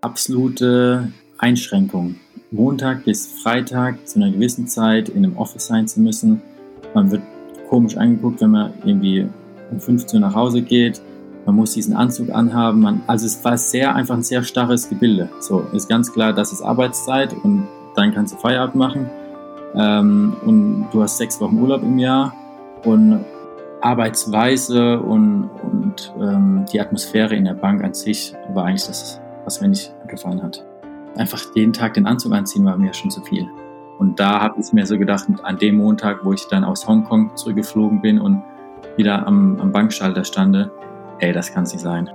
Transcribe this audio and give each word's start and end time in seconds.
absolute 0.00 1.12
Einschränkung. 1.38 2.16
Montag 2.50 3.04
bis 3.04 3.26
Freitag 3.42 4.08
zu 4.08 4.18
einer 4.18 4.30
gewissen 4.30 4.66
Zeit 4.66 5.08
in 5.08 5.24
einem 5.24 5.36
Office 5.36 5.66
sein 5.66 5.86
zu 5.86 6.00
müssen. 6.00 6.40
Man 6.94 7.10
wird 7.10 7.22
komisch 7.68 7.96
angeguckt, 7.96 8.40
wenn 8.40 8.50
man 8.50 8.72
irgendwie 8.84 9.26
um 9.70 9.80
15 9.80 10.20
Uhr 10.22 10.28
nach 10.28 10.34
Hause 10.34 10.62
geht. 10.62 11.02
Man 11.44 11.56
muss 11.56 11.74
diesen 11.74 11.94
Anzug 11.94 12.30
anhaben. 12.30 12.80
Man, 12.80 13.02
also 13.06 13.26
es 13.26 13.44
war 13.44 13.56
sehr 13.58 13.94
einfach 13.94 14.14
ein 14.14 14.22
sehr 14.22 14.42
starres 14.42 14.88
Gebilde. 14.88 15.28
So 15.40 15.60
ist 15.72 15.88
ganz 15.88 16.12
klar, 16.12 16.32
das 16.32 16.52
ist 16.52 16.62
Arbeitszeit 16.62 17.32
und 17.32 17.68
dann 17.94 18.14
kannst 18.14 18.34
du 18.34 18.38
Feierabend 18.38 18.76
machen. 18.76 19.10
Ähm, 19.74 20.36
und 20.44 20.88
du 20.92 21.02
hast 21.02 21.18
sechs 21.18 21.40
Wochen 21.40 21.58
Urlaub 21.58 21.82
im 21.82 21.98
Jahr 21.98 22.34
und 22.84 23.24
Arbeitsweise 23.80 24.98
und, 25.00 25.50
und 25.62 26.12
ähm, 26.20 26.64
die 26.72 26.80
Atmosphäre 26.80 27.34
in 27.34 27.44
der 27.44 27.54
Bank 27.54 27.84
an 27.84 27.94
sich 27.94 28.34
war 28.54 28.64
eigentlich 28.64 28.86
das, 28.86 29.20
was 29.48 29.62
mir 29.62 29.68
nicht 29.68 29.94
gefallen 30.08 30.42
hat. 30.42 30.62
Einfach 31.16 31.40
jeden 31.54 31.72
Tag 31.72 31.94
den 31.94 32.06
Anzug 32.06 32.34
anziehen 32.34 32.66
war 32.66 32.76
mir 32.76 32.92
schon 32.92 33.10
zu 33.10 33.22
viel. 33.22 33.48
Und 33.98 34.20
da 34.20 34.42
habe 34.42 34.60
ich 34.60 34.74
mir 34.74 34.84
so 34.84 34.98
gedacht, 34.98 35.26
an 35.42 35.56
dem 35.56 35.78
Montag, 35.78 36.22
wo 36.22 36.34
ich 36.34 36.46
dann 36.48 36.64
aus 36.64 36.86
Hongkong 36.86 37.34
zurückgeflogen 37.34 38.02
bin 38.02 38.20
und 38.20 38.42
wieder 38.98 39.26
am, 39.26 39.58
am 39.58 39.72
Bankschalter 39.72 40.22
stande, 40.22 40.70
ey, 41.20 41.32
das 41.32 41.50
kann 41.54 41.62
es 41.62 41.72
nicht 41.72 41.80
sein. 41.80 42.10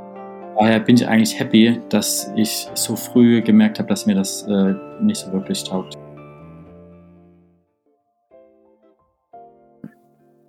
Daher 0.60 0.80
bin 0.80 0.96
ich 0.96 1.08
eigentlich 1.08 1.40
happy, 1.40 1.82
dass 1.90 2.32
ich 2.36 2.70
so 2.76 2.96
früh 2.96 3.42
gemerkt 3.42 3.80
habe, 3.80 3.90
dass 3.90 4.06
mir 4.06 4.14
das 4.14 4.44
äh, 4.44 4.76
nicht 5.02 5.18
so 5.18 5.34
wirklich 5.34 5.64
taugt. 5.64 5.98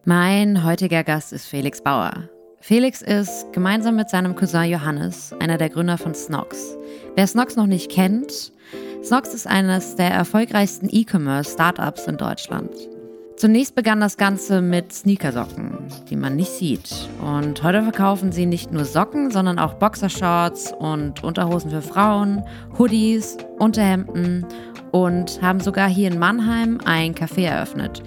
Mein 0.05 0.65
heutiger 0.65 1.03
Gast 1.03 1.33
ist 1.33 1.47
Felix 1.47 1.81
Bauer. 1.81 2.29
Felix 2.67 3.03
ist 3.03 3.53
gemeinsam 3.53 3.95
mit 3.95 4.09
seinem 4.09 4.37
Cousin 4.37 4.71
Johannes 4.71 5.35
einer 5.39 5.59
der 5.59 5.69
Gründer 5.69 5.99
von 5.99 6.15
Snox. 6.15 6.79
Wer 7.15 7.27
Snox 7.27 7.57
noch 7.57 7.67
nicht 7.67 7.91
kennt, 7.91 8.55
Snox 9.03 9.35
ist 9.35 9.47
eines 9.47 9.97
der 9.97 10.11
erfolgreichsten 10.11 10.89
E-Commerce-Startups 10.91 12.07
in 12.07 12.17
Deutschland. 12.17 12.71
Zunächst 13.37 13.75
begann 13.75 14.01
das 14.01 14.17
Ganze 14.17 14.63
mit 14.63 14.95
Sneakersocken, 14.95 15.77
die 16.09 16.17
man 16.17 16.37
nicht 16.37 16.53
sieht. 16.53 16.91
Und 17.21 17.63
heute 17.63 17.83
verkaufen 17.83 18.33
sie 18.33 18.47
nicht 18.47 18.73
nur 18.73 18.87
Socken, 18.87 19.31
sondern 19.31 19.59
auch 19.59 19.75
Boxershorts 19.75 20.73
und 20.73 21.23
Unterhosen 21.23 21.71
für 21.71 21.83
Frauen, 21.83 22.43
Hoodies, 22.79 23.37
Unterhemden 23.59 24.47
und 24.91 25.43
haben 25.43 25.61
sogar 25.61 25.91
hier 25.91 26.11
in 26.11 26.19
Mannheim 26.19 26.79
ein 26.87 27.15
Café 27.15 27.45
eröffnet. 27.45 28.03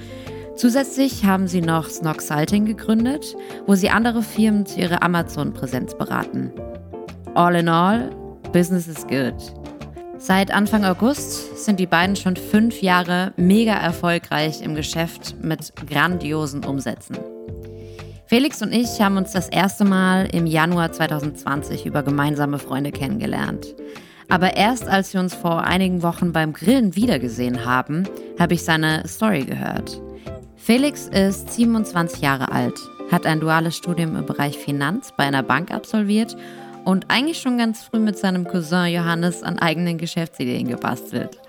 Zusätzlich 0.57 1.23
haben 1.23 1.47
sie 1.47 1.61
noch 1.61 1.87
Snog 1.87 2.19
Salting 2.19 2.65
gegründet, 2.65 3.35
wo 3.67 3.75
sie 3.75 3.91
andere 3.91 4.23
Firmen 4.23 4.65
zu 4.65 4.79
ihrer 4.79 5.03
Amazon-Präsenz 5.03 5.95
beraten. 5.95 6.51
All 7.35 7.55
in 7.55 7.69
all, 7.69 8.09
Business 8.53 8.87
is 8.87 9.05
good. 9.05 9.35
Seit 10.17 10.49
Anfang 10.49 10.83
August 10.83 11.63
sind 11.63 11.79
die 11.79 11.85
beiden 11.85 12.15
schon 12.15 12.35
fünf 12.35 12.81
Jahre 12.81 13.33
mega 13.37 13.73
erfolgreich 13.73 14.63
im 14.63 14.73
Geschäft 14.73 15.35
mit 15.43 15.73
grandiosen 15.87 16.65
Umsätzen. 16.65 17.19
Felix 18.25 18.59
und 18.63 18.73
ich 18.73 18.99
haben 18.99 19.17
uns 19.17 19.33
das 19.33 19.49
erste 19.49 19.85
Mal 19.85 20.27
im 20.33 20.47
Januar 20.47 20.91
2020 20.91 21.85
über 21.85 22.01
gemeinsame 22.01 22.57
Freunde 22.57 22.91
kennengelernt. 22.91 23.75
Aber 24.27 24.57
erst 24.57 24.87
als 24.87 25.13
wir 25.13 25.21
uns 25.21 25.35
vor 25.35 25.63
einigen 25.65 26.01
Wochen 26.01 26.33
beim 26.33 26.51
Grillen 26.51 26.95
wiedergesehen 26.95 27.63
haben, 27.63 28.09
habe 28.39 28.55
ich 28.55 28.63
seine 28.63 29.07
Story 29.07 29.45
gehört. 29.45 30.01
Felix 30.67 31.07
ist 31.07 31.53
27 31.53 32.21
Jahre 32.21 32.51
alt, 32.51 32.77
hat 33.09 33.25
ein 33.25 33.39
duales 33.39 33.77
Studium 33.77 34.17
im 34.17 34.25
Bereich 34.25 34.57
Finanz 34.57 35.13
bei 35.15 35.23
einer 35.23 35.41
Bank 35.41 35.71
absolviert 35.71 36.35
und 36.83 37.05
eigentlich 37.07 37.39
schon 37.39 37.57
ganz 37.57 37.83
früh 37.83 37.99
mit 37.99 38.17
seinem 38.17 38.43
Cousin 38.43 38.87
Johannes 38.87 39.43
an 39.43 39.59
eigenen 39.59 39.97
Geschäftsideen 39.97 40.67
gebastelt. 40.67 41.39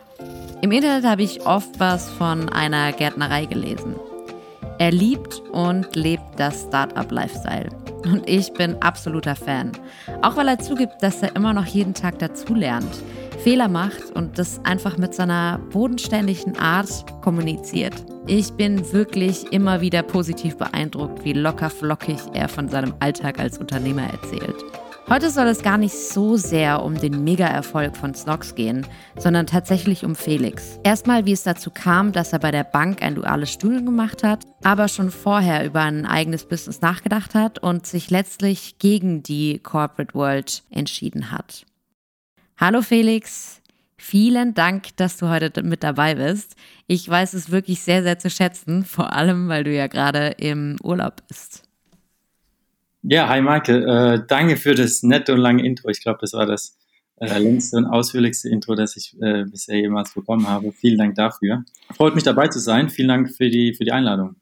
Im 0.62 0.70
Internet 0.70 1.04
habe 1.04 1.24
ich 1.24 1.44
oft 1.44 1.80
was 1.80 2.08
von 2.08 2.48
einer 2.48 2.92
Gärtnerei 2.92 3.46
gelesen. 3.46 3.96
Er 4.78 4.92
liebt 4.92 5.40
und 5.50 5.96
lebt 5.96 6.22
das 6.36 6.66
Startup-Lifestyle. 6.68 7.70
Und 8.04 8.30
ich 8.30 8.52
bin 8.52 8.80
absoluter 8.80 9.34
Fan. 9.34 9.72
Auch 10.22 10.36
weil 10.36 10.46
er 10.46 10.60
zugibt, 10.60 11.02
dass 11.02 11.22
er 11.22 11.34
immer 11.34 11.52
noch 11.52 11.66
jeden 11.66 11.94
Tag 11.94 12.20
dazulernt, 12.20 13.02
Fehler 13.38 13.68
macht 13.68 14.10
und 14.14 14.38
das 14.38 14.60
einfach 14.64 14.98
mit 14.98 15.14
seiner 15.14 15.58
bodenständigen 15.70 16.58
Art 16.58 16.88
kommuniziert. 17.22 17.94
Ich 18.26 18.52
bin 18.52 18.92
wirklich 18.92 19.52
immer 19.52 19.80
wieder 19.80 20.02
positiv 20.02 20.56
beeindruckt, 20.56 21.24
wie 21.24 21.32
locker 21.32 21.70
flockig 21.70 22.18
er 22.34 22.48
von 22.48 22.68
seinem 22.68 22.94
Alltag 23.00 23.38
als 23.38 23.58
Unternehmer 23.58 24.02
erzählt. 24.02 24.56
Heute 25.08 25.30
soll 25.30 25.46
es 25.46 25.62
gar 25.62 25.78
nicht 25.78 25.94
so 25.94 26.36
sehr 26.36 26.82
um 26.82 26.94
den 26.94 27.24
Mega-Erfolg 27.24 27.96
von 27.96 28.14
Snox 28.14 28.54
gehen, 28.54 28.86
sondern 29.16 29.46
tatsächlich 29.46 30.04
um 30.04 30.14
Felix. 30.14 30.78
Erstmal, 30.82 31.24
wie 31.24 31.32
es 31.32 31.44
dazu 31.44 31.70
kam, 31.70 32.12
dass 32.12 32.34
er 32.34 32.40
bei 32.40 32.50
der 32.50 32.64
Bank 32.64 33.02
ein 33.02 33.14
duales 33.14 33.50
Studium 33.50 33.86
gemacht 33.86 34.22
hat, 34.22 34.44
aber 34.62 34.88
schon 34.88 35.10
vorher 35.10 35.64
über 35.64 35.80
ein 35.80 36.04
eigenes 36.04 36.44
Business 36.44 36.82
nachgedacht 36.82 37.34
hat 37.34 37.58
und 37.58 37.86
sich 37.86 38.10
letztlich 38.10 38.78
gegen 38.78 39.22
die 39.22 39.60
Corporate 39.60 40.12
World 40.12 40.62
entschieden 40.68 41.30
hat. 41.30 41.64
Hallo 42.60 42.82
Felix, 42.82 43.62
vielen 43.98 44.52
Dank, 44.52 44.96
dass 44.96 45.16
du 45.16 45.28
heute 45.28 45.62
mit 45.62 45.84
dabei 45.84 46.16
bist. 46.16 46.56
Ich 46.88 47.08
weiß 47.08 47.34
es 47.34 47.52
wirklich 47.52 47.82
sehr, 47.82 48.02
sehr 48.02 48.18
zu 48.18 48.30
schätzen, 48.30 48.84
vor 48.84 49.12
allem, 49.12 49.46
weil 49.48 49.62
du 49.62 49.72
ja 49.72 49.86
gerade 49.86 50.34
im 50.38 50.74
Urlaub 50.82 51.22
bist. 51.28 51.62
Ja, 53.02 53.28
hi 53.28 53.40
Michael. 53.42 53.88
Äh, 53.88 54.26
danke 54.26 54.56
für 54.56 54.74
das 54.74 55.04
nette 55.04 55.34
und 55.34 55.38
lange 55.38 55.64
Intro. 55.64 55.88
Ich 55.88 56.02
glaube, 56.02 56.18
das 56.20 56.32
war 56.32 56.46
das 56.46 56.76
äh, 57.20 57.38
längste 57.38 57.76
und 57.76 57.86
ausführlichste 57.86 58.48
Intro, 58.48 58.74
das 58.74 58.96
ich 58.96 59.14
äh, 59.22 59.44
bisher 59.44 59.78
jemals 59.78 60.12
bekommen 60.12 60.48
habe. 60.48 60.72
Vielen 60.72 60.98
Dank 60.98 61.14
dafür. 61.14 61.62
Freut 61.96 62.16
mich 62.16 62.24
dabei 62.24 62.48
zu 62.48 62.58
sein. 62.58 62.90
Vielen 62.90 63.08
Dank 63.08 63.30
für 63.30 63.50
die, 63.50 63.72
für 63.72 63.84
die 63.84 63.92
Einladung. 63.92 64.34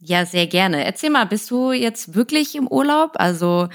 Ja, 0.00 0.24
sehr 0.24 0.46
gerne. 0.46 0.86
Erzähl 0.86 1.10
mal, 1.10 1.26
bist 1.26 1.50
du 1.50 1.72
jetzt 1.72 2.14
wirklich 2.14 2.54
im 2.54 2.66
Urlaub? 2.66 3.10
Also 3.16 3.68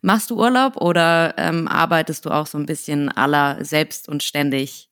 machst 0.00 0.30
du 0.30 0.36
Urlaub 0.38 0.76
oder 0.76 1.34
ähm, 1.36 1.68
arbeitest 1.68 2.24
du 2.24 2.30
auch 2.30 2.46
so 2.46 2.58
ein 2.58 2.66
bisschen 2.66 3.08
aller 3.08 3.64
selbst 3.64 4.08
und 4.08 4.22
ständig? 4.22 4.88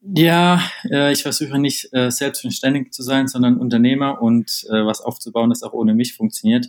Ja, 0.00 0.62
äh, 0.90 1.12
ich 1.12 1.22
versuche 1.22 1.58
nicht 1.58 1.92
äh, 1.92 2.10
selbstständig 2.10 2.92
zu 2.92 3.02
sein, 3.02 3.26
sondern 3.28 3.56
Unternehmer 3.56 4.22
und 4.22 4.64
äh, 4.68 4.84
was 4.84 5.00
aufzubauen, 5.00 5.50
das 5.50 5.62
auch 5.62 5.72
ohne 5.72 5.94
mich 5.94 6.14
funktioniert 6.14 6.68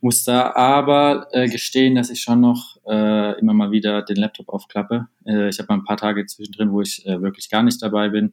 muss 0.00 0.24
da 0.24 0.52
aber 0.54 1.28
äh, 1.32 1.48
gestehen, 1.48 1.94
dass 1.94 2.10
ich 2.10 2.20
schon 2.20 2.40
noch 2.40 2.76
äh, 2.86 3.38
immer 3.40 3.54
mal 3.54 3.70
wieder 3.70 4.02
den 4.02 4.16
Laptop 4.16 4.48
aufklappe. 4.48 5.08
Äh, 5.24 5.48
ich 5.48 5.58
habe 5.58 5.66
mal 5.68 5.78
ein 5.80 5.84
paar 5.84 5.96
Tage 5.96 6.24
zwischendrin, 6.26 6.72
wo 6.72 6.80
ich 6.80 7.04
äh, 7.06 7.20
wirklich 7.20 7.50
gar 7.50 7.62
nicht 7.62 7.82
dabei 7.82 8.08
bin 8.08 8.32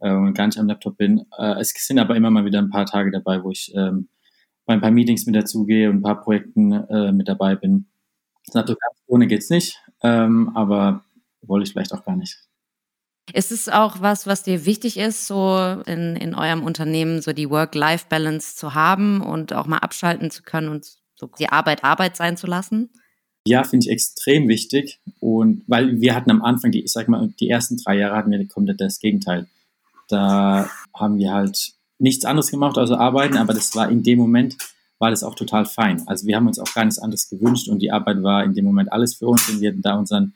äh, 0.00 0.12
und 0.12 0.34
gar 0.34 0.46
nicht 0.46 0.58
am 0.58 0.66
Laptop 0.66 0.96
bin. 0.96 1.26
Äh, 1.38 1.60
es 1.60 1.72
sind 1.76 1.98
aber 1.98 2.16
immer 2.16 2.30
mal 2.30 2.44
wieder 2.44 2.58
ein 2.58 2.70
paar 2.70 2.86
Tage 2.86 3.10
dabei, 3.10 3.42
wo 3.42 3.50
ich 3.50 3.72
ähm, 3.74 4.08
bei 4.64 4.74
ein 4.74 4.80
paar 4.80 4.90
Meetings 4.90 5.26
mit 5.26 5.34
dazugehe 5.34 5.90
und 5.90 5.96
ein 5.96 6.02
paar 6.02 6.20
Projekten 6.20 6.72
äh, 6.72 7.12
mit 7.12 7.28
dabei 7.28 7.56
bin. 7.56 7.86
Also 8.52 8.74
ganz 8.74 8.98
ohne 9.06 9.26
geht's 9.26 9.50
nicht, 9.50 9.78
ähm, 10.02 10.50
aber 10.54 11.04
wollte 11.42 11.64
ich 11.64 11.72
vielleicht 11.72 11.92
auch 11.92 12.04
gar 12.04 12.16
nicht. 12.16 12.38
Ist 13.32 13.52
es 13.52 13.68
auch 13.68 14.00
was, 14.00 14.26
was 14.26 14.42
dir 14.42 14.66
wichtig 14.66 14.98
ist, 14.98 15.26
so 15.26 15.56
in, 15.86 16.16
in 16.16 16.34
eurem 16.34 16.64
Unternehmen, 16.64 17.22
so 17.22 17.32
die 17.32 17.48
Work-Life-Balance 17.48 18.56
zu 18.56 18.74
haben 18.74 19.20
und 19.20 19.52
auch 19.52 19.66
mal 19.66 19.78
abschalten 19.78 20.30
zu 20.30 20.42
können 20.42 20.68
und 20.68 20.90
so 21.14 21.30
die 21.38 21.48
Arbeit 21.48 21.84
Arbeit 21.84 22.16
sein 22.16 22.36
zu 22.36 22.46
lassen? 22.46 22.90
Ja, 23.46 23.64
finde 23.64 23.86
ich 23.86 23.92
extrem 23.92 24.48
wichtig. 24.48 25.00
Und 25.20 25.62
weil 25.66 26.00
wir 26.00 26.14
hatten 26.14 26.30
am 26.30 26.42
Anfang, 26.42 26.72
die, 26.72 26.82
ich 26.82 26.92
sag 26.92 27.08
mal, 27.08 27.32
die 27.40 27.48
ersten 27.48 27.76
drei 27.76 27.96
Jahre 27.96 28.16
hatten 28.16 28.30
wir 28.30 28.48
komplett 28.48 28.80
das 28.80 28.98
Gegenteil. 28.98 29.46
Da 30.08 30.68
haben 30.94 31.18
wir 31.18 31.32
halt 31.32 31.72
nichts 31.98 32.24
anderes 32.24 32.50
gemacht, 32.50 32.76
außer 32.76 32.98
arbeiten, 32.98 33.36
aber 33.36 33.54
das 33.54 33.74
war 33.76 33.88
in 33.88 34.02
dem 34.02 34.18
Moment, 34.18 34.56
war 35.02 35.10
das 35.10 35.24
auch 35.24 35.34
total 35.34 35.66
fein. 35.66 36.00
Also 36.06 36.28
wir 36.28 36.36
haben 36.36 36.46
uns 36.46 36.60
auch 36.60 36.72
gar 36.74 36.84
nichts 36.84 37.00
anderes 37.00 37.28
gewünscht 37.28 37.68
und 37.68 37.82
die 37.82 37.90
Arbeit 37.90 38.22
war 38.22 38.44
in 38.44 38.54
dem 38.54 38.64
Moment 38.64 38.92
alles 38.92 39.16
für 39.16 39.26
uns 39.26 39.48
und 39.48 39.60
wir 39.60 39.70
hatten 39.70 39.82
da 39.82 39.96
unseren 39.96 40.32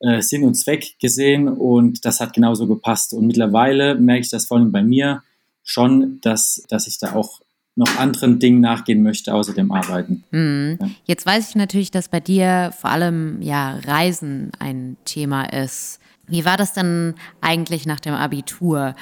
äh, 0.00 0.22
Sinn 0.22 0.44
und 0.44 0.54
Zweck 0.54 0.98
gesehen 0.98 1.46
und 1.46 2.06
das 2.06 2.18
hat 2.18 2.32
genauso 2.32 2.66
gepasst. 2.66 3.12
Und 3.12 3.26
mittlerweile 3.26 3.96
merke 3.96 4.22
ich 4.22 4.30
das 4.30 4.46
vor 4.46 4.56
allem 4.56 4.72
bei 4.72 4.82
mir 4.82 5.22
schon, 5.62 6.20
dass, 6.22 6.62
dass 6.70 6.86
ich 6.86 6.98
da 6.98 7.14
auch 7.14 7.42
noch 7.76 7.98
anderen 7.98 8.38
Dingen 8.38 8.62
nachgehen 8.62 9.02
möchte, 9.02 9.34
außer 9.34 9.52
dem 9.52 9.70
Arbeiten. 9.72 10.24
Mhm. 10.30 10.78
Ja. 10.80 10.88
Jetzt 11.04 11.26
weiß 11.26 11.50
ich 11.50 11.54
natürlich, 11.56 11.90
dass 11.90 12.08
bei 12.08 12.20
dir 12.20 12.72
vor 12.80 12.88
allem 12.88 13.42
ja 13.42 13.78
Reisen 13.86 14.52
ein 14.58 14.96
Thema 15.04 15.44
ist. 15.44 16.00
Wie 16.26 16.46
war 16.46 16.56
das 16.56 16.72
denn 16.72 17.14
eigentlich 17.42 17.84
nach 17.84 18.00
dem 18.00 18.14
Abitur? 18.14 18.94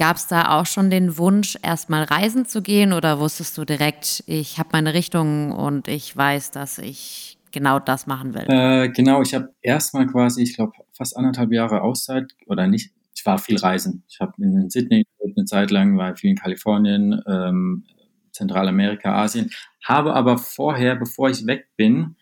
Gab 0.00 0.16
es 0.16 0.26
da 0.28 0.58
auch 0.58 0.64
schon 0.64 0.88
den 0.88 1.18
Wunsch, 1.18 1.58
erstmal 1.62 2.04
reisen 2.04 2.46
zu 2.46 2.62
gehen 2.62 2.94
oder 2.94 3.20
wusstest 3.20 3.58
du 3.58 3.66
direkt, 3.66 4.24
ich 4.26 4.58
habe 4.58 4.70
meine 4.72 4.94
Richtung 4.94 5.52
und 5.52 5.88
ich 5.88 6.16
weiß, 6.16 6.52
dass 6.52 6.78
ich 6.78 7.36
genau 7.50 7.78
das 7.78 8.06
machen 8.06 8.32
will? 8.32 8.46
Äh, 8.48 8.88
genau, 8.88 9.20
ich 9.20 9.34
habe 9.34 9.50
erstmal 9.60 10.06
quasi, 10.06 10.42
ich 10.42 10.56
glaube, 10.56 10.72
fast 10.92 11.18
anderthalb 11.18 11.52
Jahre 11.52 11.82
Auszeit 11.82 12.32
oder 12.46 12.66
nicht. 12.66 12.94
Ich 13.14 13.26
war 13.26 13.36
viel 13.36 13.58
reisen. 13.58 14.02
Ich 14.08 14.20
habe 14.20 14.32
in 14.38 14.70
Sydney 14.70 15.04
eine 15.36 15.44
Zeit 15.44 15.70
lang, 15.70 15.98
war 15.98 16.16
viel 16.16 16.30
in 16.30 16.36
Kalifornien, 16.36 17.20
ähm, 17.26 17.84
Zentralamerika, 18.32 19.22
Asien. 19.22 19.50
Habe 19.84 20.14
aber 20.14 20.38
vorher, 20.38 20.96
bevor 20.96 21.28
ich 21.28 21.46
weg 21.46 21.66
bin, 21.76 22.16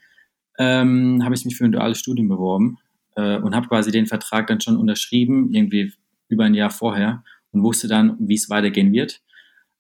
ähm, 0.58 1.22
habe 1.22 1.36
ich 1.36 1.44
mich 1.44 1.56
für 1.56 1.66
ein 1.66 1.70
duales 1.70 2.00
Studium 2.00 2.26
beworben. 2.26 2.78
äh, 3.14 3.38
und 3.38 3.54
habe 3.54 3.69
quasi 3.69 3.92
den 3.92 4.06
Vertrag 4.06 4.48
dann 4.48 4.60
schon 4.60 4.76
unterschrieben, 4.76 5.52
irgendwie 5.52 5.92
über 6.28 6.44
ein 6.44 6.54
Jahr 6.54 6.70
vorher 6.70 7.22
und 7.52 7.62
wusste 7.62 7.88
dann, 7.88 8.16
wie 8.18 8.34
es 8.34 8.50
weitergehen 8.50 8.92
wird. 8.92 9.20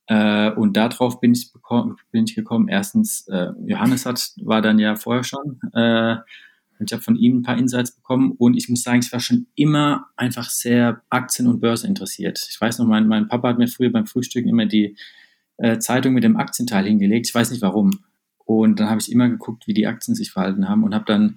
Äh, 0.06 0.50
und 0.52 0.76
darauf 0.76 1.20
bin 1.20 1.32
ich, 1.32 1.52
bin 2.10 2.24
ich 2.24 2.34
gekommen. 2.34 2.68
Erstens, 2.68 3.26
äh, 3.28 3.48
Johannes 3.66 4.06
hat, 4.06 4.32
war 4.42 4.62
dann 4.62 4.78
ja 4.78 4.96
vorher 4.96 5.24
schon. 5.24 5.60
Äh, 5.74 6.16
ich 6.80 6.92
habe 6.92 7.02
von 7.02 7.16
ihm 7.16 7.38
ein 7.38 7.42
paar 7.42 7.58
Insights 7.58 7.92
bekommen. 7.94 8.32
Und 8.32 8.56
ich 8.56 8.68
muss 8.68 8.82
sagen, 8.82 9.00
ich 9.00 9.12
war 9.12 9.20
schon 9.20 9.46
immer 9.54 10.06
einfach 10.16 10.48
sehr 10.48 11.02
Aktien- 11.10 11.48
und 11.48 11.60
Börse 11.60 11.86
interessiert. 11.86 12.46
Ich 12.50 12.60
weiß 12.60 12.78
noch, 12.78 12.86
mein, 12.86 13.06
mein 13.06 13.28
Papa 13.28 13.48
hat 13.48 13.58
mir 13.58 13.68
früher 13.68 13.90
beim 13.90 14.06
Frühstücken 14.06 14.48
immer 14.48 14.66
die 14.66 14.96
äh, 15.58 15.78
Zeitung 15.78 16.14
mit 16.14 16.24
dem 16.24 16.36
Aktienteil 16.36 16.86
hingelegt. 16.86 17.26
Ich 17.26 17.34
weiß 17.34 17.50
nicht 17.50 17.62
warum. 17.62 18.00
Und 18.44 18.80
dann 18.80 18.88
habe 18.88 19.00
ich 19.00 19.12
immer 19.12 19.28
geguckt, 19.28 19.66
wie 19.66 19.74
die 19.74 19.86
Aktien 19.86 20.14
sich 20.14 20.30
verhalten 20.30 20.68
haben 20.68 20.84
und 20.84 20.94
habe 20.94 21.04
dann 21.04 21.36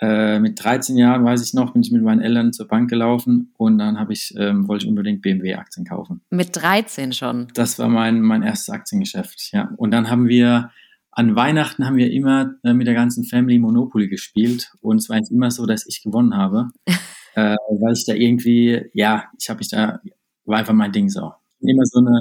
äh, 0.00 0.40
mit 0.40 0.62
13 0.64 0.96
Jahren, 0.96 1.24
weiß 1.24 1.44
ich 1.44 1.52
noch, 1.52 1.74
bin 1.74 1.82
ich 1.82 1.92
mit 1.92 2.02
meinen 2.02 2.22
Eltern 2.22 2.54
zur 2.54 2.66
Bank 2.66 2.88
gelaufen 2.88 3.52
und 3.58 3.76
dann 3.76 3.98
habe 3.98 4.14
ich, 4.14 4.34
ähm, 4.38 4.66
wollte 4.66 4.84
ich 4.84 4.88
unbedingt 4.88 5.20
BMW-Aktien 5.20 5.84
kaufen. 5.84 6.22
Mit 6.30 6.56
13 6.56 7.12
schon? 7.12 7.48
Das 7.52 7.78
war 7.78 7.88
mein, 7.88 8.22
mein 8.22 8.42
erstes 8.42 8.70
Aktiengeschäft, 8.70 9.50
ja. 9.52 9.70
Und 9.76 9.90
dann 9.90 10.08
haben 10.08 10.26
wir, 10.26 10.70
an 11.10 11.36
Weihnachten 11.36 11.84
haben 11.86 11.96
wir 11.96 12.10
immer 12.10 12.54
äh, 12.64 12.72
mit 12.72 12.86
der 12.86 12.94
ganzen 12.94 13.24
Family 13.24 13.58
Monopoly 13.58 14.08
gespielt 14.08 14.72
und 14.80 14.96
es 14.96 15.10
war 15.10 15.16
eigentlich 15.16 15.32
immer 15.32 15.50
so, 15.50 15.66
dass 15.66 15.86
ich 15.86 16.02
gewonnen 16.02 16.34
habe, 16.34 16.68
äh, 17.34 17.56
weil 17.78 17.92
ich 17.92 18.06
da 18.06 18.14
irgendwie, 18.14 18.86
ja, 18.94 19.24
ich 19.38 19.50
habe 19.50 19.58
mich 19.58 19.68
da, 19.68 20.00
war 20.46 20.58
einfach 20.58 20.72
mein 20.72 20.92
Ding 20.92 21.10
so. 21.10 21.32
Immer 21.60 21.84
so 21.84 21.98
eine, 21.98 22.20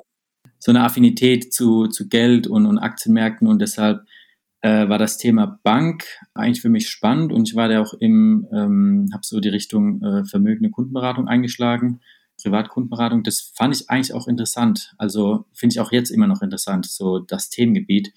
so 0.57 0.71
eine 0.73 0.83
Affinität 0.83 1.53
zu, 1.53 1.87
zu 1.87 2.09
Geld 2.09 2.45
und, 2.45 2.65
und 2.65 2.77
Aktienmärkten 2.77 3.47
und 3.47 3.59
deshalb 3.61 4.01
äh, 4.61 4.89
war 4.89 4.97
das 4.97 5.17
Thema 5.17 5.59
Bank 5.63 6.05
eigentlich 6.33 6.61
für 6.61 6.69
mich 6.69 6.89
spannend 6.89 7.31
und 7.31 7.47
ich 7.47 7.55
war 7.55 7.69
da 7.69 7.81
auch 7.81 7.93
im, 7.93 8.47
ähm, 8.51 9.09
habe 9.13 9.23
so 9.23 9.39
die 9.39 9.49
Richtung 9.49 10.01
äh, 10.01 10.25
vermögende 10.25 10.69
Kundenberatung 10.69 11.27
eingeschlagen, 11.27 12.01
Privatkundenberatung. 12.41 13.23
Das 13.23 13.51
fand 13.55 13.75
ich 13.75 13.89
eigentlich 13.89 14.13
auch 14.13 14.27
interessant. 14.27 14.93
Also 14.97 15.45
finde 15.53 15.73
ich 15.73 15.79
auch 15.79 15.91
jetzt 15.91 16.09
immer 16.09 16.27
noch 16.27 16.41
interessant, 16.41 16.85
so 16.85 17.19
das 17.19 17.49
Themengebiet. 17.49 18.13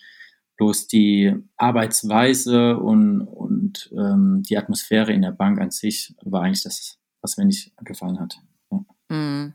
Bloß 0.57 0.87
die 0.87 1.35
Arbeitsweise 1.57 2.77
und, 2.77 3.23
und 3.23 3.91
ähm, 3.97 4.43
die 4.49 4.59
Atmosphäre 4.59 5.13
in 5.13 5.23
der 5.23 5.33
Bank 5.33 5.61
an 5.61 5.71
sich 5.71 6.15
war 6.23 6.43
eigentlich 6.43 6.63
das, 6.63 6.99
was 7.21 7.37
mir 7.37 7.47
nicht 7.47 7.73
gefallen 7.85 8.21
hat. 8.21 8.37
Ja. 8.71 8.85
Mhm. 9.09 9.55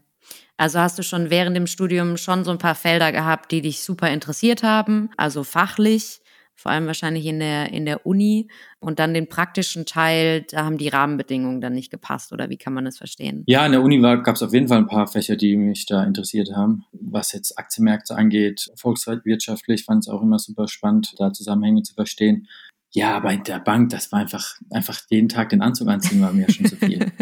Also 0.57 0.79
hast 0.79 0.97
du 0.97 1.03
schon 1.03 1.29
während 1.29 1.55
dem 1.55 1.67
Studium 1.67 2.17
schon 2.17 2.43
so 2.43 2.51
ein 2.51 2.57
paar 2.57 2.75
Felder 2.75 3.11
gehabt, 3.11 3.51
die 3.51 3.61
dich 3.61 3.81
super 3.83 4.09
interessiert 4.11 4.63
haben, 4.63 5.11
also 5.15 5.43
fachlich 5.43 6.19
vor 6.57 6.71
allem 6.71 6.87
wahrscheinlich 6.87 7.25
in 7.25 7.39
der, 7.39 7.71
in 7.71 7.85
der 7.85 8.05
Uni. 8.05 8.49
Und 8.79 8.99
dann 8.99 9.13
den 9.13 9.29
praktischen 9.29 9.85
Teil, 9.85 10.45
da 10.49 10.65
haben 10.65 10.77
die 10.77 10.89
Rahmenbedingungen 10.89 11.61
dann 11.61 11.73
nicht 11.73 11.91
gepasst 11.91 12.33
oder 12.33 12.49
wie 12.49 12.57
kann 12.57 12.73
man 12.73 12.85
das 12.85 12.97
verstehen? 12.97 13.43
Ja, 13.47 13.65
in 13.65 13.71
der 13.71 13.81
Uni 13.81 14.01
gab 14.01 14.35
es 14.35 14.43
auf 14.43 14.53
jeden 14.53 14.67
Fall 14.67 14.79
ein 14.79 14.87
paar 14.87 15.07
Fächer, 15.07 15.35
die 15.35 15.55
mich 15.55 15.85
da 15.85 16.03
interessiert 16.03 16.49
haben. 16.55 16.83
Was 16.91 17.31
jetzt 17.31 17.57
Aktienmärkte 17.57 18.15
angeht, 18.15 18.69
volkswirtschaftlich 18.75 19.85
fand 19.85 20.03
es 20.03 20.09
auch 20.09 20.21
immer 20.21 20.39
super 20.39 20.67
spannend, 20.67 21.13
da 21.17 21.31
Zusammenhänge 21.31 21.83
zu 21.83 21.93
verstehen. 21.93 22.47
Ja, 22.91 23.15
aber 23.15 23.31
in 23.31 23.43
der 23.43 23.59
Bank, 23.59 23.89
das 23.89 24.11
war 24.11 24.19
einfach, 24.19 24.57
einfach 24.71 24.99
jeden 25.09 25.29
Tag 25.29 25.49
den 25.49 25.61
Anzug 25.61 25.87
anziehen, 25.87 26.21
war 26.21 26.33
mir 26.33 26.49
schon 26.49 26.65
zu 26.65 26.77
viel. 26.77 27.11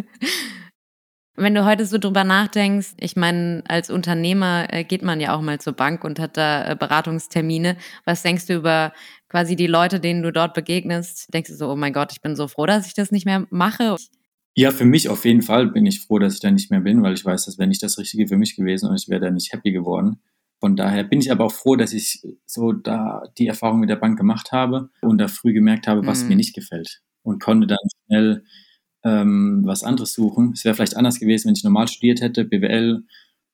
Wenn 1.37 1.53
du 1.53 1.65
heute 1.65 1.85
so 1.85 1.97
drüber 1.97 2.23
nachdenkst, 2.23 2.93
ich 2.97 3.17
meine, 3.17 3.61
als 3.67 3.89
Unternehmer 3.89 4.67
äh, 4.71 4.85
geht 4.85 5.03
man 5.03 5.19
ja 5.19 5.35
auch 5.35 5.41
mal 5.41 5.59
zur 5.59 5.73
Bank 5.73 6.05
und 6.05 6.17
hat 6.17 6.37
da 6.37 6.71
äh, 6.71 6.75
Beratungstermine. 6.77 7.75
Was 8.05 8.23
denkst 8.23 8.47
du 8.47 8.53
über 8.53 8.93
quasi 9.35 9.57
die 9.57 9.67
Leute, 9.67 9.99
denen 9.99 10.23
du 10.23 10.31
dort 10.31 10.53
begegnest? 10.53 11.33
Denkst 11.33 11.49
du 11.49 11.57
so, 11.57 11.69
oh 11.69 11.75
mein 11.75 11.91
Gott, 11.91 12.13
ich 12.13 12.21
bin 12.21 12.37
so 12.37 12.47
froh, 12.47 12.65
dass 12.65 12.87
ich 12.87 12.93
das 12.93 13.11
nicht 13.11 13.25
mehr 13.25 13.45
mache? 13.49 13.97
Ja, 14.53 14.71
für 14.71 14.85
mich 14.85 15.09
auf 15.09 15.25
jeden 15.25 15.41
Fall 15.41 15.67
bin 15.67 15.85
ich 15.85 15.99
froh, 15.99 16.19
dass 16.19 16.35
ich 16.35 16.39
da 16.39 16.49
nicht 16.49 16.71
mehr 16.71 16.79
bin, 16.79 17.03
weil 17.03 17.15
ich 17.15 17.25
weiß, 17.25 17.43
das 17.43 17.57
wäre 17.57 17.67
nicht 17.67 17.83
das 17.83 17.97
Richtige 17.97 18.29
für 18.29 18.37
mich 18.37 18.55
gewesen 18.55 18.89
und 18.89 18.95
ich 18.95 19.09
wäre 19.09 19.19
da 19.19 19.29
nicht 19.29 19.51
happy 19.51 19.73
geworden. 19.73 20.21
Von 20.61 20.77
daher 20.77 21.03
bin 21.03 21.19
ich 21.19 21.33
aber 21.33 21.43
auch 21.43 21.51
froh, 21.51 21.75
dass 21.75 21.91
ich 21.91 22.25
so 22.45 22.71
da 22.71 23.23
die 23.37 23.47
Erfahrung 23.47 23.81
mit 23.81 23.89
der 23.89 23.97
Bank 23.97 24.17
gemacht 24.17 24.53
habe 24.53 24.89
und 25.01 25.17
da 25.17 25.27
früh 25.27 25.51
gemerkt 25.51 25.85
habe, 25.85 26.07
was 26.07 26.23
mhm. 26.23 26.29
mir 26.29 26.35
nicht 26.37 26.55
gefällt 26.55 27.01
und 27.23 27.41
konnte 27.41 27.67
dann 27.67 27.77
schnell 28.05 28.45
ähm, 29.03 29.63
was 29.65 29.83
anderes 29.83 30.13
suchen. 30.13 30.53
Es 30.53 30.63
wäre 30.63 30.75
vielleicht 30.75 30.95
anders 30.95 31.19
gewesen, 31.19 31.47
wenn 31.47 31.55
ich 31.55 31.63
normal 31.65 31.89
studiert 31.89 32.21
hätte, 32.21 32.45
BWL, 32.45 33.03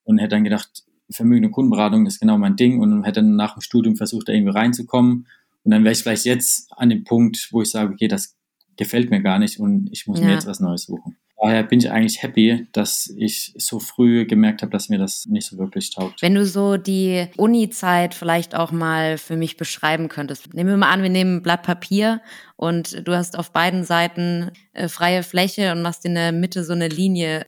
und 0.03 0.19
hätte 0.19 0.35
dann 0.35 0.43
gedacht, 0.43 0.83
vermögende 1.09 1.49
Kundenberatung, 1.49 2.05
das 2.05 2.15
ist 2.15 2.19
genau 2.19 2.37
mein 2.37 2.55
Ding, 2.55 2.79
und 2.79 3.03
hätte 3.03 3.21
dann 3.21 3.35
nach 3.35 3.55
dem 3.55 3.61
Studium 3.61 3.95
versucht, 3.95 4.29
da 4.29 4.33
irgendwie 4.33 4.53
reinzukommen. 4.53 5.25
Und 5.63 5.71
dann 5.71 5.83
wäre 5.83 5.93
ich 5.93 6.03
vielleicht 6.03 6.25
jetzt 6.25 6.71
an 6.75 6.89
dem 6.89 7.03
Punkt, 7.03 7.49
wo 7.51 7.61
ich 7.61 7.69
sage, 7.69 7.93
okay, 7.93 8.07
das 8.07 8.35
gefällt 8.77 9.11
mir 9.11 9.21
gar 9.21 9.39
nicht 9.39 9.59
und 9.59 9.89
ich 9.91 10.07
muss 10.07 10.19
ja. 10.19 10.25
mir 10.25 10.33
jetzt 10.33 10.47
was 10.47 10.59
Neues 10.59 10.83
suchen 10.83 11.17
daher 11.41 11.63
bin 11.63 11.79
ich 11.79 11.89
eigentlich 11.89 12.21
happy, 12.21 12.67
dass 12.71 13.11
ich 13.17 13.53
so 13.57 13.79
früh 13.79 14.25
gemerkt 14.25 14.61
habe, 14.61 14.71
dass 14.71 14.89
mir 14.89 14.99
das 14.99 15.25
nicht 15.25 15.47
so 15.47 15.57
wirklich 15.57 15.93
taugt. 15.93 16.21
Wenn 16.21 16.35
du 16.35 16.45
so 16.45 16.77
die 16.77 17.27
Uni-Zeit 17.35 18.13
vielleicht 18.13 18.55
auch 18.55 18.71
mal 18.71 19.17
für 19.17 19.35
mich 19.35 19.57
beschreiben 19.57 20.07
könntest. 20.07 20.53
Nehmen 20.53 20.69
wir 20.69 20.77
mal 20.77 20.91
an, 20.91 21.01
wir 21.01 21.09
nehmen 21.09 21.37
ein 21.37 21.41
Blatt 21.41 21.63
Papier 21.63 22.21
und 22.55 23.07
du 23.07 23.15
hast 23.15 23.37
auf 23.37 23.51
beiden 23.51 23.83
Seiten 23.83 24.51
äh, 24.73 24.87
freie 24.87 25.23
Fläche 25.23 25.71
und 25.71 25.81
machst 25.81 26.05
in 26.05 26.13
der 26.13 26.31
Mitte 26.31 26.63
so 26.63 26.73
eine 26.73 26.87
Linie 26.87 27.47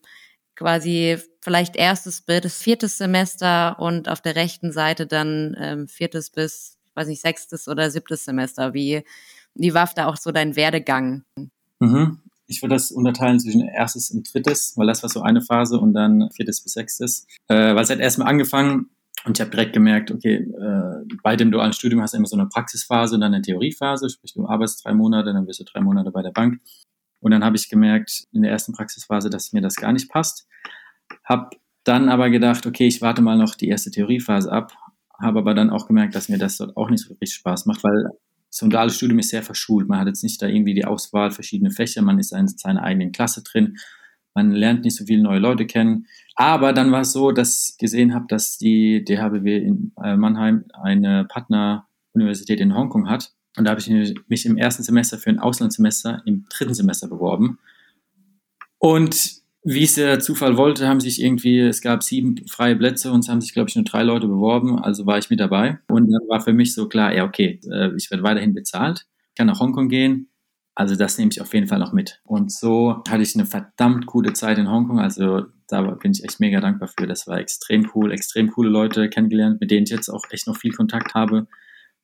quasi 0.55 1.17
vielleicht 1.41 1.75
erstes 1.75 2.21
bis 2.21 2.57
viertes 2.57 2.97
Semester 2.97 3.79
und 3.79 4.09
auf 4.09 4.21
der 4.21 4.35
rechten 4.35 4.71
Seite 4.71 5.05
dann 5.05 5.55
ähm, 5.59 5.87
viertes 5.87 6.31
bis, 6.31 6.79
weiß 6.95 7.07
nicht, 7.07 7.21
sechstes 7.21 7.67
oder 7.67 7.89
siebtes 7.89 8.25
Semester. 8.25 8.73
Wie, 8.73 9.03
wie 9.55 9.73
war 9.73 9.89
da 9.95 10.07
auch 10.07 10.17
so 10.17 10.31
dein 10.31 10.55
Werdegang? 10.55 11.23
Mhm 11.79 12.19
ich 12.47 12.61
würde 12.61 12.75
das 12.75 12.91
unterteilen 12.91 13.39
zwischen 13.39 13.61
erstes 13.61 14.11
und 14.11 14.31
drittes, 14.33 14.73
weil 14.75 14.87
das 14.87 15.03
war 15.03 15.09
so 15.09 15.21
eine 15.21 15.41
Phase 15.41 15.79
und 15.79 15.93
dann 15.93 16.29
viertes 16.31 16.61
bis 16.61 16.73
sechstes. 16.73 17.27
Äh, 17.47 17.75
weil 17.75 17.83
es 17.83 17.89
hat 17.89 17.99
erstmal 17.99 18.27
angefangen 18.27 18.89
und 19.25 19.37
ich 19.37 19.41
habe 19.41 19.51
direkt 19.51 19.73
gemerkt, 19.73 20.11
okay, 20.11 20.35
äh, 20.35 21.05
bei 21.23 21.35
dem 21.35 21.51
dualen 21.51 21.73
Studium 21.73 22.01
hast 22.01 22.13
du 22.13 22.17
immer 22.17 22.27
so 22.27 22.37
eine 22.37 22.47
Praxisphase 22.47 23.15
und 23.15 23.21
dann 23.21 23.33
eine 23.33 23.41
Theoriephase, 23.41 24.09
sprich 24.09 24.33
du 24.33 24.45
arbeitest 24.45 24.85
drei 24.85 24.93
Monate, 24.93 25.33
dann 25.33 25.45
bist 25.45 25.59
du 25.59 25.63
drei 25.63 25.81
Monate 25.81 26.11
bei 26.11 26.21
der 26.21 26.31
Bank. 26.31 26.59
Und 27.21 27.31
dann 27.31 27.43
habe 27.43 27.55
ich 27.55 27.69
gemerkt 27.69 28.25
in 28.33 28.41
der 28.41 28.51
ersten 28.51 28.73
Praxisphase, 28.73 29.29
dass 29.29 29.53
mir 29.53 29.61
das 29.61 29.75
gar 29.75 29.93
nicht 29.93 30.09
passt. 30.09 30.45
Habe 31.23 31.51
dann 31.85 32.09
aber 32.09 32.29
gedacht, 32.29 32.65
okay, 32.65 32.87
ich 32.87 33.01
warte 33.01 33.21
mal 33.21 33.37
noch 33.37 33.55
die 33.55 33.69
erste 33.69 33.91
Theoriephase 33.91 34.51
ab, 34.51 34.73
habe 35.19 35.39
aber 35.39 35.53
dann 35.53 35.69
auch 35.69 35.87
gemerkt, 35.87 36.15
dass 36.15 36.29
mir 36.29 36.37
das 36.37 36.57
dort 36.57 36.75
auch 36.75 36.89
nicht 36.89 37.03
so 37.03 37.13
richtig 37.13 37.33
Spaß 37.35 37.65
macht, 37.65 37.83
weil 37.83 38.09
so 38.49 38.65
ein 38.65 38.69
duales 38.69 38.95
Studium 38.95 39.19
ist 39.19 39.29
sehr 39.29 39.43
verschult. 39.43 39.87
Man 39.87 39.99
hat 39.99 40.07
jetzt 40.07 40.23
nicht 40.23 40.41
da 40.41 40.47
irgendwie 40.47 40.73
die 40.73 40.85
Auswahl, 40.85 41.31
verschiedene 41.31 41.71
Fächer, 41.71 42.01
man 42.01 42.19
ist 42.19 42.33
in 42.33 42.47
seiner 42.47 42.83
eigenen 42.83 43.11
Klasse 43.11 43.43
drin, 43.43 43.77
man 44.35 44.51
lernt 44.51 44.83
nicht 44.83 44.95
so 44.95 45.05
viele 45.05 45.23
neue 45.23 45.39
Leute 45.39 45.65
kennen. 45.65 46.07
Aber 46.35 46.73
dann 46.73 46.91
war 46.91 47.01
es 47.01 47.13
so, 47.13 47.31
dass 47.31 47.71
ich 47.71 47.77
gesehen 47.77 48.13
habe, 48.13 48.25
dass 48.27 48.57
die 48.57 49.03
DHBW 49.03 49.57
in 49.57 49.91
äh, 50.03 50.15
Mannheim 50.15 50.65
eine 50.73 51.25
Partneruniversität 51.25 52.59
in 52.59 52.75
Hongkong 52.75 53.09
hat. 53.09 53.33
Und 53.57 53.65
da 53.65 53.71
habe 53.71 53.81
ich 53.81 53.89
mich 54.27 54.45
im 54.45 54.57
ersten 54.57 54.83
Semester 54.83 55.19
für 55.19 55.29
ein 55.29 55.39
Auslandssemester 55.39 56.23
im 56.25 56.45
dritten 56.49 56.73
Semester 56.73 57.07
beworben. 57.07 57.59
Und 58.79 59.42
wie 59.63 59.83
es 59.83 59.95
der 59.95 60.19
Zufall 60.19 60.57
wollte, 60.57 60.87
haben 60.87 60.99
sich 60.99 61.21
irgendwie, 61.21 61.59
es 61.59 61.81
gab 61.81 62.03
sieben 62.03 62.35
freie 62.47 62.75
Plätze 62.75 63.11
und 63.11 63.21
es 63.21 63.29
haben 63.29 63.41
sich, 63.41 63.53
glaube 63.53 63.69
ich, 63.69 63.75
nur 63.75 63.85
drei 63.85 64.03
Leute 64.03 64.27
beworben, 64.27 64.79
also 64.79 65.05
war 65.05 65.17
ich 65.17 65.29
mit 65.29 65.39
dabei. 65.39 65.79
Und 65.87 66.11
dann 66.11 66.27
war 66.27 66.41
für 66.41 66.53
mich 66.53 66.73
so 66.73 66.87
klar, 66.89 67.13
ja, 67.13 67.23
okay, 67.25 67.59
äh, 67.71 67.95
ich 67.95 68.11
werde 68.11 68.23
weiterhin 68.23 68.53
bezahlt, 68.53 69.05
kann 69.35 69.47
nach 69.47 69.59
Hongkong 69.59 69.89
gehen, 69.89 70.29
also 70.75 70.95
das 70.95 71.17
nehme 71.17 71.31
ich 71.31 71.39
auf 71.39 71.53
jeden 71.53 71.67
Fall 71.67 71.79
noch 71.79 71.93
mit. 71.93 72.21
Und 72.23 72.51
so 72.51 73.03
hatte 73.07 73.23
ich 73.23 73.35
eine 73.35 73.45
verdammt 73.45 74.05
coole 74.05 74.33
Zeit 74.33 74.57
in 74.57 74.69
Hongkong, 74.69 74.99
also 74.99 75.43
da 75.67 75.81
bin 75.81 76.11
ich 76.11 76.23
echt 76.23 76.39
mega 76.39 76.59
dankbar 76.59 76.87
für. 76.87 77.07
Das 77.07 77.27
war 77.27 77.39
extrem 77.39 77.89
cool, 77.95 78.11
extrem 78.11 78.51
coole 78.51 78.69
Leute 78.69 79.09
kennengelernt, 79.09 79.61
mit 79.61 79.71
denen 79.71 79.83
ich 79.83 79.91
jetzt 79.91 80.09
auch 80.09 80.23
echt 80.29 80.47
noch 80.47 80.57
viel 80.57 80.71
Kontakt 80.73 81.13
habe. 81.13 81.47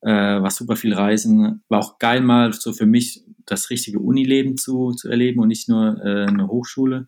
Äh, 0.01 0.09
war 0.09 0.49
super 0.49 0.75
viel 0.75 0.93
Reisen, 0.93 1.61
war 1.67 1.79
auch 1.79 1.99
geil 1.99 2.21
mal 2.21 2.53
so 2.53 2.71
für 2.71 2.85
mich 2.85 3.23
das 3.45 3.69
richtige 3.69 3.99
Unileben 3.99 4.57
zu, 4.57 4.91
zu 4.91 5.09
erleben 5.09 5.41
und 5.41 5.49
nicht 5.49 5.67
nur 5.67 5.97
äh, 6.03 6.25
eine 6.25 6.47
Hochschule. 6.47 7.07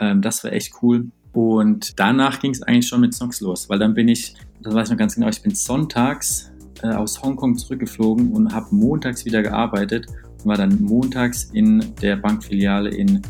Ähm, 0.00 0.22
das 0.22 0.44
war 0.44 0.52
echt 0.52 0.74
cool. 0.82 1.10
Und 1.32 1.98
danach 1.98 2.40
ging 2.40 2.52
es 2.52 2.62
eigentlich 2.62 2.86
schon 2.86 3.00
mit 3.00 3.14
Snox 3.14 3.40
los, 3.40 3.68
weil 3.68 3.78
dann 3.78 3.94
bin 3.94 4.08
ich, 4.08 4.34
das 4.62 4.72
weiß 4.72 4.88
ich 4.88 4.92
noch 4.92 4.98
ganz 4.98 5.16
genau, 5.16 5.28
ich 5.28 5.42
bin 5.42 5.54
sonntags 5.54 6.52
äh, 6.82 6.88
aus 6.88 7.22
Hongkong 7.22 7.56
zurückgeflogen 7.56 8.32
und 8.32 8.54
habe 8.54 8.74
montags 8.74 9.24
wieder 9.24 9.42
gearbeitet 9.42 10.06
und 10.38 10.46
war 10.46 10.56
dann 10.56 10.80
montags 10.80 11.44
in 11.52 11.94
der 12.00 12.16
Bankfiliale 12.16 12.90
in 12.90 13.20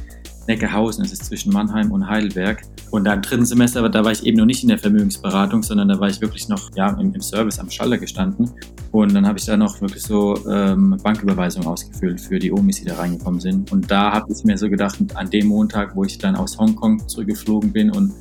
Neckarhausen, 0.47 1.03
das 1.03 1.13
ist 1.13 1.25
zwischen 1.27 1.53
Mannheim 1.53 1.91
und 1.93 2.09
Heidelberg. 2.09 2.63
Und 2.91 3.05
da 3.05 3.15
im 3.15 3.23
dritten 3.23 3.45
Semester, 3.45 3.89
da 3.89 4.05
war 4.05 4.13
ich 4.13 4.25
eben 4.25 4.37
noch 4.39 4.45
nicht 4.45 4.63
in 4.63 4.69
der 4.69 4.79
Vermögensberatung, 4.79 5.63
sondern 5.63 5.89
da 5.89 5.99
war 5.99 6.09
ich 6.09 6.21
wirklich 6.21 6.49
noch 6.49 6.71
ja, 6.77 6.91
im, 6.91 7.15
im 7.15 7.21
Service 7.21 7.59
am 7.59 7.71
Schalter 7.71 7.99
gestanden. 7.99 8.51
Und 8.93 9.15
dann 9.15 9.27
habe 9.27 9.39
ich 9.39 9.45
da 9.47 9.57
noch 9.57 9.81
wirklich 9.81 10.03
so 10.03 10.37
ähm, 10.49 10.97
Banküberweisungen 11.03 11.67
ausgefüllt 11.67 12.21
für 12.21 12.39
die 12.39 12.53
Omis, 12.53 12.81
die 12.81 12.87
da 12.87 12.97
reingekommen 12.97 13.41
sind. 13.41 13.73
Und 13.73 13.91
da 13.91 14.13
habe 14.13 14.33
ich 14.33 14.45
mir 14.45 14.57
so 14.57 14.69
gedacht, 14.69 14.99
an 15.15 15.31
dem 15.31 15.49
Montag, 15.49 15.97
wo 15.97 16.05
ich 16.05 16.19
dann 16.19 16.37
aus 16.37 16.59
Hongkong 16.59 17.09
zurückgeflogen 17.09 17.73
bin 17.73 17.91
und 17.91 18.13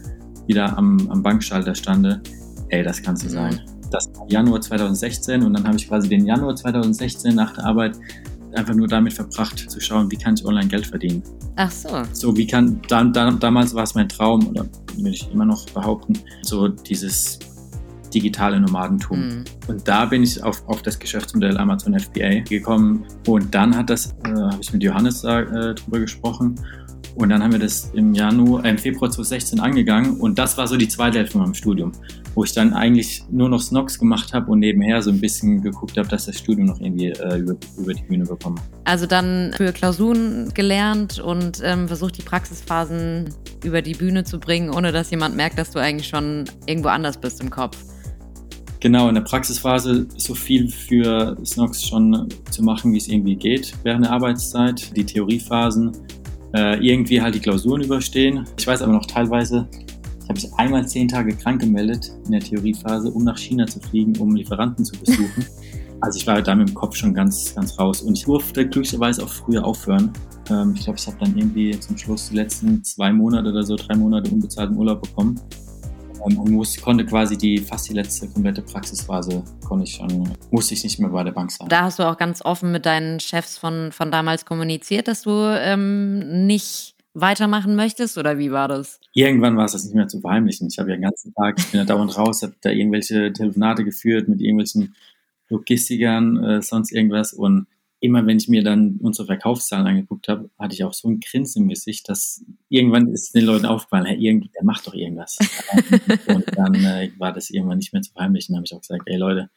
wieder 0.48 0.78
am, 0.78 1.10
am 1.10 1.22
Bankschalter 1.22 1.76
stande, 1.76 2.22
ey, 2.70 2.84
das 2.84 3.02
kann 3.02 3.16
so 3.16 3.30
sein. 3.30 3.62
Das 3.92 4.10
war 4.16 4.26
Januar 4.28 4.60
2016 4.60 5.44
und 5.44 5.54
dann 5.54 5.68
habe 5.68 5.78
ich 5.78 5.88
quasi 5.88 6.10
den 6.10 6.26
Januar 6.26 6.56
2016 6.56 7.36
nach 7.36 7.54
der 7.54 7.66
Arbeit 7.66 8.00
einfach 8.56 8.74
nur 8.74 8.88
damit 8.88 9.14
verbracht, 9.14 9.70
zu 9.70 9.80
schauen, 9.80 10.10
wie 10.12 10.18
kann 10.18 10.36
ich 10.36 10.46
online 10.46 10.68
Geld 10.68 10.88
verdienen. 10.88 11.24
Ach 11.56 11.72
so. 11.72 11.90
So, 12.12 12.36
wie 12.36 12.48
kann, 12.48 12.82
da, 12.88 13.04
da, 13.04 13.32
damals 13.32 13.74
war 13.74 13.84
es 13.84 13.96
mein 13.96 14.10
Traum, 14.10 14.48
oder 14.48 14.66
würde 14.96 15.10
ich 15.10 15.32
immer 15.32 15.46
noch 15.46 15.66
behaupten, 15.70 16.20
so 16.44 16.68
dieses 16.68 17.40
digitale 18.14 18.60
Nomadentum. 18.60 19.20
Mhm. 19.20 19.44
Und 19.68 19.88
da 19.88 20.06
bin 20.06 20.24
ich 20.24 20.42
auf, 20.44 20.68
auf 20.68 20.82
das 20.82 21.00
Geschäftsmodell 21.00 21.58
Amazon 21.58 21.98
FBA 22.00 22.42
gekommen. 22.42 23.06
Und 23.28 23.54
dann 23.54 23.76
hat 23.76 23.90
das, 23.90 24.14
äh, 24.26 24.30
habe 24.30 24.60
ich 24.62 24.72
mit 24.72 24.84
Johannes 24.84 25.24
äh, 25.24 25.74
drüber 25.74 26.00
gesprochen. 26.00 26.56
Und 27.16 27.30
dann 27.30 27.44
haben 27.44 27.52
wir 27.52 27.60
das 27.60 27.92
im 27.94 28.14
Januar, 28.14 28.66
äh, 28.66 28.72
im 28.72 28.78
Februar 28.78 29.12
2016 29.12 29.60
angegangen 29.60 30.20
und 30.20 30.40
das 30.40 30.58
war 30.58 30.68
so 30.68 30.78
die 30.78 30.88
zweite 30.88 31.20
Hälfte 31.20 31.34
von 31.34 31.42
meinem 31.42 31.54
Studium, 31.54 31.92
wo 32.34 32.44
ich 32.44 32.54
dann 32.54 32.74
eigentlich 32.74 33.24
nur 33.30 33.50
noch 33.50 33.62
Snox 33.62 34.00
gemacht 34.00 34.34
habe 34.34 34.52
und 34.52 34.60
nebenher 34.60 35.02
so 35.02 35.12
ein 35.12 35.20
bisschen 35.20 35.62
geguckt 35.62 35.96
habe, 35.98 36.08
dass 36.08 36.26
das 36.26 36.40
Studium 36.40 36.68
noch 36.68 36.80
irgendwie 36.80 37.10
äh, 37.10 37.38
über, 37.38 37.56
über, 37.78 37.94
die 37.94 38.04
Bühne 38.04 38.26
bekomme. 38.26 38.58
Also 38.86 39.06
dann 39.06 39.54
für 39.56 39.72
Klausuren 39.72 40.52
gelernt 40.56 41.20
und 41.20 41.62
ähm, 41.64 41.88
versucht 41.88 42.18
die 42.18 42.24
Praxisphasen 42.24 43.30
über 43.64 43.82
die 43.82 43.94
Bühne 43.94 44.24
zu 44.24 44.40
bringen, 44.40 44.72
ohne 44.72 44.92
dass 44.92 45.12
jemand 45.12 45.36
merkt, 45.36 45.60
dass 45.60 45.70
du 45.72 45.80
eigentlich 45.80 46.08
schon 46.08 46.46
irgendwo 46.66 46.90
anders 46.90 47.18
bist 47.18 47.42
im 47.42 47.52
Kopf. 47.52 47.78
Genau, 48.84 49.08
in 49.08 49.16
der 49.16 49.22
Praxisphase 49.22 50.08
so 50.18 50.36
viel 50.36 50.68
für 50.68 51.38
Snox 51.46 51.88
schon 51.88 52.28
zu 52.52 52.64
machen, 52.64 52.92
wie 52.92 52.98
es 52.98 53.08
irgendwie 53.08 53.38
geht 53.38 53.74
während 53.84 54.04
der 54.04 54.12
Arbeitszeit. 54.12 54.94
Die 54.98 55.06
Theoriephasen, 55.06 55.94
äh, 56.54 56.78
irgendwie 56.86 57.22
halt 57.22 57.36
die 57.36 57.40
Klausuren 57.40 57.82
überstehen. 57.82 58.46
Ich 58.58 58.68
weiß 58.68 58.82
aber 58.82 58.94
noch 58.94 59.06
teilweise, 59.06 59.68
ich 59.72 60.30
habe 60.30 60.34
mich 60.34 60.54
einmal 60.56 60.88
zehn 60.88 61.08
Tage 61.08 61.36
krank 61.36 61.62
gemeldet 61.62 62.12
in 62.26 62.32
der 62.32 62.42
Theoriephase, 62.42 63.12
um 63.12 63.24
nach 63.24 63.38
China 63.38 63.66
zu 63.66 63.80
fliegen, 63.80 64.16
um 64.18 64.36
Lieferanten 64.36 64.86
zu 64.86 64.98
besuchen. 64.98 65.46
Also 66.02 66.20
ich 66.20 66.28
war 66.28 66.42
da 66.42 66.54
mit 66.54 66.68
dem 66.68 66.76
Kopf 66.76 66.98
schon 66.98 67.14
ganz, 67.14 67.56
ganz 67.56 67.80
raus. 67.80 68.02
Und 68.02 68.18
ich 68.18 68.26
durfte 68.26 68.68
glücklicherweise 68.68 69.24
auch 69.24 69.30
früher 69.30 69.64
aufhören. 69.64 70.12
Ähm, 70.50 70.74
ich 70.76 70.84
glaube, 70.84 71.00
ich 71.00 71.08
habe 71.08 71.16
dann 71.18 71.38
irgendwie 71.38 71.80
zum 71.80 71.98
Schluss 71.98 72.28
die 72.28 72.36
letzten 72.36 72.84
zwei 72.84 73.14
Monate 73.14 73.48
oder 73.48 73.64
so, 73.64 73.78
drei 73.78 73.96
Monate 73.96 74.30
unbezahlten 74.30 74.76
Urlaub 74.76 75.02
bekommen 75.02 75.40
ähm, 76.28 76.40
und 76.40 76.52
muss, 76.52 76.80
konnte 76.80 77.06
quasi 77.06 77.38
die 77.38 77.58
fast 77.60 77.90
die 77.90 77.94
letzte 77.94 78.28
komplette 78.28 78.62
Praxisphase 78.62 79.44
konnte 79.66 79.86
ich 79.86 79.96
schon, 79.96 80.30
musste 80.52 80.74
ich 80.74 80.84
nicht 80.84 81.00
mehr 81.00 81.10
bei 81.10 81.24
der 81.24 81.32
Bank 81.32 81.52
sein. 81.52 81.68
Da 81.70 81.84
hast 81.84 82.00
du 82.00 82.04
auch 82.04 82.18
ganz 82.18 82.44
offen 82.44 82.72
mit 82.72 82.86
deinen 82.86 83.20
Chefs 83.20 83.58
von, 83.58 83.92
von 83.92 84.12
damals 84.12 84.46
kommuniziert, 84.46 85.08
dass 85.08 85.24
du 85.24 85.32
ähm, 85.32 86.46
nicht 86.46 86.96
weitermachen 87.14 87.76
möchtest 87.76 88.18
oder 88.18 88.38
wie 88.38 88.52
war 88.52 88.68
das? 88.68 89.00
Irgendwann 89.14 89.56
war 89.56 89.66
es 89.66 89.74
das 89.74 89.86
nicht 89.86 89.96
mehr 89.96 90.08
zu 90.08 90.20
verheimlichen. 90.20 90.68
Ich 90.68 90.80
habe 90.80 90.90
ja 90.90 90.96
den 90.96 91.04
ganzen 91.04 91.34
Tag, 91.34 91.60
ich 91.60 91.68
bin 91.68 91.80
ja 91.80 91.86
dauernd 91.86 92.18
raus, 92.18 92.42
habe 92.42 92.56
da 92.62 92.72
irgendwelche 92.72 93.32
Telefonate 93.34 93.84
geführt 93.84 94.28
mit 94.28 94.42
irgendwelchen 94.42 94.96
Logistikern, 95.50 96.44
äh, 96.44 96.62
sonst 96.62 96.92
irgendwas 96.92 97.34
und 97.34 97.68
immer 98.04 98.28
wenn 98.28 98.36
ich 98.36 98.50
mir 98.50 98.66
dann 98.66 98.98
unsere 99.02 99.28
Verkaufszahlen 99.28 99.88
angeguckt 99.88 100.28
habe, 100.28 100.50
hatte 100.60 100.76
ich 100.76 100.84
auch 100.84 100.92
so 100.92 101.08
ein 101.08 101.22
Grinsen 101.22 101.64
im 101.64 101.70
Gesicht, 101.70 102.10
dass 102.10 102.44
irgendwann 102.68 103.08
ist 103.14 103.34
den 103.34 103.46
Leuten 103.46 103.66
aufgefallen, 103.66 104.06
hey, 104.06 104.18
irgendwie, 104.20 104.52
der 104.54 104.66
macht 104.66 104.86
doch 104.86 104.94
irgendwas. 104.94 105.40
und 106.28 106.44
dann 106.54 106.76
äh, 106.76 107.12
war 107.18 107.32
das 107.32 107.50
irgendwann 107.50 107.78
nicht 107.78 107.94
mehr 107.94 108.02
zu 108.02 108.12
verheimlichen. 108.12 108.54
Dann 108.54 108.58
habe 108.58 108.66
ich 108.66 108.74
auch 108.74 108.82
gesagt, 108.82 109.04
ey 109.06 109.16
Leute, 109.16 109.50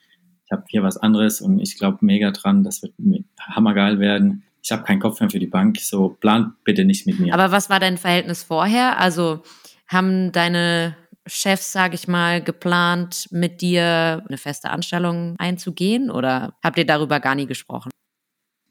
ich 0.45 0.53
habe 0.53 0.63
hier 0.69 0.85
was 0.85 0.97
anderes 0.97 1.41
und 1.41 1.59
ich 1.59 1.77
glaube 1.77 1.99
mega 2.03 2.31
dran, 2.31 2.63
das 2.63 2.83
wird 2.83 2.95
hammergeil 3.41 3.99
werden. 3.99 4.45
Ich 4.63 4.71
habe 4.71 4.85
keinen 4.85 5.01
Kopf 5.01 5.19
mehr 5.19 5.31
für 5.31 5.41
die 5.41 5.49
Bank, 5.49 5.81
so 5.81 6.11
plant 6.11 6.63
bitte 6.63 6.85
nicht 6.85 7.05
mit 7.05 7.19
mir. 7.19 7.35
Aber 7.35 7.51
was 7.51 7.69
war 7.69 7.81
dein 7.81 7.99
Verhältnis 7.99 8.45
vorher? 8.45 9.01
Also 9.01 9.43
haben 9.89 10.31
deine 10.31 10.97
Chefs, 11.27 11.73
sage 11.73 11.97
ich 11.97 12.07
mal, 12.07 12.41
geplant, 12.41 13.27
mit 13.33 13.61
dir 13.61 14.23
eine 14.29 14.39
feste 14.39 14.71
Anstellung 14.71 15.35
einzugehen 15.39 16.13
oder 16.13 16.55
habt 16.63 16.79
ihr 16.79 16.87
darüber 16.87 17.19
gar 17.19 17.35
nie 17.35 17.47
gesprochen? 17.47 17.91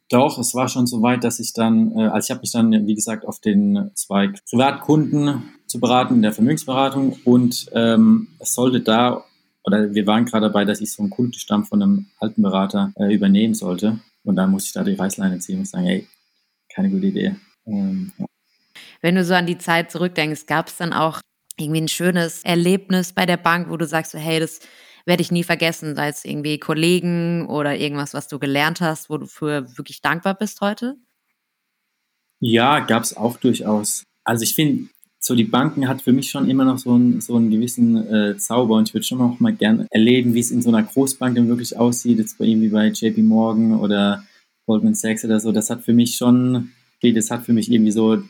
Doch, 0.09 0.37
es 0.37 0.53
war 0.53 0.69
schon 0.69 0.85
so 0.85 1.01
weit, 1.01 1.23
dass 1.23 1.39
ich 1.39 1.53
dann, 1.53 1.91
äh, 1.97 2.07
also 2.07 2.25
ich 2.25 2.31
habe 2.31 2.41
mich 2.41 2.51
dann, 2.51 2.71
wie 2.87 2.95
gesagt, 2.95 3.25
auf 3.25 3.39
den 3.39 3.89
zwei 3.95 4.31
Privatkunden 4.49 5.43
zu 5.65 5.79
beraten 5.79 6.15
in 6.15 6.21
der 6.21 6.33
Vermögensberatung 6.33 7.17
und 7.23 7.67
ähm, 7.73 8.27
es 8.39 8.53
sollte 8.53 8.81
da, 8.81 9.23
oder 9.63 9.93
wir 9.95 10.05
waren 10.05 10.25
gerade 10.25 10.45
dabei, 10.45 10.63
dass 10.63 10.79
ich 10.79 10.91
so 10.91 11.01
einen 11.01 11.09
Kundenstamm 11.09 11.65
von 11.65 11.81
einem 11.81 12.05
alten 12.19 12.43
Berater 12.43 12.93
äh, 12.97 13.13
übernehmen 13.13 13.55
sollte 13.55 13.99
und 14.23 14.35
dann 14.35 14.51
musste 14.51 14.67
ich 14.67 14.73
da 14.73 14.83
die 14.83 14.93
Reißleine 14.93 15.39
ziehen 15.39 15.59
und 15.59 15.67
sagen, 15.67 15.85
hey, 15.85 16.07
keine 16.73 16.89
gute 16.89 17.07
Idee. 17.07 17.35
Ähm. 17.65 18.11
Wenn 19.01 19.15
du 19.15 19.23
so 19.23 19.33
an 19.33 19.47
die 19.47 19.57
Zeit 19.57 19.91
zurückdenkst, 19.91 20.45
gab 20.45 20.67
es 20.67 20.77
dann 20.77 20.93
auch 20.93 21.19
irgendwie 21.57 21.81
ein 21.81 21.87
schönes 21.87 22.43
Erlebnis 22.43 23.13
bei 23.13 23.25
der 23.25 23.37
Bank, 23.37 23.69
wo 23.69 23.77
du 23.77 23.87
sagst, 23.87 24.11
so, 24.11 24.19
hey, 24.19 24.39
das 24.39 24.59
werde 25.05 25.21
ich 25.21 25.31
nie 25.31 25.43
vergessen, 25.43 25.95
sei 25.95 26.09
es 26.09 26.25
irgendwie 26.25 26.59
Kollegen 26.59 27.47
oder 27.47 27.75
irgendwas, 27.75 28.13
was 28.13 28.27
du 28.27 28.39
gelernt 28.39 28.81
hast, 28.81 29.09
wo 29.09 29.17
du 29.17 29.27
für 29.27 29.77
wirklich 29.77 30.01
dankbar 30.01 30.35
bist 30.35 30.61
heute? 30.61 30.95
Ja, 32.39 32.79
gab 32.79 33.03
es 33.03 33.15
auch 33.15 33.37
durchaus. 33.37 34.03
Also 34.23 34.43
ich 34.43 34.55
finde, 34.55 34.89
so 35.19 35.35
die 35.35 35.43
Banken 35.43 35.87
hat 35.87 36.01
für 36.01 36.11
mich 36.11 36.29
schon 36.29 36.49
immer 36.49 36.65
noch 36.65 36.77
so 36.77 36.93
einen, 36.93 37.21
so 37.21 37.35
einen 37.35 37.49
gewissen 37.49 38.07
äh, 38.07 38.37
Zauber 38.37 38.75
und 38.75 38.89
ich 38.89 38.93
würde 38.93 39.05
schon 39.05 39.17
noch 39.17 39.39
mal 39.39 39.53
gerne 39.53 39.87
erleben, 39.89 40.33
wie 40.33 40.39
es 40.39 40.51
in 40.51 40.61
so 40.61 40.69
einer 40.69 40.83
Großbank 40.83 41.35
dann 41.35 41.47
wirklich 41.47 41.77
aussieht, 41.77 42.19
jetzt 42.19 42.37
bei 42.37 42.45
irgendwie 42.45 42.69
bei 42.69 42.87
JP 42.87 43.23
Morgan 43.23 43.79
oder 43.79 44.23
Goldman 44.67 44.95
Sachs 44.95 45.23
oder 45.25 45.39
so. 45.39 45.51
Das 45.51 45.69
hat 45.69 45.83
für 45.83 45.93
mich 45.93 46.17
schon, 46.17 46.71
das 47.01 47.31
hat 47.31 47.45
für 47.45 47.53
mich 47.53 47.71
irgendwie 47.71 47.91
so, 47.91 48.21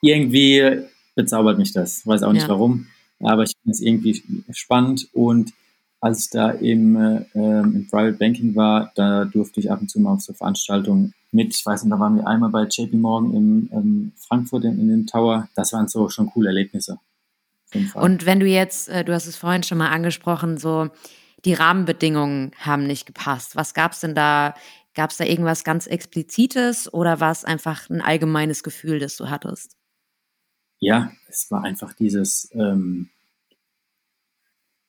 irgendwie 0.00 0.82
bezaubert 1.14 1.58
mich 1.58 1.72
das. 1.72 2.06
Weiß 2.06 2.22
auch 2.22 2.32
nicht 2.32 2.42
ja. 2.42 2.48
warum, 2.48 2.86
aber 3.20 3.42
ich 3.42 3.52
finde 3.62 3.72
es 3.72 3.80
irgendwie 3.80 4.22
spannend 4.52 5.08
und 5.12 5.52
als 6.00 6.24
ich 6.24 6.30
da 6.30 6.50
im, 6.50 6.96
äh, 6.96 7.24
im 7.34 7.86
Private 7.90 8.16
Banking 8.16 8.54
war, 8.54 8.92
da 8.94 9.24
durfte 9.24 9.60
ich 9.60 9.70
ab 9.70 9.80
und 9.80 9.90
zu 9.90 10.00
mal 10.00 10.12
auf 10.12 10.20
so 10.20 10.32
Veranstaltungen 10.32 11.14
mit. 11.32 11.54
Ich 11.54 11.64
weiß 11.64 11.84
nicht, 11.84 11.92
da 11.92 11.98
waren 11.98 12.16
wir 12.16 12.26
einmal 12.26 12.50
bei 12.50 12.64
JP 12.64 12.96
Morgan 12.96 13.34
in 13.34 13.70
ähm, 13.72 14.12
Frankfurt 14.16 14.64
in, 14.64 14.78
in 14.78 14.88
den 14.88 15.06
Tower. 15.06 15.48
Das 15.54 15.72
waren 15.72 15.88
so 15.88 16.08
schon 16.08 16.30
coole 16.30 16.48
Erlebnisse. 16.48 16.98
Und 17.94 18.24
wenn 18.24 18.40
du 18.40 18.46
jetzt, 18.46 18.88
äh, 18.88 19.04
du 19.04 19.12
hast 19.12 19.26
es 19.26 19.36
vorhin 19.36 19.62
schon 19.62 19.78
mal 19.78 19.90
angesprochen, 19.90 20.56
so 20.56 20.88
die 21.44 21.54
Rahmenbedingungen 21.54 22.52
haben 22.58 22.86
nicht 22.86 23.06
gepasst. 23.06 23.56
Was 23.56 23.74
gab 23.74 23.92
es 23.92 24.00
denn 24.00 24.14
da? 24.14 24.54
Gab 24.94 25.10
es 25.10 25.18
da 25.18 25.24
irgendwas 25.24 25.64
ganz 25.64 25.86
Explizites 25.86 26.92
oder 26.92 27.20
war 27.20 27.30
es 27.30 27.44
einfach 27.44 27.88
ein 27.90 28.00
allgemeines 28.00 28.62
Gefühl, 28.62 28.98
das 28.98 29.16
du 29.16 29.28
hattest? 29.28 29.76
Ja, 30.80 31.12
es 31.28 31.50
war 31.50 31.62
einfach 31.62 31.92
dieses, 31.92 32.50
ähm, 32.52 33.10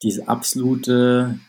diese 0.02 0.28
absolute 0.28 1.40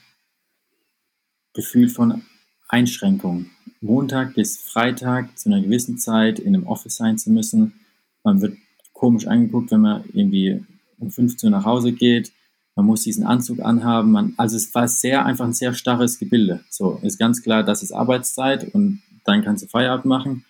Gefühl 1.52 1.88
von 1.88 2.22
Einschränkung. 2.68 3.46
Montag 3.80 4.34
bis 4.34 4.58
Freitag 4.58 5.38
zu 5.38 5.48
einer 5.48 5.60
gewissen 5.60 5.98
Zeit 5.98 6.38
in 6.38 6.54
einem 6.54 6.66
Office 6.66 6.96
sein 6.96 7.18
zu 7.18 7.30
müssen. 7.30 7.80
Man 8.22 8.40
wird 8.40 8.56
komisch 8.92 9.26
angeguckt, 9.26 9.70
wenn 9.70 9.80
man 9.80 10.04
irgendwie 10.12 10.64
um 10.98 11.10
15 11.10 11.48
Uhr 11.48 11.58
nach 11.58 11.64
Hause 11.64 11.92
geht. 11.92 12.32
Man 12.76 12.86
muss 12.86 13.02
diesen 13.02 13.24
Anzug 13.24 13.60
anhaben. 13.60 14.12
Man, 14.12 14.34
also 14.36 14.56
es 14.56 14.74
war 14.74 14.86
sehr 14.86 15.24
einfach 15.24 15.46
ein 15.46 15.52
sehr 15.52 15.72
starres 15.72 16.18
Gebilde. 16.18 16.60
So 16.68 17.00
ist 17.02 17.18
ganz 17.18 17.42
klar, 17.42 17.62
das 17.62 17.82
ist 17.82 17.92
Arbeitszeit 17.92 18.74
und 18.74 19.02
dann 19.24 19.42
kannst 19.42 19.64
du 19.64 19.68
Feierabend 19.68 20.06
machen. 20.06 20.44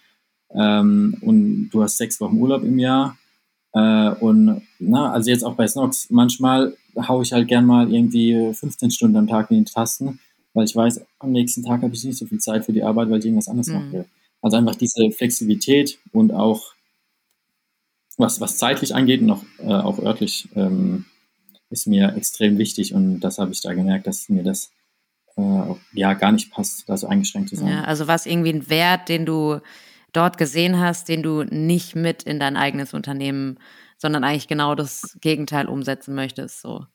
Ähm, 0.52 1.16
und 1.20 1.70
du 1.70 1.82
hast 1.82 1.96
sechs 1.96 2.20
Wochen 2.20 2.36
Urlaub 2.36 2.62
im 2.62 2.78
Jahr. 2.78 3.16
Äh, 3.72 4.10
und 4.20 4.62
na, 4.78 5.12
also 5.12 5.30
jetzt 5.30 5.44
auch 5.44 5.54
bei 5.54 5.66
Snox, 5.66 6.10
manchmal 6.10 6.76
haue 6.96 7.22
ich 7.22 7.32
halt 7.32 7.48
gern 7.48 7.66
mal 7.66 7.92
irgendwie 7.92 8.52
15 8.52 8.90
Stunden 8.90 9.16
am 9.16 9.26
Tag 9.26 9.50
in 9.50 9.64
die 9.64 9.70
Tasten, 9.70 10.18
weil 10.54 10.64
ich 10.64 10.74
weiß, 10.74 11.04
am 11.20 11.32
nächsten 11.32 11.62
Tag 11.62 11.82
habe 11.82 11.94
ich 11.94 12.04
nicht 12.04 12.18
so 12.18 12.26
viel 12.26 12.40
Zeit 12.40 12.64
für 12.64 12.72
die 12.72 12.82
Arbeit, 12.82 13.10
weil 13.10 13.20
ich 13.20 13.26
irgendwas 13.26 13.48
anderes 13.48 13.68
mhm. 13.68 13.74
machen 13.74 13.92
will. 13.92 14.04
Also 14.42 14.56
einfach 14.56 14.74
diese 14.74 15.10
Flexibilität 15.10 15.98
und 16.12 16.32
auch 16.32 16.74
was, 18.16 18.40
was 18.40 18.58
zeitlich 18.58 18.94
angeht 18.94 19.22
und 19.22 19.30
auch, 19.30 19.44
äh, 19.58 19.72
auch 19.72 19.98
örtlich 19.98 20.48
ähm, 20.54 21.06
ist 21.70 21.86
mir 21.86 22.14
extrem 22.16 22.58
wichtig 22.58 22.94
und 22.94 23.20
das 23.20 23.38
habe 23.38 23.52
ich 23.52 23.60
da 23.60 23.72
gemerkt, 23.72 24.06
dass 24.06 24.28
mir 24.28 24.42
das 24.42 24.70
äh, 25.36 25.74
ja 25.92 26.14
gar 26.14 26.32
nicht 26.32 26.50
passt, 26.50 26.88
da 26.88 26.96
so 26.96 27.06
eingeschränkt 27.06 27.50
zu 27.50 27.56
sein. 27.56 27.68
Ja, 27.68 27.84
also 27.84 28.08
was 28.08 28.26
irgendwie 28.26 28.52
ein 28.52 28.68
Wert, 28.68 29.08
den 29.08 29.24
du 29.24 29.60
dort 30.12 30.38
gesehen 30.38 30.78
hast, 30.78 31.08
den 31.08 31.22
du 31.22 31.44
nicht 31.44 31.96
mit 31.96 32.22
in 32.22 32.38
dein 32.38 32.56
eigenes 32.56 32.94
Unternehmen, 32.94 33.58
sondern 33.98 34.24
eigentlich 34.24 34.48
genau 34.48 34.74
das 34.74 35.16
Gegenteil 35.20 35.66
umsetzen 35.66 36.14
möchtest. 36.14 36.60
So. 36.60 36.86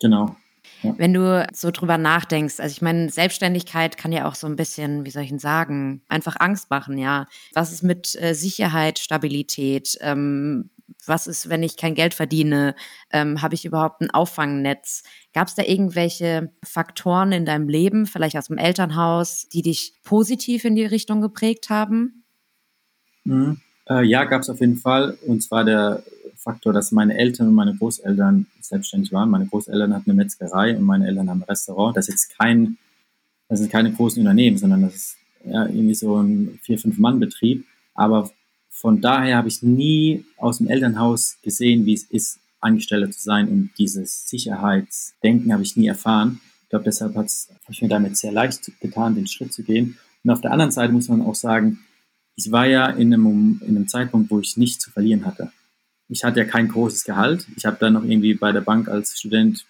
Genau. 0.00 0.36
Ja. 0.82 0.94
Wenn 0.96 1.12
du 1.12 1.46
so 1.52 1.70
drüber 1.70 1.98
nachdenkst, 1.98 2.60
also 2.60 2.72
ich 2.72 2.82
meine, 2.82 3.10
Selbstständigkeit 3.10 3.96
kann 3.96 4.12
ja 4.12 4.26
auch 4.28 4.34
so 4.34 4.46
ein 4.46 4.56
bisschen, 4.56 5.04
wie 5.04 5.10
soll 5.10 5.22
ich 5.22 5.28
denn 5.28 5.38
sagen, 5.38 6.02
einfach 6.08 6.36
Angst 6.38 6.70
machen, 6.70 6.98
ja. 6.98 7.26
Was 7.54 7.72
ist 7.72 7.82
mit 7.82 8.20
äh, 8.20 8.34
Sicherheit, 8.34 8.98
Stabilität? 8.98 9.96
Ähm, 10.00 10.70
was 11.06 11.26
ist, 11.26 11.48
wenn 11.48 11.62
ich 11.62 11.76
kein 11.76 11.94
Geld 11.94 12.14
verdiene? 12.14 12.74
Ähm, 13.10 13.42
Habe 13.42 13.54
ich 13.54 13.64
überhaupt 13.64 14.00
ein 14.00 14.10
Auffangnetz? 14.10 15.02
Gab 15.32 15.48
es 15.48 15.54
da 15.54 15.62
irgendwelche 15.62 16.52
Faktoren 16.62 17.32
in 17.32 17.44
deinem 17.44 17.68
Leben, 17.68 18.06
vielleicht 18.06 18.36
aus 18.36 18.46
dem 18.46 18.58
Elternhaus, 18.58 19.48
die 19.48 19.62
dich 19.62 19.94
positiv 20.04 20.64
in 20.64 20.76
die 20.76 20.86
Richtung 20.86 21.20
geprägt 21.20 21.70
haben? 21.70 22.24
Mhm. 23.24 23.60
Äh, 23.88 24.04
ja, 24.04 24.24
gab 24.24 24.42
es 24.42 24.50
auf 24.50 24.60
jeden 24.60 24.76
Fall. 24.76 25.16
Und 25.26 25.42
zwar 25.42 25.64
der 25.64 26.02
Faktor, 26.36 26.72
dass 26.72 26.92
meine 26.92 27.16
Eltern 27.16 27.48
und 27.48 27.54
meine 27.54 27.74
Großeltern 27.74 28.46
selbstständig 28.60 29.12
waren. 29.12 29.30
Meine 29.30 29.46
Großeltern 29.46 29.94
hatten 29.94 30.10
eine 30.10 30.16
Metzgerei 30.16 30.76
und 30.76 30.84
meine 30.84 31.06
Eltern 31.06 31.30
haben 31.30 31.42
ein 31.42 31.48
Restaurant. 31.48 31.96
Das 31.96 32.08
ist 32.08 32.14
jetzt 32.14 32.38
kein, 32.38 32.78
das 33.48 33.60
sind 33.60 33.70
keine 33.70 33.92
großen 33.92 34.20
Unternehmen, 34.20 34.58
sondern 34.58 34.82
das 34.82 34.94
ist 34.94 35.16
ja, 35.44 35.66
irgendwie 35.66 35.94
so 35.94 36.20
ein 36.20 36.58
vier, 36.62 36.78
fünf 36.78 36.98
Mann-Betrieb. 36.98 37.64
Aber 37.94 38.30
von 38.74 39.02
daher 39.02 39.36
habe 39.36 39.48
ich 39.48 39.62
nie 39.62 40.24
aus 40.38 40.58
dem 40.58 40.66
Elternhaus 40.66 41.36
gesehen, 41.42 41.84
wie 41.84 41.92
es 41.92 42.04
ist, 42.04 42.40
Angestellter 42.58 43.10
zu 43.10 43.20
sein 43.20 43.48
und 43.48 43.70
dieses 43.78 44.26
Sicherheitsdenken 44.28 45.52
habe 45.52 45.62
ich 45.62 45.76
nie 45.76 45.88
erfahren. 45.88 46.40
Ich 46.62 46.68
glaube, 46.70 46.84
deshalb 46.86 47.14
habe 47.14 47.28
ich 47.68 47.82
mir 47.82 47.88
damit 47.88 48.16
sehr 48.16 48.32
leicht 48.32 48.72
getan, 48.80 49.14
den 49.14 49.26
Schritt 49.26 49.52
zu 49.52 49.62
gehen. 49.62 49.98
Und 50.24 50.30
auf 50.30 50.40
der 50.40 50.52
anderen 50.52 50.70
Seite 50.70 50.92
muss 50.92 51.08
man 51.08 51.20
auch 51.20 51.34
sagen, 51.34 51.80
ich 52.34 52.50
war 52.50 52.66
ja 52.66 52.86
in 52.86 53.12
einem, 53.12 53.60
in 53.62 53.76
einem 53.76 53.88
Zeitpunkt, 53.88 54.30
wo 54.30 54.40
ich 54.40 54.56
nichts 54.56 54.82
zu 54.82 54.90
verlieren 54.90 55.26
hatte. 55.26 55.52
Ich 56.08 56.24
hatte 56.24 56.40
ja 56.40 56.46
kein 56.46 56.68
großes 56.68 57.04
Gehalt. 57.04 57.46
Ich 57.56 57.66
habe 57.66 57.76
dann 57.78 57.92
noch 57.92 58.04
irgendwie 58.04 58.34
bei 58.34 58.52
der 58.52 58.62
Bank 58.62 58.88
als 58.88 59.18
Student 59.18 59.66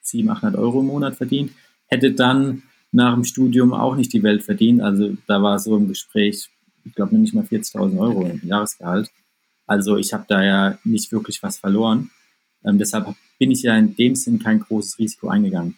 700, 0.00 0.38
800 0.38 0.60
Euro 0.60 0.80
im 0.80 0.86
Monat 0.86 1.16
verdient. 1.16 1.52
Hätte 1.88 2.12
dann 2.12 2.62
nach 2.90 3.14
dem 3.14 3.24
Studium 3.24 3.74
auch 3.74 3.96
nicht 3.96 4.12
die 4.12 4.22
Welt 4.22 4.42
verdient. 4.42 4.80
Also 4.80 5.16
da 5.26 5.42
war 5.42 5.58
so 5.58 5.76
im 5.76 5.88
Gespräch, 5.88 6.48
ich 6.86 6.94
glaube 6.94 7.16
nicht 7.16 7.34
mal 7.34 7.44
40.000 7.44 7.98
Euro 7.98 8.26
im 8.26 8.40
Jahresgehalt. 8.42 9.10
Also 9.66 9.96
ich 9.96 10.12
habe 10.12 10.24
da 10.28 10.42
ja 10.42 10.78
nicht 10.84 11.10
wirklich 11.12 11.42
was 11.42 11.58
verloren. 11.58 12.10
Ähm, 12.64 12.78
deshalb 12.78 13.14
bin 13.38 13.50
ich 13.50 13.62
ja 13.62 13.76
in 13.76 13.94
dem 13.96 14.14
Sinn 14.14 14.38
kein 14.38 14.60
großes 14.60 14.98
Risiko 14.98 15.28
eingegangen. 15.28 15.76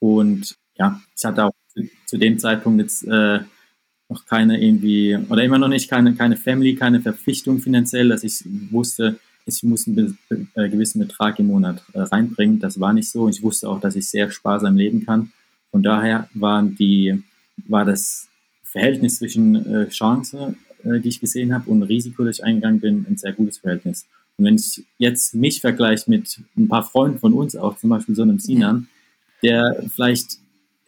Und 0.00 0.56
ja, 0.76 1.00
ich 1.16 1.24
hatte 1.24 1.46
auch 1.46 1.52
zu 2.06 2.18
dem 2.18 2.38
Zeitpunkt 2.38 2.80
jetzt 2.80 3.04
äh, 3.04 3.40
noch 4.08 4.26
keine 4.26 4.62
irgendwie, 4.62 5.16
oder 5.28 5.42
immer 5.42 5.58
noch 5.58 5.68
nicht 5.68 5.88
keine, 5.88 6.14
keine 6.14 6.36
Family, 6.36 6.74
keine 6.74 7.00
Verpflichtung 7.00 7.60
finanziell, 7.60 8.08
dass 8.08 8.24
ich 8.24 8.44
wusste, 8.70 9.18
ich 9.46 9.62
muss 9.62 9.86
einen 9.86 10.18
äh, 10.28 10.68
gewissen 10.68 11.00
Betrag 11.00 11.38
im 11.38 11.46
Monat 11.46 11.82
äh, 11.94 12.00
reinbringen. 12.00 12.60
Das 12.60 12.78
war 12.78 12.92
nicht 12.92 13.10
so. 13.10 13.28
Ich 13.28 13.42
wusste 13.42 13.68
auch, 13.68 13.80
dass 13.80 13.96
ich 13.96 14.08
sehr 14.08 14.30
sparsam 14.30 14.76
leben 14.76 15.04
kann. 15.04 15.32
Von 15.70 15.82
daher 15.82 16.28
waren 16.34 16.76
die, 16.76 17.22
war 17.68 17.84
das 17.84 18.28
Verhältnis 18.72 19.18
zwischen 19.18 19.54
äh, 19.66 19.88
Chance, 19.90 20.56
äh, 20.84 20.98
die 21.00 21.08
ich 21.08 21.20
gesehen 21.20 21.54
habe, 21.54 21.70
und 21.70 21.82
Risiko, 21.82 22.24
das 22.24 22.38
ich 22.38 22.44
eingegangen 22.44 22.80
bin, 22.80 23.06
ein 23.08 23.16
sehr 23.16 23.32
gutes 23.32 23.58
Verhältnis. 23.58 24.06
Und 24.36 24.46
wenn 24.46 24.56
ich 24.56 24.84
jetzt 24.98 25.34
mich 25.34 25.60
vergleiche 25.60 26.10
mit 26.10 26.40
ein 26.56 26.68
paar 26.68 26.82
Freunden 26.82 27.18
von 27.18 27.34
uns, 27.34 27.54
auch 27.54 27.78
zum 27.78 27.90
Beispiel 27.90 28.14
so 28.14 28.22
einem 28.22 28.38
Sinan, 28.38 28.88
der 29.42 29.84
vielleicht 29.94 30.38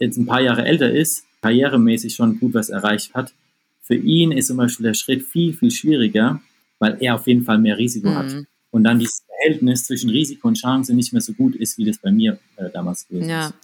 jetzt 0.01 0.17
ein 0.17 0.27
paar 0.27 0.41
Jahre 0.41 0.65
älter 0.65 0.91
ist, 0.91 1.25
karrieremäßig 1.43 2.15
schon 2.15 2.41
gut 2.41 2.55
was 2.55 2.71
erreicht 2.71 3.15
hat, 3.15 3.35
für 3.83 3.97
ihn 3.97 4.33
ist 4.33 4.47
zum 4.47 4.57
Beispiel 4.57 4.85
der 4.85 4.95
Schritt 4.95 5.23
viel, 5.23 5.53
viel 5.53 5.71
schwieriger, 5.71 6.41
weil 6.79 6.97
er 7.01 7.17
auf 7.17 7.27
jeden 7.27 7.45
Fall 7.45 7.59
mehr 7.59 7.77
Risiko 7.77 8.09
mhm. 8.09 8.15
hat. 8.17 8.47
Und 8.71 8.85
dann 8.85 8.99
dieses 8.99 9.23
Verhältnis 9.27 9.87
zwischen 9.87 10.09
Risiko 10.09 10.49
und 10.49 10.57
Chance 10.57 10.95
nicht 10.95 11.13
mehr 11.13 11.21
so 11.21 11.35
gut 11.35 11.55
ist, 11.55 11.77
wie 11.77 11.85
das 11.85 11.99
bei 11.99 12.11
mir 12.11 12.39
äh, 12.57 12.71
damals 12.73 13.07
gewesen 13.07 13.29
ja. 13.29 13.47
ist. 13.49 13.55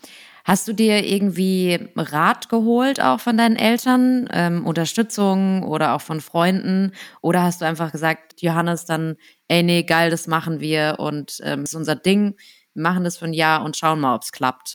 Hast 0.50 0.66
du 0.66 0.73
dir 0.73 1.07
irgendwie 1.07 1.78
Rat 1.95 2.49
geholt, 2.49 3.00
auch 3.00 3.21
von 3.21 3.37
deinen 3.37 3.54
Eltern, 3.54 4.28
ähm, 4.33 4.66
Unterstützung 4.66 5.62
oder 5.62 5.95
auch 5.95 6.00
von 6.00 6.21
Freunden? 6.21 6.90
Oder 7.21 7.45
hast 7.45 7.61
du 7.61 7.66
einfach 7.66 7.92
gesagt, 7.92 8.42
Johannes, 8.42 8.85
dann, 8.85 9.14
ey, 9.47 9.62
nee, 9.62 9.85
geil, 9.85 10.11
das 10.11 10.26
machen 10.26 10.59
wir 10.59 10.97
und 10.99 11.38
ähm, 11.45 11.62
ist 11.62 11.76
unser 11.76 11.95
Ding, 11.95 12.35
wir 12.75 12.83
machen 12.83 13.04
das 13.04 13.16
für 13.16 13.26
ein 13.26 13.33
Jahr 13.33 13.64
und 13.64 13.76
schauen 13.76 14.00
mal, 14.00 14.16
ob 14.16 14.23
es 14.23 14.33
klappt? 14.33 14.75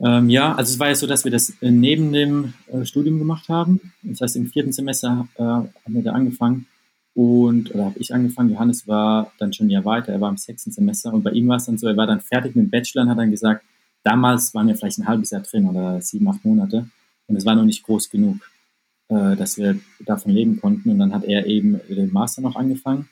Ähm, 0.00 0.28
ja, 0.28 0.56
also 0.56 0.72
es 0.72 0.80
war 0.80 0.88
ja 0.88 0.96
so, 0.96 1.06
dass 1.06 1.22
wir 1.22 1.30
das 1.30 1.50
äh, 1.62 1.70
neben 1.70 2.12
dem 2.12 2.54
äh, 2.66 2.84
Studium 2.84 3.20
gemacht 3.20 3.48
haben. 3.48 3.92
Das 4.02 4.20
heißt, 4.20 4.34
im 4.34 4.48
vierten 4.48 4.72
Semester 4.72 5.28
äh, 5.36 5.42
haben 5.42 5.72
wir 5.86 6.02
da 6.02 6.14
angefangen 6.14 6.66
und, 7.14 7.72
oder 7.72 7.84
habe 7.84 7.98
ich 8.00 8.12
angefangen, 8.12 8.50
Johannes 8.50 8.88
war 8.88 9.30
dann 9.38 9.52
schon 9.52 9.68
ein 9.68 9.70
Jahr 9.70 9.84
weiter, 9.84 10.12
er 10.12 10.20
war 10.20 10.30
im 10.30 10.36
sechsten 10.36 10.72
Semester 10.72 11.14
und 11.14 11.22
bei 11.22 11.30
ihm 11.30 11.46
war 11.46 11.58
es 11.58 11.66
dann 11.66 11.78
so, 11.78 11.86
er 11.86 11.96
war 11.96 12.08
dann 12.08 12.20
fertig 12.20 12.56
mit 12.56 12.64
dem 12.64 12.70
Bachelor 12.70 13.02
und 13.02 13.10
hat 13.10 13.18
dann 13.18 13.30
gesagt, 13.30 13.64
damals 14.02 14.54
waren 14.54 14.68
wir 14.68 14.76
vielleicht 14.76 14.98
ein 14.98 15.08
halbes 15.08 15.30
Jahr 15.30 15.42
drin 15.42 15.66
oder 15.66 16.00
sieben, 16.00 16.28
acht 16.28 16.44
Monate 16.44 16.88
und 17.26 17.36
es 17.36 17.44
war 17.44 17.54
noch 17.54 17.64
nicht 17.64 17.82
groß 17.82 18.10
genug, 18.10 18.36
äh, 19.08 19.36
dass 19.36 19.56
wir 19.56 19.78
davon 20.00 20.32
leben 20.32 20.60
konnten 20.60 20.90
und 20.90 20.98
dann 20.98 21.14
hat 21.14 21.24
er 21.24 21.46
eben 21.46 21.80
den 21.88 22.12
Master 22.12 22.42
noch 22.42 22.56
angefangen, 22.56 23.08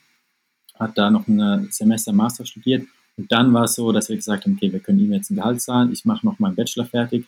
hat 0.75 0.97
da 0.97 1.09
noch 1.11 1.27
ein 1.27 1.67
Semester 1.71 2.13
Master 2.13 2.45
studiert 2.45 2.87
und 3.17 3.31
dann 3.31 3.53
war 3.53 3.65
es 3.65 3.75
so, 3.75 3.91
dass 3.91 4.07
wir 4.07 4.15
gesagt 4.15 4.45
haben, 4.45 4.53
okay, 4.53 4.71
wir 4.71 4.79
können 4.79 4.99
ihm 4.99 5.11
jetzt 5.11 5.29
ein 5.29 5.35
Gehalt 5.35 5.61
zahlen, 5.61 5.91
ich 5.91 6.05
mache 6.05 6.25
noch 6.25 6.39
meinen 6.39 6.55
Bachelor 6.55 6.85
fertig. 6.85 7.25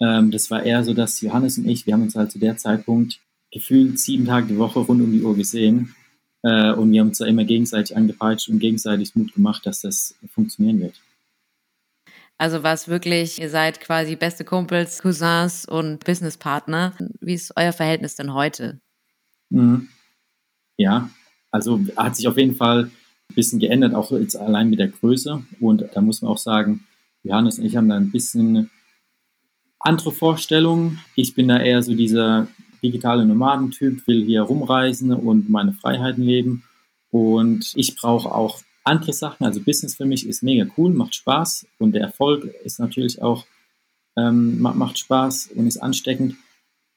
Ähm, 0.00 0.30
das 0.30 0.50
war 0.50 0.62
eher 0.62 0.84
so, 0.84 0.94
dass 0.94 1.20
Johannes 1.20 1.58
und 1.58 1.68
ich, 1.68 1.86
wir 1.86 1.94
haben 1.94 2.02
uns 2.02 2.14
halt 2.14 2.30
zu 2.30 2.38
der 2.38 2.56
Zeitpunkt 2.56 3.20
gefühlt 3.52 3.98
sieben 3.98 4.26
Tage 4.26 4.46
die 4.46 4.58
Woche 4.58 4.78
rund 4.78 5.02
um 5.02 5.12
die 5.12 5.22
Uhr 5.22 5.36
gesehen. 5.36 5.94
Äh, 6.42 6.72
und 6.72 6.92
wir 6.92 7.00
haben 7.00 7.08
uns 7.08 7.18
da 7.18 7.26
immer 7.26 7.44
gegenseitig 7.44 7.96
angepeitscht 7.96 8.48
und 8.48 8.58
gegenseitig 8.58 9.14
Mut 9.14 9.34
gemacht, 9.34 9.66
dass 9.66 9.80
das 9.80 10.14
funktionieren 10.32 10.80
wird. 10.80 10.94
Also 12.42 12.64
war 12.64 12.72
es 12.74 12.88
wirklich, 12.88 13.40
ihr 13.40 13.50
seid 13.50 13.78
quasi 13.78 14.16
beste 14.16 14.44
Kumpels, 14.44 15.00
Cousins 15.00 15.64
und 15.64 16.04
Businesspartner. 16.04 16.92
Wie 17.20 17.34
ist 17.34 17.52
euer 17.54 17.72
Verhältnis 17.72 18.16
denn 18.16 18.34
heute? 18.34 18.80
Mhm. 19.50 19.86
Ja, 20.76 21.08
also 21.52 21.78
hat 21.96 22.16
sich 22.16 22.26
auf 22.26 22.36
jeden 22.36 22.56
Fall 22.56 22.90
ein 23.30 23.34
bisschen 23.36 23.60
geändert, 23.60 23.94
auch 23.94 24.10
jetzt 24.10 24.34
allein 24.34 24.70
mit 24.70 24.80
der 24.80 24.88
Größe. 24.88 25.44
Und 25.60 25.84
da 25.94 26.00
muss 26.00 26.20
man 26.20 26.32
auch 26.32 26.38
sagen, 26.38 26.84
Johannes 27.22 27.60
und 27.60 27.64
ich 27.64 27.76
haben 27.76 27.88
da 27.88 27.94
ein 27.94 28.10
bisschen 28.10 28.70
andere 29.78 30.10
Vorstellungen. 30.10 30.98
Ich 31.14 31.36
bin 31.36 31.46
da 31.46 31.60
eher 31.60 31.84
so 31.84 31.94
dieser 31.94 32.48
digitale 32.82 33.24
Nomadentyp, 33.24 34.04
will 34.08 34.24
hier 34.24 34.42
rumreisen 34.42 35.12
und 35.12 35.48
meine 35.48 35.74
Freiheiten 35.74 36.24
leben. 36.24 36.64
Und 37.12 37.70
ich 37.76 37.94
brauche 37.94 38.34
auch 38.34 38.62
andere 38.84 39.12
Sachen. 39.12 39.44
Also 39.44 39.60
Business 39.60 39.96
für 39.96 40.04
mich 40.04 40.26
ist 40.26 40.42
mega 40.42 40.66
cool, 40.76 40.92
macht 40.92 41.14
Spaß 41.14 41.66
und 41.78 41.92
der 41.92 42.02
Erfolg 42.02 42.44
ist 42.64 42.78
natürlich 42.80 43.22
auch, 43.22 43.46
ähm, 44.16 44.60
macht 44.60 44.98
Spaß 44.98 45.50
und 45.54 45.66
ist 45.66 45.78
ansteckend. 45.78 46.36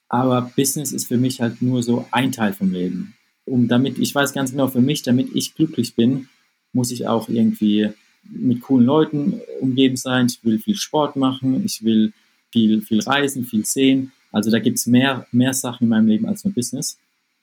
Aber 0.10 0.52
Business 0.56 0.91
ist 0.91 1.08
für 1.08 1.17
mich 1.17 1.41
halt 1.41 1.62
nur 1.62 1.84
so 1.84 2.06
ein 2.12 2.32
Teil 2.32 2.54
vom 2.54 2.71
Leben. 2.71 3.15
Um 3.45 3.67
damit, 3.67 4.00
ich 4.00 4.13
weiß 4.13 4.34
ganz 4.34 4.52
genau, 4.52 4.67
für 4.67 4.82
mich, 4.82 5.04
damit 5.04 5.36
ich 5.36 5.56
glücklich 5.56 5.95
bin, 5.95 6.30
muss 6.74 6.91
ich 6.91 7.08
auch 7.08 7.30
irgendwie 7.30 7.89
mit 8.24 8.62
coolen 8.62 8.86
Leuten 8.86 9.39
umgeben 9.62 9.98
sein. 9.98 10.28
Ich 10.28 10.43
will 10.43 10.60
viel 10.60 10.76
Sport 10.76 11.15
machen, 11.15 11.63
ich 11.63 11.84
will 11.84 12.13
viel, 12.52 12.82
viel 12.82 13.02
reisen, 13.02 13.45
viel 13.45 13.65
sehen. 13.65 14.12
Also 14.32 14.52
da 14.52 14.60
gibt 14.60 14.78
es 14.78 14.88
mehr, 14.88 15.28
mehr 15.32 15.54
Sachen 15.54 15.86
in 15.86 15.89
meinem 15.89 16.08
Leben 16.08 16.26
als 16.26 16.43
nur 16.43 16.54
Business. 16.54 16.98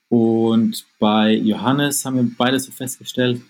Und 0.09 0.85
bei 0.99 1.35
Johannes 1.35 2.05
haben 2.05 2.17
wir 2.17 2.31
beide 2.37 2.61
so 2.61 2.71
festgestellt, 2.71 3.41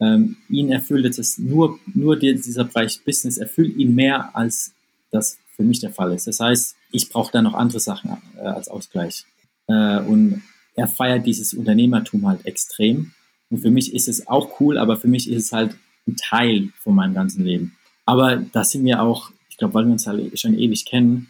ähm, 0.00 0.36
ihn 0.48 0.70
erfüllt 0.70 1.18
es 1.18 1.38
nur, 1.38 1.78
nur 1.92 2.16
dieser 2.16 2.64
Bereich 2.64 3.02
Business 3.04 3.38
erfüllt 3.38 3.76
ihn 3.76 3.94
mehr, 3.94 4.34
als 4.36 4.72
das 5.10 5.38
für 5.56 5.64
mich 5.64 5.80
der 5.80 5.90
Fall 5.90 6.12
ist. 6.12 6.26
Das 6.26 6.40
heißt, 6.40 6.76
ich 6.92 7.08
brauche 7.10 7.32
da 7.32 7.42
noch 7.42 7.54
andere 7.54 7.80
Sachen 7.80 8.16
äh, 8.36 8.40
als 8.42 8.68
Ausgleich. 8.68 9.24
Äh, 9.66 10.00
und 10.00 10.42
er 10.74 10.86
feiert 10.86 11.26
dieses 11.26 11.54
Unternehmertum 11.54 12.26
halt 12.26 12.46
extrem. 12.46 13.12
Und 13.50 13.58
für 13.58 13.70
mich 13.70 13.92
ist 13.92 14.08
es 14.08 14.28
auch 14.28 14.60
cool, 14.60 14.78
aber 14.78 14.96
für 14.96 15.08
mich 15.08 15.28
ist 15.28 15.46
es 15.46 15.52
halt 15.52 15.76
ein 16.06 16.16
Teil 16.16 16.68
von 16.80 16.94
meinem 16.94 17.14
ganzen 17.14 17.44
Leben. 17.44 17.76
Aber 18.06 18.36
da 18.36 18.64
sind 18.64 18.84
wir 18.84 19.02
auch, 19.02 19.32
ich 19.50 19.56
glaube, 19.56 19.74
weil 19.74 19.86
wir 19.86 19.92
uns 19.92 20.06
halt 20.06 20.38
schon 20.38 20.58
ewig 20.58 20.86
kennen, 20.86 21.28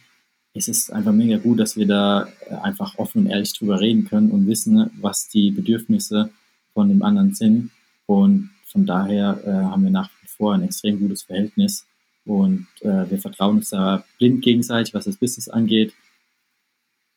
es 0.54 0.68
ist 0.68 0.92
einfach 0.92 1.12
mega 1.12 1.38
gut, 1.38 1.60
dass 1.60 1.76
wir 1.76 1.86
da 1.86 2.28
äh, 2.48 2.54
einfach 2.54 2.98
offen 2.98 3.22
und 3.22 3.30
ehrlich 3.30 3.52
drüber 3.52 3.80
reden 3.80 4.06
können 4.06 4.30
und 4.30 4.46
wissen, 4.46 4.90
was 5.00 5.28
die 5.28 5.50
Bedürfnisse 5.50 6.30
von 6.74 6.88
dem 6.88 7.02
anderen 7.02 7.34
sind. 7.34 7.70
Und 8.06 8.50
von 8.70 8.86
daher 8.86 9.40
äh, 9.44 9.50
haben 9.50 9.84
wir 9.84 9.90
nach 9.90 10.10
wie 10.22 10.28
vor 10.28 10.54
ein 10.54 10.62
extrem 10.62 10.98
gutes 10.98 11.22
Verhältnis 11.22 11.86
und 12.24 12.66
äh, 12.82 13.10
wir 13.10 13.18
vertrauen 13.18 13.56
uns 13.56 13.70
da 13.70 14.04
blind 14.18 14.42
gegenseitig, 14.42 14.94
was 14.94 15.06
das 15.06 15.16
Business 15.16 15.48
angeht. 15.48 15.94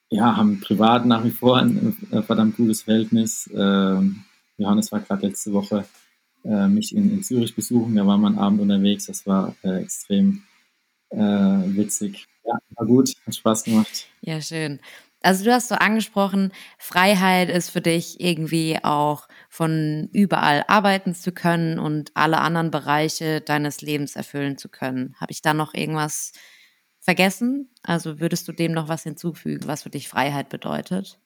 Ja, 0.09 0.35
haben 0.35 0.59
privat 0.61 1.05
nach 1.05 1.23
wie 1.23 1.31
vor 1.31 1.57
ein, 1.57 1.95
äh, 2.11 2.21
verdammt 2.21 2.57
gutes 2.57 2.83
Verhältnis. 2.83 3.49
Ähm, 3.53 4.23
Johannes 4.57 4.91
war 4.91 5.01
gerade 5.01 5.27
letzte 5.27 5.53
Woche 5.53 5.85
äh, 6.43 6.67
mich 6.67 6.95
in, 6.95 7.11
in, 7.11 7.23
Zürich 7.23 7.55
besuchen, 7.55 7.95
da 7.95 8.07
war 8.07 8.17
man 8.17 8.37
Abend 8.37 8.61
unterwegs, 8.61 9.05
das 9.05 9.25
war 9.27 9.55
äh, 9.63 9.81
extrem 9.81 10.43
witzig. 11.13 12.25
Ja, 12.45 12.57
war 12.77 12.85
gut, 12.87 13.13
hat 13.27 13.35
Spaß 13.35 13.65
gemacht. 13.65 14.07
Ja, 14.21 14.39
schön. 14.39 14.79
Also 15.21 15.45
du 15.45 15.53
hast 15.53 15.69
so 15.69 15.75
angesprochen, 15.75 16.51
Freiheit 16.79 17.49
ist 17.49 17.69
für 17.69 17.81
dich 17.81 18.19
irgendwie 18.19 18.79
auch 18.83 19.27
von 19.49 20.09
überall 20.13 20.63
arbeiten 20.67 21.13
zu 21.13 21.31
können 21.31 21.77
und 21.77 22.11
alle 22.15 22.39
anderen 22.39 22.71
Bereiche 22.71 23.39
deines 23.39 23.81
Lebens 23.81 24.15
erfüllen 24.15 24.57
zu 24.57 24.67
können. 24.67 25.15
Habe 25.19 25.31
ich 25.31 25.41
da 25.41 25.53
noch 25.53 25.73
irgendwas 25.75 26.31
vergessen? 26.99 27.69
Also 27.83 28.19
würdest 28.19 28.47
du 28.47 28.51
dem 28.51 28.71
noch 28.71 28.87
was 28.87 29.03
hinzufügen, 29.03 29.67
was 29.67 29.83
für 29.83 29.91
dich 29.91 30.09
Freiheit 30.09 30.49
bedeutet? 30.49 31.19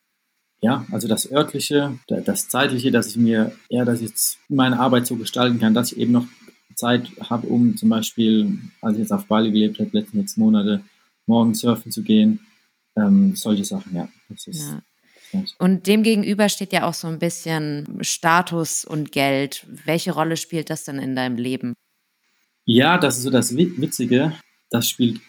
Ja, 0.61 0.85
also 0.91 1.07
das 1.07 1.31
örtliche, 1.31 1.99
das 2.07 2.49
zeitliche, 2.49 2.91
dass 2.91 3.07
ich 3.07 3.17
mir, 3.17 3.51
ja, 3.69 3.85
dass 3.85 4.01
ich 4.01 4.11
meine 4.49 4.79
Arbeit 4.79 5.05
so 5.05 5.15
gestalten 5.15 5.59
kann, 5.59 5.73
dass 5.73 5.91
ich 5.91 5.99
eben 5.99 6.11
noch 6.11 6.25
Zeit 6.75 7.09
habe, 7.29 7.47
um 7.47 7.77
zum 7.77 7.89
Beispiel, 7.89 8.59
als 8.81 8.93
ich 8.93 8.99
jetzt 8.99 9.11
auf 9.11 9.25
Bali 9.27 9.51
gelebt 9.51 9.79
habe, 9.79 9.89
letzten 9.93 10.17
sechs 10.19 10.37
Monate, 10.37 10.81
morgen 11.27 11.53
surfen 11.53 11.91
zu 11.91 12.03
gehen. 12.03 12.39
Ähm, 12.97 13.35
solche 13.35 13.65
Sachen, 13.65 13.95
ja. 13.95 14.07
ja. 14.47 14.81
Und 15.59 15.87
dem 15.87 16.03
gegenüber 16.03 16.49
steht 16.49 16.71
ja 16.71 16.87
auch 16.87 16.93
so 16.93 17.07
ein 17.07 17.19
bisschen 17.19 17.97
Status 18.01 18.85
und 18.85 19.11
Geld. 19.11 19.65
Welche 19.85 20.13
Rolle 20.13 20.37
spielt 20.37 20.69
das 20.69 20.85
denn 20.85 20.99
in 20.99 21.15
deinem 21.15 21.35
Leben? 21.35 21.73
Ja, 22.65 22.97
das 22.97 23.17
ist 23.17 23.23
so 23.23 23.29
das 23.29 23.55
Witzige. 23.55 24.33
Das 24.69 24.89
spielt 24.89 25.19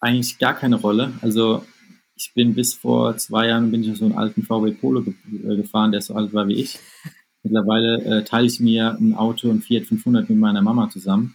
eigentlich 0.00 0.38
gar 0.38 0.54
keine 0.54 0.76
Rolle. 0.76 1.12
Also 1.20 1.64
ich 2.16 2.32
bin 2.34 2.54
bis 2.54 2.74
vor 2.74 3.16
zwei 3.16 3.48
Jahren 3.48 3.70
bin 3.70 3.82
ich 3.82 3.90
auf 3.90 3.98
so 3.98 4.04
einen 4.04 4.14
alten 4.14 4.42
VW 4.42 4.72
Polo 4.72 5.02
ge 5.02 5.14
äh, 5.44 5.56
gefahren, 5.56 5.92
der 5.92 6.00
so 6.00 6.14
alt 6.14 6.32
war 6.32 6.48
wie 6.48 6.54
ich. 6.54 6.78
Mittlerweile 7.42 8.02
äh, 8.04 8.24
teile 8.24 8.46
ich 8.46 8.60
mir 8.60 8.96
ein 8.98 9.14
Auto, 9.14 9.50
ein 9.50 9.60
Fiat 9.60 9.84
500 9.84 10.28
mit 10.30 10.38
meiner 10.38 10.62
Mama 10.62 10.88
zusammen. 10.88 11.34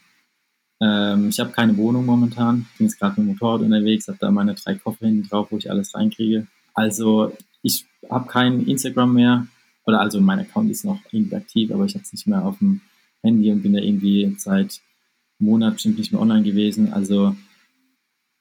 Ähm, 0.82 1.30
ich 1.30 1.40
habe 1.40 1.52
keine 1.52 1.76
Wohnung 1.78 2.06
momentan, 2.06 2.66
bin 2.78 2.88
jetzt 2.88 3.00
gerade 3.00 3.20
mit 3.20 3.28
dem 3.28 3.34
Motorrad 3.34 3.62
unterwegs, 3.62 4.08
habe 4.08 4.18
da 4.20 4.32
meine 4.32 4.56
drei 4.56 4.76
Koffer 4.76 5.06
hinten 5.06 5.28
drauf, 5.28 5.48
wo 5.50 5.58
ich 5.58 5.70
alles 5.70 5.94
reinkriege. 5.94 6.48
Also 6.74 7.36
ich 7.62 7.86
habe 8.10 8.28
kein 8.28 8.66
Instagram 8.66 9.14
mehr, 9.14 9.48
oder 9.86 10.00
also 10.00 10.22
mein 10.22 10.40
Account 10.40 10.72
ist 10.72 10.86
noch 10.86 11.00
irgendwie 11.12 11.36
aktiv, 11.36 11.72
aber 11.72 11.86
ich 11.86 11.96
habe 11.96 12.04
es 12.04 12.14
nicht 12.14 12.28
mehr 12.28 12.46
auf 12.46 12.60
dem 12.60 12.82
Handy 13.22 13.52
und 13.52 13.62
bin 13.62 13.74
da 13.74 13.80
irgendwie 13.80 14.36
seit 14.38 14.80
Monat 15.40 15.74
bestimmt 15.74 15.98
nicht 15.98 16.12
mehr 16.12 16.22
online 16.22 16.44
gewesen. 16.44 16.94
Also 16.94 17.36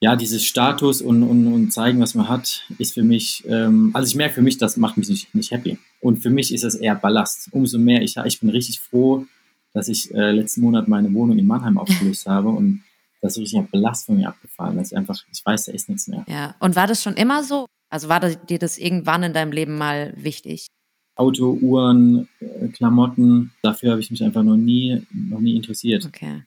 ja, 0.00 0.14
dieses 0.14 0.44
Status 0.44 1.02
und, 1.02 1.22
und, 1.24 1.52
und 1.52 1.72
zeigen, 1.72 2.00
was 2.00 2.14
man 2.14 2.28
hat, 2.28 2.64
ist 2.78 2.94
für 2.94 3.02
mich, 3.02 3.44
ähm, 3.48 3.90
also 3.94 4.08
ich 4.08 4.14
merke 4.14 4.36
für 4.36 4.42
mich, 4.42 4.58
das 4.58 4.76
macht 4.76 4.96
mich 4.96 5.08
nicht, 5.08 5.34
nicht 5.34 5.50
happy. 5.50 5.78
Und 6.00 6.18
für 6.18 6.30
mich 6.30 6.54
ist 6.54 6.62
das 6.62 6.76
eher 6.76 6.94
Ballast. 6.94 7.48
Umso 7.50 7.78
mehr, 7.78 8.02
ich, 8.02 8.16
ich 8.16 8.38
bin 8.38 8.50
richtig 8.50 8.78
froh, 8.78 9.26
dass 9.72 9.88
ich 9.88 10.12
äh, 10.14 10.32
letzten 10.32 10.62
Monat 10.62 10.88
meine 10.88 11.12
Wohnung 11.12 11.38
in 11.38 11.46
Mannheim 11.46 11.78
aufgelöst 11.78 12.26
habe 12.26 12.48
und 12.48 12.82
das 13.20 13.32
ist 13.32 13.38
richtig 13.42 13.58
ein 13.58 13.68
Ballast 13.70 14.06
von 14.06 14.16
mir 14.16 14.28
abgefallen, 14.28 14.76
dass 14.76 14.92
ich 14.92 14.96
einfach, 14.96 15.16
ich 15.32 15.44
weiß, 15.44 15.64
da 15.64 15.72
ist 15.72 15.88
nichts 15.88 16.06
mehr. 16.06 16.24
Ja, 16.28 16.54
und 16.60 16.76
war 16.76 16.86
das 16.86 17.02
schon 17.02 17.14
immer 17.14 17.42
so? 17.42 17.66
Also 17.90 18.08
war 18.08 18.20
das, 18.20 18.38
dir 18.46 18.58
das 18.58 18.78
irgendwann 18.78 19.22
in 19.22 19.32
deinem 19.32 19.52
Leben 19.52 19.76
mal 19.76 20.14
wichtig? 20.16 20.68
Auto, 21.16 21.58
Uhren, 21.60 22.28
äh, 22.38 22.68
Klamotten, 22.68 23.50
dafür 23.62 23.90
habe 23.92 24.00
ich 24.00 24.10
mich 24.10 24.22
einfach 24.22 24.44
noch 24.44 24.56
nie, 24.56 25.04
noch 25.10 25.40
nie 25.40 25.56
interessiert. 25.56 26.06
Okay. 26.06 26.44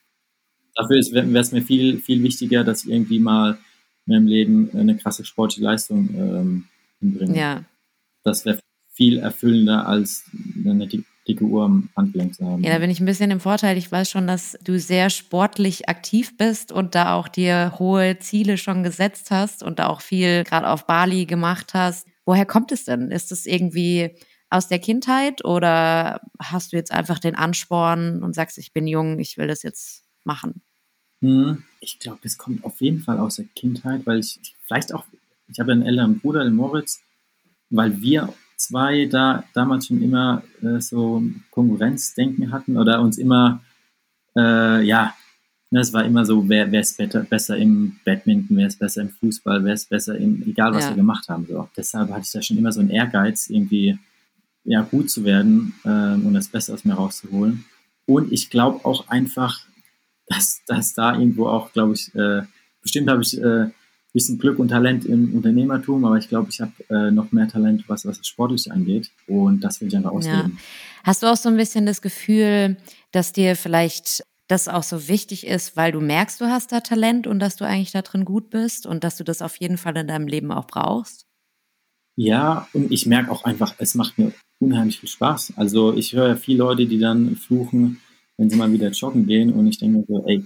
Dafür 0.75 0.97
wäre 1.11 1.39
es 1.39 1.51
mir 1.51 1.61
viel, 1.61 1.99
viel 1.99 2.23
wichtiger, 2.23 2.63
dass 2.63 2.85
ich 2.85 2.91
irgendwie 2.91 3.19
mal 3.19 3.57
in 4.05 4.13
meinem 4.13 4.27
Leben 4.27 4.69
eine 4.73 4.95
krasse 4.95 5.25
sportliche 5.25 5.63
Leistung 5.63 6.09
ähm, 6.15 6.63
hinbringe. 6.99 7.37
Ja. 7.37 7.65
Das 8.23 8.45
wäre 8.45 8.59
viel 8.93 9.17
erfüllender, 9.17 9.87
als 9.87 10.23
eine 10.63 10.87
dicke 11.27 11.43
Uhr 11.43 11.65
am 11.65 11.89
Handgelenk 11.95 12.35
zu 12.35 12.45
haben. 12.45 12.63
Ja, 12.63 12.71
da 12.73 12.79
bin 12.79 12.89
ich 12.89 12.99
ein 12.99 13.05
bisschen 13.05 13.31
im 13.31 13.39
Vorteil. 13.39 13.77
Ich 13.77 13.91
weiß 13.91 14.09
schon, 14.09 14.27
dass 14.27 14.57
du 14.63 14.79
sehr 14.79 15.09
sportlich 15.09 15.87
aktiv 15.87 16.37
bist 16.37 16.71
und 16.71 16.95
da 16.95 17.13
auch 17.13 17.27
dir 17.27 17.73
hohe 17.79 18.17
Ziele 18.19 18.57
schon 18.57 18.83
gesetzt 18.83 19.31
hast 19.31 19.63
und 19.63 19.79
da 19.79 19.87
auch 19.87 20.01
viel 20.01 20.43
gerade 20.43 20.67
auf 20.67 20.87
Bali 20.87 21.25
gemacht 21.25 21.73
hast. 21.73 22.07
Woher 22.25 22.45
kommt 22.45 22.71
es 22.71 22.85
denn? 22.85 23.11
Ist 23.11 23.31
es 23.31 23.45
irgendwie 23.45 24.15
aus 24.49 24.67
der 24.67 24.79
Kindheit 24.79 25.45
oder 25.45 26.21
hast 26.39 26.73
du 26.73 26.77
jetzt 26.77 26.91
einfach 26.91 27.19
den 27.19 27.35
Ansporn 27.35 28.21
und 28.21 28.35
sagst, 28.35 28.57
ich 28.57 28.73
bin 28.73 28.87
jung, 28.87 29.19
ich 29.19 29.37
will 29.37 29.47
das 29.47 29.63
jetzt 29.63 30.03
machen? 30.23 30.61
Hm, 31.21 31.63
ich 31.79 31.99
glaube, 31.99 32.19
es 32.23 32.37
kommt 32.37 32.63
auf 32.63 32.81
jeden 32.81 32.99
Fall 32.99 33.19
aus 33.19 33.37
der 33.37 33.45
Kindheit, 33.55 34.05
weil 34.05 34.19
ich, 34.19 34.39
vielleicht 34.65 34.93
auch, 34.93 35.05
ich 35.47 35.59
habe 35.59 35.71
einen 35.71 35.83
älteren 35.83 36.19
Bruder, 36.19 36.43
den 36.43 36.55
Moritz, 36.55 36.99
weil 37.69 38.01
wir 38.01 38.33
zwei 38.61 39.05
da 39.05 39.43
damals 39.53 39.87
schon 39.87 40.01
immer 40.01 40.43
äh, 40.61 40.79
so 40.79 41.23
Konkurrenzdenken 41.49 42.51
hatten 42.51 42.77
oder 42.77 43.01
uns 43.01 43.17
immer, 43.17 43.61
äh, 44.37 44.83
ja, 44.83 45.15
ne, 45.71 45.79
es 45.79 45.93
war 45.93 46.05
immer 46.05 46.25
so, 46.25 46.47
wer, 46.47 46.71
wer 46.71 46.81
ist 46.81 46.97
better, 46.97 47.21
besser 47.21 47.57
im 47.57 47.99
Badminton, 48.05 48.57
wer 48.57 48.67
ist 48.67 48.79
besser 48.79 49.01
im 49.01 49.09
Fußball, 49.09 49.63
wer 49.63 49.73
ist 49.73 49.89
besser 49.89 50.15
im, 50.17 50.43
egal 50.47 50.73
was 50.73 50.83
ja. 50.83 50.89
wir 50.91 50.97
gemacht 50.97 51.27
haben. 51.27 51.47
So. 51.47 51.67
Deshalb 51.75 52.09
hatte 52.11 52.21
ich 52.21 52.31
da 52.31 52.41
schon 52.41 52.57
immer 52.57 52.71
so 52.71 52.81
einen 52.81 52.91
Ehrgeiz, 52.91 53.49
irgendwie 53.49 53.97
ja, 54.63 54.81
gut 54.81 55.09
zu 55.09 55.25
werden 55.25 55.73
äh, 55.83 56.13
und 56.13 56.33
das 56.33 56.49
Beste 56.49 56.73
aus 56.73 56.85
mir 56.85 56.93
rauszuholen. 56.93 57.65
Und 58.05 58.31
ich 58.31 58.49
glaube 58.49 58.85
auch 58.85 59.07
einfach, 59.07 59.59
dass, 60.27 60.61
dass 60.67 60.93
da 60.93 61.17
irgendwo 61.17 61.47
auch, 61.47 61.73
glaube 61.73 61.93
ich, 61.93 62.13
äh, 62.13 62.43
bestimmt 62.81 63.09
habe 63.09 63.23
ich 63.23 63.41
äh, 63.41 63.69
bisschen 64.13 64.37
Glück 64.37 64.59
und 64.59 64.69
Talent 64.69 65.05
im 65.05 65.33
Unternehmertum, 65.33 66.03
aber 66.05 66.17
ich 66.17 66.27
glaube, 66.27 66.49
ich 66.49 66.59
habe 66.59 66.71
äh, 66.89 67.11
noch 67.11 67.31
mehr 67.31 67.47
Talent, 67.47 67.85
was, 67.87 68.05
was 68.05 68.17
das 68.17 68.27
Sportliche 68.27 68.71
angeht. 68.71 69.11
Und 69.27 69.63
das 69.63 69.79
will 69.79 69.87
ich 69.87 69.95
einfach 69.95 70.11
ausleben. 70.11 70.57
Ja. 70.57 71.03
Hast 71.03 71.23
du 71.23 71.27
auch 71.27 71.37
so 71.37 71.49
ein 71.49 71.57
bisschen 71.57 71.85
das 71.85 72.01
Gefühl, 72.01 72.77
dass 73.11 73.31
dir 73.31 73.55
vielleicht 73.55 74.23
das 74.47 74.67
auch 74.67 74.83
so 74.83 75.07
wichtig 75.07 75.47
ist, 75.47 75.77
weil 75.77 75.93
du 75.93 76.01
merkst, 76.01 76.41
du 76.41 76.45
hast 76.45 76.73
da 76.73 76.81
Talent 76.81 77.25
und 77.25 77.39
dass 77.39 77.55
du 77.55 77.65
eigentlich 77.65 77.91
da 77.91 78.01
drin 78.01 78.25
gut 78.25 78.49
bist 78.49 78.85
und 78.85 79.03
dass 79.03 79.15
du 79.15 79.23
das 79.23 79.41
auf 79.41 79.55
jeden 79.55 79.77
Fall 79.77 79.95
in 79.95 80.07
deinem 80.07 80.27
Leben 80.27 80.51
auch 80.51 80.67
brauchst? 80.67 81.25
Ja, 82.17 82.67
und 82.73 82.91
ich 82.91 83.05
merke 83.05 83.31
auch 83.31 83.45
einfach, 83.45 83.75
es 83.77 83.95
macht 83.95 84.17
mir 84.17 84.33
unheimlich 84.59 84.99
viel 84.99 85.09
Spaß. 85.09 85.53
Also 85.55 85.93
ich 85.93 86.13
höre 86.13 86.27
ja 86.27 86.35
viele 86.35 86.59
Leute, 86.59 86.85
die 86.85 86.99
dann 86.99 87.37
fluchen, 87.37 88.01
wenn 88.37 88.49
sie 88.49 88.57
mal 88.57 88.71
wieder 88.73 88.89
joggen 88.89 89.25
gehen 89.25 89.53
und 89.53 89.67
ich 89.67 89.79
denke 89.79 89.99
mir 89.99 90.05
so, 90.05 90.27
ey, 90.27 90.45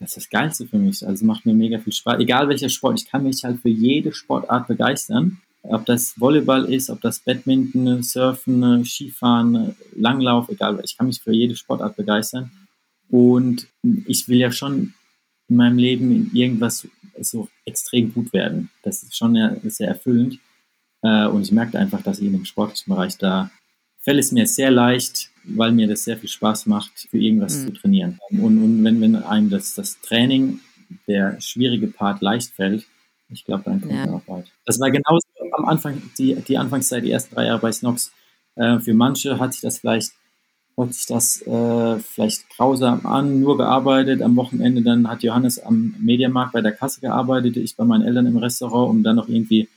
das 0.00 0.10
ist 0.10 0.16
das 0.16 0.30
Geilste 0.30 0.66
für 0.66 0.78
mich. 0.78 1.06
Also 1.06 1.24
macht 1.24 1.44
mir 1.44 1.54
mega 1.54 1.78
viel 1.78 1.92
Spaß. 1.92 2.20
Egal 2.20 2.48
welcher 2.48 2.68
Sport, 2.68 3.00
ich 3.00 3.10
kann 3.10 3.24
mich 3.24 3.42
halt 3.44 3.60
für 3.60 3.68
jede 3.68 4.12
Sportart 4.12 4.68
begeistern. 4.68 5.40
Ob 5.62 5.84
das 5.86 6.18
Volleyball 6.18 6.64
ist, 6.72 6.88
ob 6.88 7.00
das 7.00 7.18
Badminton, 7.18 8.02
Surfen, 8.02 8.84
Skifahren, 8.84 9.74
Langlauf, 9.96 10.48
egal. 10.48 10.80
Ich 10.84 10.96
kann 10.96 11.08
mich 11.08 11.20
für 11.20 11.32
jede 11.32 11.56
Sportart 11.56 11.96
begeistern. 11.96 12.50
Und 13.10 13.66
ich 14.06 14.28
will 14.28 14.38
ja 14.38 14.52
schon 14.52 14.94
in 15.48 15.56
meinem 15.56 15.78
Leben 15.78 16.12
in 16.12 16.30
irgendwas 16.32 16.86
so 17.20 17.48
extrem 17.64 18.12
gut 18.12 18.32
werden. 18.32 18.70
Das 18.82 19.02
ist 19.02 19.16
schon 19.16 19.34
sehr 19.64 19.88
erfüllend. 19.88 20.38
Äh, 21.02 21.26
und 21.26 21.42
ich 21.42 21.52
merke 21.52 21.78
einfach, 21.78 22.02
dass 22.02 22.18
ich 22.18 22.26
in 22.26 22.32
dem 22.32 22.44
sportlichen 22.44 22.92
Bereich 22.92 23.16
da 23.18 23.50
fällt 24.08 24.20
es 24.20 24.32
mir 24.32 24.46
sehr 24.46 24.70
leicht, 24.70 25.28
weil 25.44 25.70
mir 25.70 25.86
das 25.86 26.04
sehr 26.04 26.16
viel 26.16 26.30
Spaß 26.30 26.64
macht, 26.64 26.92
für 27.10 27.18
irgendwas 27.18 27.58
mhm. 27.58 27.66
zu 27.66 27.72
trainieren. 27.74 28.18
Und, 28.30 28.56
und 28.56 28.82
wenn, 28.82 29.02
wenn 29.02 29.16
einem 29.16 29.50
das, 29.50 29.74
das 29.74 30.00
Training, 30.00 30.60
der 31.06 31.38
schwierige 31.42 31.88
Part 31.88 32.22
leicht 32.22 32.54
fällt, 32.54 32.86
ich 33.28 33.44
glaube, 33.44 33.64
dann 33.66 33.82
kommt 33.82 33.92
ja. 33.92 34.06
man 34.06 34.14
auch 34.14 34.28
weit. 34.28 34.46
Das 34.64 34.80
war 34.80 34.90
genauso 34.90 35.26
am 35.52 35.66
Anfang, 35.66 36.00
die, 36.16 36.34
die 36.36 36.56
Anfangszeit, 36.56 37.04
die 37.04 37.10
ersten 37.10 37.34
drei 37.34 37.44
Jahre 37.44 37.58
bei 37.58 37.70
Snox. 37.70 38.10
Äh, 38.54 38.78
für 38.78 38.94
manche 38.94 39.38
hat 39.38 39.52
sich 39.52 39.60
das 39.60 39.80
vielleicht, 39.80 40.12
hört 40.78 40.94
sich 40.94 41.04
das 41.04 41.42
äh, 41.42 41.98
vielleicht 41.98 42.48
grausam 42.56 43.04
an, 43.04 43.40
nur 43.40 43.58
gearbeitet. 43.58 44.22
Am 44.22 44.36
Wochenende 44.36 44.80
dann 44.80 45.06
hat 45.06 45.22
Johannes 45.22 45.58
am 45.58 45.94
Mediamarkt 45.98 46.54
bei 46.54 46.62
der 46.62 46.72
Kasse 46.72 47.02
gearbeitet, 47.02 47.58
ich 47.58 47.76
bei 47.76 47.84
meinen 47.84 48.04
Eltern 48.06 48.24
im 48.24 48.38
Restaurant, 48.38 48.88
um 48.88 49.02
dann 49.02 49.16
noch 49.16 49.28
irgendwie 49.28 49.68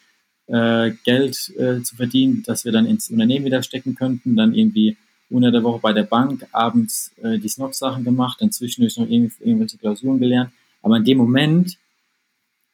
äh, 0.51 0.91
Geld 1.05 1.51
äh, 1.57 1.81
zu 1.81 1.95
verdienen, 1.95 2.43
das 2.45 2.65
wir 2.65 2.71
dann 2.71 2.85
ins 2.85 3.09
Unternehmen 3.09 3.45
wieder 3.45 3.63
stecken 3.63 3.95
könnten, 3.95 4.35
dann 4.35 4.53
irgendwie 4.53 4.97
unter 5.29 5.51
der 5.51 5.63
Woche 5.63 5.79
bei 5.79 5.93
der 5.93 6.03
Bank, 6.03 6.45
abends 6.51 7.11
äh, 7.23 7.39
die 7.39 7.47
Snob-Sachen 7.47 8.03
gemacht, 8.03 8.41
dann 8.41 8.51
zwischendurch 8.51 8.97
noch 8.97 9.07
irgendw 9.07 9.33
irgendwelche 9.39 9.77
Klausuren 9.77 10.19
gelernt. 10.19 10.51
Aber 10.81 10.97
in 10.97 11.05
dem 11.05 11.17
Moment 11.17 11.77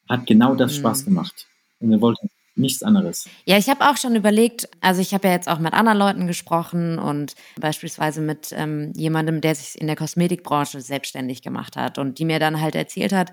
hat 0.08 0.26
genau 0.26 0.54
das 0.54 0.72
mhm. 0.72 0.80
Spaß 0.80 1.04
gemacht. 1.04 1.46
Und 1.78 1.90
wir 1.90 2.00
wollten 2.00 2.30
nichts 2.56 2.82
anderes. 2.82 3.28
Ja, 3.44 3.56
ich 3.56 3.68
habe 3.68 3.88
auch 3.88 3.96
schon 3.96 4.16
überlegt, 4.16 4.68
also 4.80 5.00
ich 5.00 5.14
habe 5.14 5.28
ja 5.28 5.34
jetzt 5.34 5.48
auch 5.48 5.60
mit 5.60 5.72
anderen 5.72 5.98
Leuten 5.98 6.26
gesprochen 6.26 6.98
und 6.98 7.34
beispielsweise 7.60 8.20
mit 8.20 8.52
ähm, 8.52 8.92
jemandem, 8.96 9.40
der 9.40 9.54
sich 9.54 9.80
in 9.80 9.86
der 9.86 9.94
Kosmetikbranche 9.94 10.80
selbstständig 10.80 11.42
gemacht 11.42 11.76
hat 11.76 11.98
und 11.98 12.18
die 12.18 12.24
mir 12.24 12.40
dann 12.40 12.60
halt 12.60 12.74
erzählt 12.74 13.12
hat, 13.12 13.30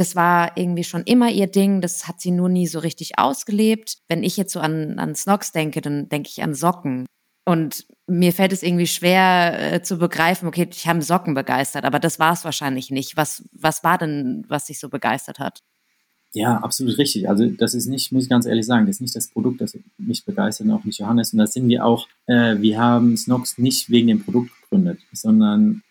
das 0.00 0.16
war 0.16 0.56
irgendwie 0.56 0.84
schon 0.84 1.02
immer 1.02 1.30
ihr 1.30 1.46
Ding, 1.46 1.82
das 1.82 2.08
hat 2.08 2.20
sie 2.20 2.30
nur 2.30 2.48
nie 2.48 2.66
so 2.66 2.78
richtig 2.78 3.18
ausgelebt. 3.18 3.98
Wenn 4.08 4.22
ich 4.22 4.38
jetzt 4.38 4.52
so 4.52 4.60
an, 4.60 4.98
an 4.98 5.14
Snox 5.14 5.52
denke, 5.52 5.82
dann 5.82 6.08
denke 6.08 6.30
ich 6.30 6.42
an 6.42 6.54
Socken. 6.54 7.04
Und 7.44 7.86
mir 8.06 8.32
fällt 8.32 8.52
es 8.52 8.62
irgendwie 8.62 8.86
schwer 8.86 9.74
äh, 9.74 9.82
zu 9.82 9.98
begreifen, 9.98 10.48
okay, 10.48 10.66
ich 10.70 10.88
habe 10.88 11.02
Socken 11.02 11.34
begeistert, 11.34 11.84
aber 11.84 11.98
das 11.98 12.18
war 12.18 12.32
es 12.32 12.44
wahrscheinlich 12.44 12.90
nicht. 12.90 13.16
Was, 13.18 13.44
was 13.52 13.84
war 13.84 13.98
denn, 13.98 14.44
was 14.48 14.66
dich 14.66 14.80
so 14.80 14.88
begeistert 14.88 15.38
hat? 15.38 15.60
Ja, 16.32 16.58
absolut 16.58 16.96
richtig. 16.96 17.28
Also 17.28 17.46
das 17.46 17.74
ist 17.74 17.86
nicht, 17.86 18.10
muss 18.12 18.24
ich 18.24 18.30
ganz 18.30 18.46
ehrlich 18.46 18.64
sagen, 18.64 18.86
das 18.86 18.96
ist 18.96 19.00
nicht 19.00 19.16
das 19.16 19.28
Produkt, 19.28 19.60
das 19.60 19.76
mich 19.98 20.24
begeistert 20.24 20.66
und 20.66 20.72
auch 20.72 20.84
nicht 20.84 20.98
Johannes. 20.98 21.32
Und 21.32 21.40
das 21.40 21.52
sind 21.52 21.68
wir 21.68 21.84
auch, 21.84 22.08
äh, 22.26 22.56
wir 22.58 22.78
haben 22.78 23.16
Snox 23.16 23.58
nicht 23.58 23.90
wegen 23.90 24.08
dem 24.08 24.24
Produkt 24.24 24.50
gegründet, 24.62 25.00
sondern 25.12 25.82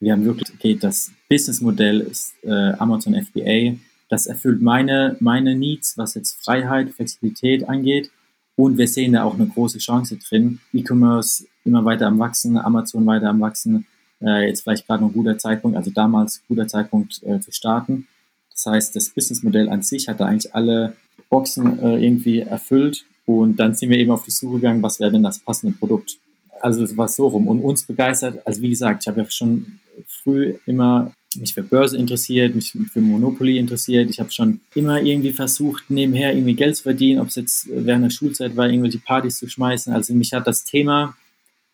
wir 0.00 0.12
haben 0.12 0.24
wirklich, 0.24 0.52
okay, 0.52 0.76
das 0.80 1.12
Businessmodell 1.28 2.00
ist 2.00 2.34
äh, 2.42 2.72
Amazon 2.78 3.14
FBA. 3.14 3.76
Das 4.08 4.26
erfüllt 4.26 4.60
meine, 4.62 5.16
meine 5.20 5.54
Needs, 5.54 5.96
was 5.96 6.14
jetzt 6.14 6.42
Freiheit, 6.42 6.90
Flexibilität 6.90 7.68
angeht. 7.68 8.10
Und 8.56 8.78
wir 8.78 8.88
sehen 8.88 9.12
da 9.12 9.24
auch 9.24 9.34
eine 9.34 9.46
große 9.46 9.78
Chance 9.78 10.18
drin. 10.28 10.58
E-Commerce 10.72 11.46
immer 11.64 11.84
weiter 11.84 12.06
am 12.06 12.18
Wachsen, 12.18 12.58
Amazon 12.58 13.06
weiter 13.06 13.28
am 13.28 13.40
Wachsen. 13.40 13.86
Äh, 14.20 14.48
jetzt 14.48 14.62
vielleicht 14.62 14.86
gerade 14.86 15.04
ein 15.04 15.12
guter 15.12 15.38
Zeitpunkt, 15.38 15.76
also 15.76 15.90
damals 15.90 16.42
guter 16.48 16.66
Zeitpunkt 16.66 17.22
äh, 17.22 17.40
zu 17.40 17.52
starten. 17.52 18.06
Das 18.50 18.66
heißt, 18.66 18.96
das 18.96 19.10
Businessmodell 19.10 19.68
an 19.68 19.82
sich 19.82 20.08
hat 20.08 20.20
da 20.20 20.26
eigentlich 20.26 20.54
alle 20.54 20.94
Boxen 21.28 21.78
äh, 21.78 22.04
irgendwie 22.04 22.40
erfüllt. 22.40 23.04
Und 23.26 23.56
dann 23.56 23.74
sind 23.74 23.90
wir 23.90 23.98
eben 23.98 24.10
auf 24.10 24.24
die 24.24 24.30
Suche 24.30 24.56
gegangen, 24.56 24.82
was 24.82 24.98
wäre 24.98 25.12
denn 25.12 25.22
das 25.22 25.38
passende 25.38 25.76
Produkt. 25.76 26.18
Also 26.60 26.84
es 26.84 26.96
war 26.96 27.08
so 27.08 27.28
rum. 27.28 27.48
Und 27.48 27.60
uns 27.60 27.84
begeistert, 27.84 28.46
also 28.46 28.62
wie 28.62 28.70
gesagt, 28.70 29.02
ich 29.02 29.08
habe 29.08 29.20
ja 29.20 29.30
schon 29.30 29.80
früh 30.06 30.54
immer 30.66 31.12
mich 31.36 31.54
für 31.54 31.62
Börse 31.62 31.96
interessiert, 31.96 32.54
mich 32.54 32.76
für 32.92 33.00
Monopoly 33.00 33.58
interessiert. 33.58 34.10
Ich 34.10 34.18
habe 34.18 34.32
schon 34.32 34.60
immer 34.74 35.00
irgendwie 35.00 35.30
versucht, 35.30 35.88
nebenher 35.88 36.34
irgendwie 36.34 36.54
Geld 36.54 36.76
zu 36.76 36.82
verdienen, 36.84 37.20
ob 37.20 37.28
es 37.28 37.36
jetzt 37.36 37.68
während 37.70 38.04
der 38.04 38.10
Schulzeit 38.10 38.56
war, 38.56 38.68
irgendwelche 38.68 38.98
Partys 38.98 39.38
zu 39.38 39.48
schmeißen. 39.48 39.92
Also 39.92 40.12
mich 40.14 40.32
hat 40.32 40.46
das 40.46 40.64
Thema, 40.64 41.16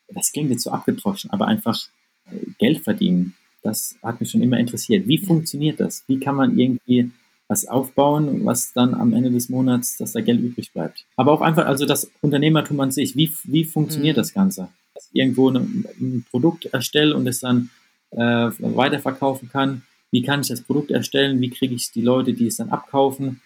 das 0.09 0.33
klingt 0.33 0.51
jetzt 0.51 0.64
so 0.64 0.70
abgedroschen, 0.70 1.31
aber 1.31 1.46
einfach 1.46 1.88
äh, 2.27 2.37
Geld 2.59 2.81
verdienen, 2.81 3.35
das 3.62 3.96
hat 4.03 4.20
mich 4.20 4.31
schon 4.31 4.42
immer 4.42 4.59
interessiert. 4.59 5.09
Wie 5.09 5.18
funktioniert 5.18 5.81
das? 5.81 6.05
Wie 6.07 6.20
kann 6.20 6.37
man 6.37 6.59
irgendwie 6.59 7.11
was 7.48 7.66
aufbauen, 7.66 8.44
was 8.44 8.72
dann 8.72 8.94
am 8.94 9.12
Ende 9.12 9.30
des 9.30 9.48
Monats, 9.48 9.96
dass 9.98 10.12
da 10.12 10.20
Geld 10.20 10.40
übrig 10.40 10.72
bleibt. 10.72 11.04
Aber 11.16 11.32
auch 11.32 11.40
einfach, 11.40 11.66
also 11.66 11.87
das 11.87 12.11
Unternehmertum 12.20 12.80
an 12.80 12.90
sich, 12.90 13.16
wie, 13.16 13.32
wie 13.44 13.64
funktioniert 13.64 14.16
mhm. 14.16 14.20
das 14.20 14.35
Ganze? 14.35 14.68
Dass 14.94 15.09
ich 15.12 15.20
irgendwo 15.20 15.48
eine, 15.48 15.61
ein 15.61 16.26
Produkt 16.30 16.66
erstelle 16.66 17.14
und 17.14 17.26
es 17.26 17.40
dann 17.40 17.70
äh, 18.11 18.18
weiterverkaufen 18.18 19.48
kann. 19.48 19.82
Wie 20.11 20.22
kann 20.22 20.40
ich 20.40 20.48
das 20.48 20.62
Produkt 20.62 20.90
erstellen? 20.90 21.40
Wie 21.40 21.50
kriege 21.50 21.74
ich 21.74 21.92
die 21.92 22.02
Leute, 22.02 22.32
die 22.32 22.46
es 22.46 22.56
dann 22.56 22.70
abkaufen? 22.70 23.40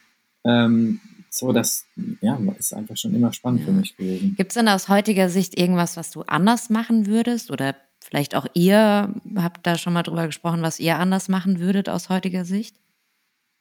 Ähm, 0.44 1.00
so, 1.28 1.52
das 1.52 1.86
ja, 2.20 2.38
ist 2.58 2.74
einfach 2.74 2.96
schon 2.96 3.14
immer 3.14 3.32
spannend 3.32 3.60
ja. 3.60 3.66
für 3.66 3.72
mich 3.72 3.96
gewesen. 3.96 4.34
Gibt 4.36 4.50
es 4.50 4.54
denn 4.54 4.68
aus 4.68 4.88
heutiger 4.88 5.28
Sicht 5.28 5.58
irgendwas, 5.58 5.96
was 5.96 6.10
du 6.10 6.22
anders 6.22 6.70
machen 6.70 7.06
würdest? 7.06 7.50
Oder 7.50 7.76
vielleicht 8.00 8.34
auch 8.34 8.46
ihr 8.54 9.14
habt 9.36 9.66
da 9.66 9.78
schon 9.78 9.92
mal 9.92 10.02
drüber 10.02 10.26
gesprochen, 10.26 10.62
was 10.62 10.80
ihr 10.80 10.98
anders 10.98 11.28
machen 11.28 11.60
würdet 11.60 11.88
aus 11.88 12.08
heutiger 12.08 12.44
Sicht? 12.44 12.79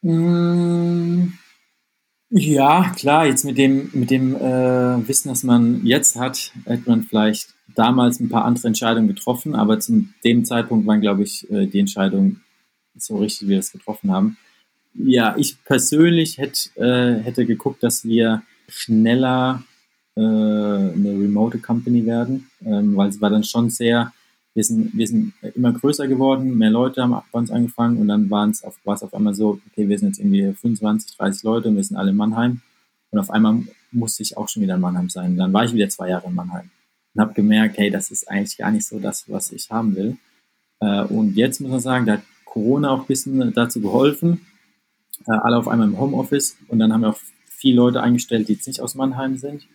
Mm, 0.02 1.32
ja, 2.30 2.92
klar, 2.96 3.26
jetzt 3.26 3.44
mit 3.44 3.58
dem, 3.58 3.90
mit 3.92 4.10
dem 4.10 4.34
äh, 4.36 5.08
Wissen, 5.08 5.28
das 5.28 5.42
man 5.42 5.84
jetzt 5.84 6.16
hat, 6.16 6.52
hätte 6.64 6.88
man 6.88 7.02
vielleicht 7.02 7.54
damals 7.74 8.20
ein 8.20 8.28
paar 8.28 8.44
andere 8.44 8.68
Entscheidungen 8.68 9.08
getroffen, 9.08 9.54
aber 9.54 9.80
zu 9.80 10.06
dem 10.24 10.44
Zeitpunkt 10.44 10.86
waren, 10.86 11.00
glaube 11.00 11.22
ich, 11.24 11.50
äh, 11.50 11.66
die 11.66 11.80
Entscheidungen 11.80 12.42
so 12.96 13.18
richtig, 13.18 13.48
wie 13.48 13.52
wir 13.52 13.58
es 13.58 13.72
getroffen 13.72 14.10
haben. 14.10 14.36
Ja, 14.94 15.34
ich 15.36 15.62
persönlich 15.64 16.38
hätte, 16.38 16.70
äh, 16.76 17.22
hätte 17.22 17.46
geguckt, 17.46 17.82
dass 17.82 18.04
wir 18.04 18.42
schneller 18.68 19.62
äh, 20.16 20.20
eine 20.20 21.18
Remote 21.18 21.58
Company 21.58 22.06
werden, 22.06 22.50
ähm, 22.64 22.96
weil 22.96 23.08
es 23.08 23.20
war 23.20 23.30
dann 23.30 23.44
schon 23.44 23.70
sehr, 23.70 24.12
wir 24.54 24.64
sind, 24.64 24.96
wir 24.96 25.06
sind 25.06 25.32
immer 25.54 25.72
größer 25.72 26.08
geworden, 26.08 26.58
mehr 26.58 26.70
Leute 26.70 27.02
haben 27.02 27.22
bei 27.30 27.38
uns 27.38 27.50
angefangen 27.50 27.98
und 27.98 28.08
dann 28.08 28.28
waren 28.30 28.50
es 28.50 28.64
auf, 28.64 28.78
war 28.84 28.94
es 28.94 29.02
auf 29.02 29.14
einmal 29.14 29.34
so, 29.34 29.60
okay, 29.70 29.88
wir 29.88 29.98
sind 29.98 30.08
jetzt 30.08 30.18
irgendwie 30.18 30.52
25, 30.52 31.16
30 31.16 31.42
Leute 31.44 31.68
und 31.68 31.76
wir 31.76 31.84
sind 31.84 31.96
alle 31.96 32.10
in 32.10 32.16
Mannheim 32.16 32.60
und 33.10 33.18
auf 33.18 33.30
einmal 33.30 33.62
musste 33.92 34.22
ich 34.22 34.36
auch 34.36 34.48
schon 34.48 34.62
wieder 34.62 34.74
in 34.74 34.80
Mannheim 34.80 35.08
sein. 35.08 35.36
Dann 35.36 35.52
war 35.52 35.64
ich 35.64 35.72
wieder 35.72 35.88
zwei 35.88 36.08
Jahre 36.08 36.28
in 36.28 36.34
Mannheim 36.34 36.70
und 37.14 37.20
habe 37.20 37.34
gemerkt, 37.34 37.78
hey, 37.78 37.90
das 37.90 38.10
ist 38.10 38.28
eigentlich 38.28 38.56
gar 38.56 38.70
nicht 38.70 38.86
so 38.86 38.98
das, 38.98 39.28
was 39.28 39.52
ich 39.52 39.70
haben 39.70 39.94
will. 39.94 40.16
Äh, 40.80 41.04
und 41.04 41.36
jetzt 41.36 41.60
muss 41.60 41.70
man 41.70 41.80
sagen, 41.80 42.06
da 42.06 42.14
hat 42.14 42.22
Corona 42.44 42.90
auch 42.90 43.02
ein 43.02 43.06
bisschen 43.06 43.52
dazu 43.52 43.80
geholfen, 43.80 44.46
äh, 45.26 45.32
alle 45.32 45.58
auf 45.58 45.68
einmal 45.68 45.86
im 45.86 45.98
Homeoffice 45.98 46.56
und 46.68 46.80
dann 46.80 46.92
haben 46.92 47.02
wir 47.02 47.10
auch 47.10 47.20
viele 47.46 47.76
Leute 47.76 48.02
eingestellt, 48.02 48.48
die 48.48 48.54
jetzt 48.54 48.66
nicht 48.66 48.80
aus 48.80 48.94
Mannheim 48.96 49.36
sind. 49.36 49.66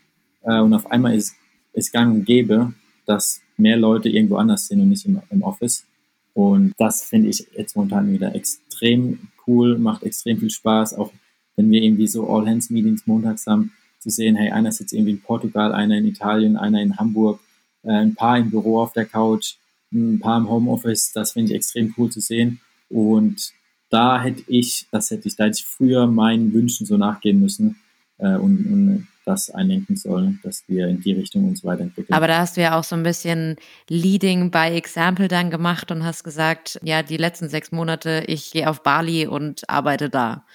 Äh, 0.42 0.60
und 0.60 0.74
auf 0.74 0.92
einmal 0.92 1.16
ist, 1.16 1.36
ist 1.72 1.94
gang 1.94 2.14
und 2.14 2.26
gäbe, 2.26 2.74
dass 3.06 3.42
mehr 3.58 3.78
Leute 3.78 4.10
irgendwo 4.10 4.38
anders 4.38 4.68
sind 4.68 4.82
und 4.82 4.90
nicht 4.90 5.06
im, 5.06 5.22
im 5.30 5.42
Office. 5.42 5.86
Und 6.34 6.74
das 6.78 7.04
finde 7.04 7.30
ich 7.30 7.48
jetzt 7.56 7.76
momentan 7.76 8.12
wieder 8.12 8.36
extrem 8.36 9.20
cool, 9.48 9.78
macht 9.78 10.04
extrem 10.04 10.38
viel 10.38 10.50
Spaß, 10.50 10.96
auch 10.96 11.12
wenn 11.56 11.72
wir 11.72 11.82
irgendwie 11.82 12.08
so 12.08 12.30
All-Hands-Meetings 12.30 13.08
montags 13.08 13.48
haben, 13.48 13.72
zu 14.00 14.10
sehen, 14.10 14.36
hey, 14.36 14.52
einer 14.52 14.72
sitzt 14.72 14.94
irgendwie 14.94 15.12
in 15.12 15.22
Portugal, 15.22 15.74
einer 15.74 15.98
in 15.98 16.06
Italien, 16.06 16.58
einer 16.58 16.82
in 16.82 16.98
Hamburg, 16.98 17.40
äh, 17.84 17.92
ein 17.92 18.16
paar 18.16 18.38
im 18.38 18.52
Büro 18.52 18.82
auf 18.82 18.94
der 18.94 19.06
Couch, 19.06 19.56
ein 19.94 20.20
paar 20.20 20.38
im 20.38 20.50
Homeoffice, 20.50 21.14
das 21.14 21.32
finde 21.32 21.52
ich 21.52 21.56
extrem 21.56 21.94
cool 21.98 22.12
zu 22.12 22.20
sehen. 22.20 22.60
Und 22.90 23.54
da 23.90 24.22
hätte 24.22 24.44
ich, 24.48 24.88
das 24.92 25.10
hätte 25.10 25.28
ich, 25.28 25.36
da 25.36 25.46
hätte 25.46 25.58
ich 25.60 25.66
früher 25.66 26.06
meinen 26.08 26.54
Wünschen 26.54 26.86
so 26.86 26.98
nachgehen 26.98 27.40
müssen 27.40 27.78
äh, 28.18 28.36
und, 28.36 28.66
und 28.66 29.08
das 29.26 29.50
einlenken 29.50 29.96
sollen, 29.96 30.40
dass 30.44 30.64
wir 30.68 30.88
in 30.88 31.02
die 31.02 31.14
Richtung 31.14 31.48
uns 31.48 31.64
weiterentwickeln. 31.64 32.16
Aber 32.16 32.28
da 32.28 32.40
hast 32.40 32.58
du 32.58 32.62
ja 32.62 32.78
auch 32.78 32.84
so 32.84 32.96
ein 32.96 33.04
bisschen 33.04 33.58
Leading 33.90 34.52
by 34.52 34.68
Example 34.68 35.28
dann 35.28 35.50
gemacht 35.50 35.92
und 35.92 36.04
hast 36.04 36.24
gesagt, 36.24 36.80
ja, 36.84 37.04
die 37.04 37.18
letzten 37.18 37.50
sechs 37.50 37.72
Monate, 37.72 38.24
ich 38.28 38.52
gehe 38.52 38.70
auf 38.70 38.84
Bali 38.84 39.28
und 39.28 39.70
arbeite 39.70 40.10
da. 40.10 40.46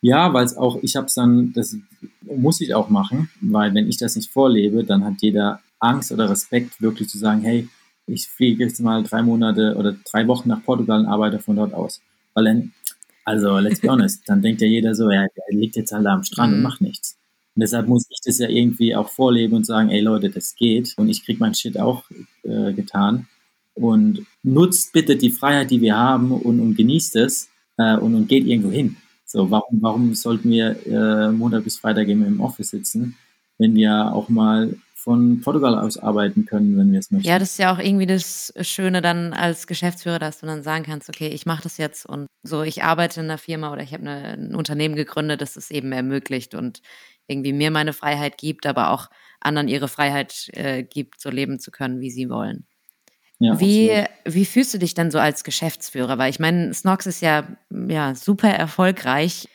Ja, 0.00 0.32
weil 0.32 0.44
es 0.44 0.56
auch, 0.56 0.78
ich 0.82 0.96
habe 0.96 1.06
es 1.06 1.14
dann, 1.14 1.52
das 1.52 1.76
muss 2.22 2.60
ich 2.60 2.74
auch 2.74 2.88
machen, 2.88 3.30
weil 3.40 3.72
wenn 3.74 3.88
ich 3.88 3.98
das 3.98 4.16
nicht 4.16 4.30
vorlebe, 4.30 4.84
dann 4.84 5.04
hat 5.04 5.14
jeder 5.20 5.60
Angst 5.78 6.12
oder 6.12 6.30
Respekt, 6.30 6.80
wirklich 6.80 7.08
zu 7.08 7.18
sagen, 7.18 7.42
hey, 7.42 7.68
ich 8.06 8.28
fliege 8.28 8.64
jetzt 8.64 8.80
mal 8.80 9.02
drei 9.02 9.22
Monate 9.22 9.76
oder 9.76 9.94
drei 10.10 10.26
Wochen 10.26 10.48
nach 10.48 10.62
Portugal 10.64 11.00
und 11.00 11.06
arbeite 11.06 11.38
von 11.38 11.56
dort 11.56 11.72
aus. 11.74 12.00
Weil 12.34 12.44
dann, 12.44 12.72
also 13.24 13.58
let's 13.58 13.80
be 13.80 13.88
honest, 13.90 14.28
dann 14.28 14.42
denkt 14.42 14.60
ja 14.60 14.66
jeder 14.66 14.94
so, 14.94 15.10
ja, 15.10 15.22
er 15.22 15.56
liegt 15.56 15.76
jetzt 15.76 15.92
halt 15.92 16.04
da 16.04 16.14
am 16.14 16.24
Strand 16.24 16.52
mhm. 16.52 16.58
und 16.58 16.62
macht 16.62 16.80
nichts. 16.80 17.11
Und 17.54 17.60
deshalb 17.60 17.88
muss 17.88 18.06
ich 18.10 18.18
das 18.24 18.38
ja 18.38 18.48
irgendwie 18.48 18.96
auch 18.96 19.08
vorleben 19.08 19.54
und 19.54 19.66
sagen, 19.66 19.90
ey 19.90 20.00
Leute, 20.00 20.30
das 20.30 20.54
geht. 20.54 20.94
Und 20.96 21.08
ich 21.08 21.24
krieg 21.24 21.38
mein 21.38 21.54
Shit 21.54 21.78
auch 21.78 22.04
äh, 22.44 22.72
getan. 22.72 23.28
Und 23.74 24.26
nutzt 24.42 24.92
bitte 24.92 25.16
die 25.16 25.30
Freiheit, 25.30 25.70
die 25.70 25.80
wir 25.80 25.96
haben 25.96 26.32
und, 26.32 26.60
und 26.60 26.76
genießt 26.76 27.16
es 27.16 27.48
äh, 27.78 27.96
und, 27.96 28.14
und 28.14 28.28
geht 28.28 28.46
irgendwo 28.46 28.70
hin. 28.70 28.96
So, 29.24 29.50
warum, 29.50 29.80
warum 29.80 30.14
sollten 30.14 30.50
wir 30.50 30.76
äh, 30.86 31.32
Montag 31.32 31.64
bis 31.64 31.78
Freitag 31.78 32.08
im 32.08 32.40
Office 32.40 32.70
sitzen, 32.70 33.16
wenn 33.58 33.74
wir 33.74 34.12
auch 34.12 34.28
mal 34.28 34.74
von 35.02 35.40
Portugal 35.40 35.76
aus 35.78 35.98
arbeiten 35.98 36.46
können, 36.46 36.76
wenn 36.78 36.92
wir 36.92 37.00
es 37.00 37.10
möchten. 37.10 37.26
Ja, 37.26 37.40
das 37.40 37.52
ist 37.52 37.58
ja 37.58 37.74
auch 37.74 37.80
irgendwie 37.80 38.06
das 38.06 38.52
Schöne 38.60 39.02
dann 39.02 39.32
als 39.32 39.66
Geschäftsführer, 39.66 40.20
dass 40.20 40.38
du 40.38 40.46
dann 40.46 40.62
sagen 40.62 40.84
kannst, 40.84 41.08
okay, 41.08 41.28
ich 41.28 41.44
mache 41.44 41.64
das 41.64 41.76
jetzt 41.76 42.06
und 42.06 42.26
so, 42.44 42.62
ich 42.62 42.84
arbeite 42.84 43.20
in 43.20 43.26
einer 43.26 43.38
Firma 43.38 43.72
oder 43.72 43.82
ich 43.82 43.92
habe 43.92 44.08
ein 44.08 44.54
Unternehmen 44.54 44.94
gegründet, 44.94 45.40
das 45.40 45.56
es 45.56 45.72
eben 45.72 45.90
ermöglicht 45.90 46.54
und 46.54 46.82
irgendwie 47.26 47.52
mir 47.52 47.70
meine 47.70 47.92
Freiheit 47.92 48.38
gibt, 48.38 48.66
aber 48.66 48.90
auch 48.90 49.08
anderen 49.40 49.68
ihre 49.68 49.88
Freiheit 49.88 50.48
äh, 50.52 50.82
gibt, 50.82 51.20
so 51.20 51.30
leben 51.30 51.58
zu 51.58 51.70
können, 51.70 52.00
wie 52.00 52.10
sie 52.10 52.28
wollen. 52.28 52.66
Ja, 53.38 53.58
wie, 53.58 54.04
wie 54.24 54.44
fühlst 54.44 54.72
du 54.72 54.78
dich 54.78 54.94
denn 54.94 55.10
so 55.10 55.18
als 55.18 55.42
Geschäftsführer? 55.42 56.16
Weil 56.16 56.30
ich 56.30 56.38
meine, 56.38 56.72
Snox 56.72 57.06
ist 57.06 57.22
ja, 57.22 57.56
ja 57.70 58.14
super 58.14 58.50
erfolgreich 58.50 59.48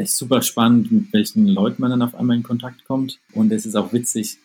es 0.00 0.10
ist 0.10 0.16
super 0.16 0.40
spannend, 0.40 0.90
mit 0.90 1.12
welchen 1.12 1.46
Leuten 1.46 1.82
man 1.82 1.90
dann 1.90 2.02
auf 2.02 2.14
einmal 2.14 2.36
in 2.36 2.42
Kontakt 2.42 2.84
kommt. 2.84 3.18
Und 3.34 3.52
es 3.52 3.66
ist 3.66 3.76
auch 3.76 3.92
witzig, 3.92 4.38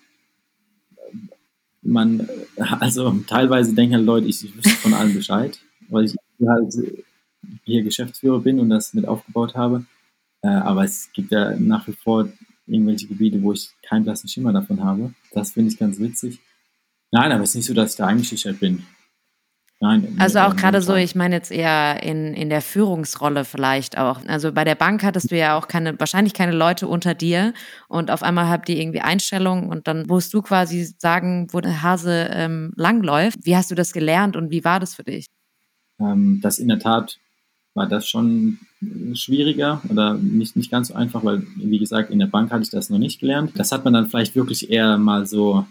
man, 1.82 2.28
also 2.58 3.12
teilweise 3.28 3.74
denken 3.74 3.96
halt 3.96 4.06
Leute, 4.06 4.28
ich, 4.28 4.44
ich 4.44 4.56
wüsste 4.56 4.72
von 4.72 4.94
allem 4.94 5.14
Bescheid, 5.14 5.58
weil 5.88 6.06
ich 6.06 6.16
halt 6.46 6.74
hier 7.64 7.84
Geschäftsführer 7.84 8.40
bin 8.40 8.60
und 8.60 8.70
das 8.70 8.94
mit 8.94 9.08
aufgebaut 9.08 9.56
habe. 9.56 9.86
Äh, 10.46 10.50
aber 10.50 10.84
es 10.84 11.12
gibt 11.12 11.32
ja 11.32 11.56
nach 11.58 11.88
wie 11.88 11.94
vor 11.94 12.30
irgendwelche 12.68 13.08
Gebiete, 13.08 13.42
wo 13.42 13.54
ich 13.54 13.72
keinen 13.82 14.04
blassen 14.04 14.30
Schimmer 14.30 14.54
davon 14.54 14.84
habe. 14.84 15.14
Das 15.32 15.52
finde 15.52 15.72
ich 15.72 15.80
ganz 15.80 16.00
witzig. 16.00 16.40
Nein, 17.12 17.32
aber 17.32 17.44
es 17.44 17.50
ist 17.50 17.56
nicht 17.56 17.66
so, 17.66 17.74
dass 17.74 17.92
ich 17.92 17.98
da 17.98 18.08
eingeschüchtert 18.08 18.60
bin. 18.60 18.86
Nein, 19.82 20.16
also 20.20 20.40
auch 20.40 20.56
gerade 20.56 20.82
so, 20.82 20.96
ich 20.96 21.16
meine 21.16 21.36
jetzt 21.36 21.52
eher 21.52 22.02
in, 22.02 22.34
in 22.34 22.50
der 22.50 22.62
Führungsrolle 22.62 23.44
vielleicht 23.44 23.98
auch. 23.98 24.22
Also 24.26 24.54
bei 24.54 24.64
der 24.64 24.76
Bank 24.76 25.04
hattest 25.04 25.32
du 25.32 25.38
ja 25.38 25.58
auch 25.58 25.68
keine, 25.68 26.00
wahrscheinlich 26.00 26.34
keine 26.34 26.54
Leute 26.54 26.88
unter 26.88 27.14
dir 27.14 27.54
und 27.90 28.10
auf 28.10 28.24
einmal 28.24 28.48
habt 28.48 28.70
ihr 28.70 28.78
irgendwie 28.78 29.02
Einstellungen 29.02 29.70
und 29.70 29.88
dann 29.88 30.06
musst 30.08 30.34
du 30.34 30.42
quasi 30.42 30.96
sagen, 30.98 31.48
wo 31.52 31.60
der 31.60 31.84
Hase 31.84 32.30
ähm, 32.32 32.72
langläuft. 32.78 33.40
Wie 33.44 33.56
hast 33.58 33.70
du 33.70 33.76
das 33.76 33.92
gelernt 33.92 34.38
und 34.38 34.50
wie 34.50 34.64
war 34.64 34.80
das 34.80 34.96
für 34.96 35.04
dich? 35.04 35.26
Ähm, 36.00 36.40
das 36.42 36.58
in 36.58 36.70
der 36.70 36.80
Tat 36.80 37.20
war 37.76 37.88
das 37.88 38.08
schon 38.08 38.58
schwieriger 39.14 39.82
oder 39.90 40.16
nicht, 40.16 40.56
nicht 40.56 40.72
ganz 40.72 40.88
so 40.88 40.94
einfach, 40.96 41.24
weil, 41.24 41.46
wie 41.58 41.78
gesagt, 41.78 42.10
in 42.10 42.20
der 42.20 42.28
Bank 42.28 42.52
hatte 42.52 42.64
ich 42.64 42.70
das 42.70 42.90
noch 42.90 42.98
nicht 42.98 43.20
gelernt. 43.20 43.52
Das 43.56 43.72
hat 43.72 43.84
man 43.84 43.94
dann 43.94 44.08
vielleicht 44.08 44.36
wirklich 44.36 44.72
eher 44.72 44.98
mal 44.98 45.28
so 45.28 45.66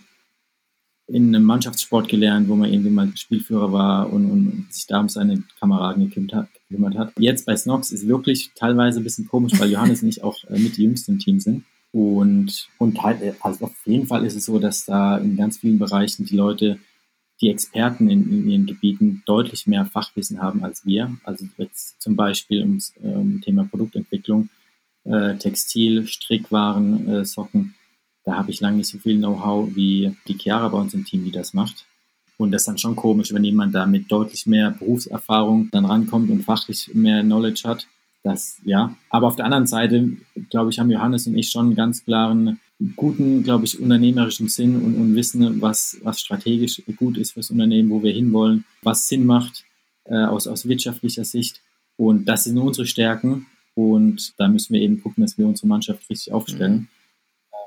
in 1.06 1.34
einem 1.34 1.44
Mannschaftssport 1.44 2.08
gelernt, 2.08 2.48
wo 2.48 2.56
man 2.56 2.72
irgendwie 2.72 2.90
mal 2.90 3.10
Spielführer 3.14 3.72
war 3.72 4.12
und, 4.12 4.30
und 4.30 4.66
sich 4.70 4.86
da 4.86 5.00
um 5.00 5.08
seine 5.08 5.42
Kameraden 5.58 6.10
gekümmert 6.10 6.96
hat. 6.96 7.12
Jetzt 7.18 7.46
bei 7.46 7.56
Snox 7.56 7.90
ist 7.90 8.08
wirklich 8.08 8.52
teilweise 8.54 9.00
ein 9.00 9.04
bisschen 9.04 9.28
komisch, 9.28 9.58
weil 9.58 9.70
Johannes 9.70 10.02
und 10.02 10.08
ich 10.08 10.22
auch 10.22 10.36
äh, 10.44 10.58
mit 10.58 10.76
die 10.76 10.84
Jüngsten 10.84 11.12
im 11.12 11.18
Team 11.18 11.40
sind. 11.40 11.64
Und, 11.92 12.68
und 12.78 13.02
halt, 13.02 13.18
also 13.40 13.66
auf 13.66 13.86
jeden 13.86 14.06
Fall 14.06 14.24
ist 14.24 14.34
es 14.34 14.46
so, 14.46 14.58
dass 14.58 14.84
da 14.84 15.16
in 15.18 15.36
ganz 15.36 15.58
vielen 15.58 15.78
Bereichen 15.78 16.24
die 16.24 16.36
Leute, 16.36 16.78
die 17.40 17.50
Experten 17.50 18.08
in, 18.08 18.30
in 18.30 18.48
ihren 18.48 18.66
Gebieten 18.66 19.22
deutlich 19.26 19.66
mehr 19.66 19.86
Fachwissen 19.86 20.40
haben 20.40 20.64
als 20.64 20.86
wir. 20.86 21.16
Also 21.24 21.46
jetzt 21.58 22.00
zum 22.00 22.16
Beispiel 22.16 22.60
ums 22.60 22.92
ähm, 23.02 23.40
Thema 23.44 23.64
Produktentwicklung, 23.64 24.48
äh, 25.04 25.36
Textil, 25.36 26.06
Strickwaren, 26.06 27.08
äh, 27.08 27.24
Socken 27.24 27.74
da 28.24 28.36
habe 28.36 28.50
ich 28.50 28.60
lange 28.60 28.78
nicht 28.78 28.88
so 28.88 28.98
viel 28.98 29.18
Know-how 29.18 29.74
wie 29.76 30.16
die 30.26 30.38
Chiara 30.38 30.68
bei 30.68 30.78
uns 30.78 30.94
im 30.94 31.04
Team, 31.04 31.24
die 31.24 31.30
das 31.30 31.52
macht. 31.52 31.84
Und 32.36 32.50
das 32.50 32.62
ist 32.62 32.68
dann 32.68 32.78
schon 32.78 32.96
komisch, 32.96 33.32
wenn 33.32 33.44
jemand 33.44 33.74
da 33.74 33.86
mit 33.86 34.10
deutlich 34.10 34.46
mehr 34.46 34.70
Berufserfahrung 34.70 35.68
dann 35.70 35.84
rankommt 35.84 36.30
und 36.30 36.42
fachlich 36.42 36.90
mehr 36.94 37.22
Knowledge 37.22 37.62
hat. 37.64 37.86
Das, 38.22 38.58
ja. 38.64 38.96
Aber 39.10 39.26
auf 39.26 39.36
der 39.36 39.44
anderen 39.44 39.66
Seite, 39.66 40.16
glaube 40.50 40.70
ich, 40.70 40.78
haben 40.78 40.90
Johannes 40.90 41.26
und 41.26 41.36
ich 41.36 41.50
schon 41.50 41.66
einen 41.66 41.74
ganz 41.76 42.04
klaren, 42.04 42.58
guten, 42.96 43.42
glaube 43.42 43.64
ich, 43.64 43.80
unternehmerischen 43.80 44.48
Sinn 44.48 44.76
und, 44.76 44.96
und 44.96 45.14
wissen, 45.14 45.60
was, 45.60 45.98
was 46.02 46.20
strategisch 46.20 46.82
gut 46.96 47.16
ist 47.16 47.32
fürs 47.32 47.50
Unternehmen, 47.50 47.90
wo 47.90 48.02
wir 48.02 48.12
hinwollen, 48.12 48.64
was 48.82 49.08
Sinn 49.08 49.26
macht 49.26 49.64
äh, 50.04 50.24
aus, 50.24 50.46
aus 50.46 50.68
wirtschaftlicher 50.68 51.24
Sicht. 51.24 51.62
Und 51.96 52.26
das 52.26 52.44
sind 52.44 52.58
unsere 52.58 52.86
Stärken. 52.86 53.46
Und 53.74 54.34
da 54.38 54.48
müssen 54.48 54.74
wir 54.74 54.80
eben 54.80 55.02
gucken, 55.02 55.22
dass 55.22 55.38
wir 55.38 55.46
unsere 55.46 55.68
Mannschaft 55.68 56.08
richtig 56.10 56.32
aufstellen. 56.32 56.74
Mhm 56.74 56.88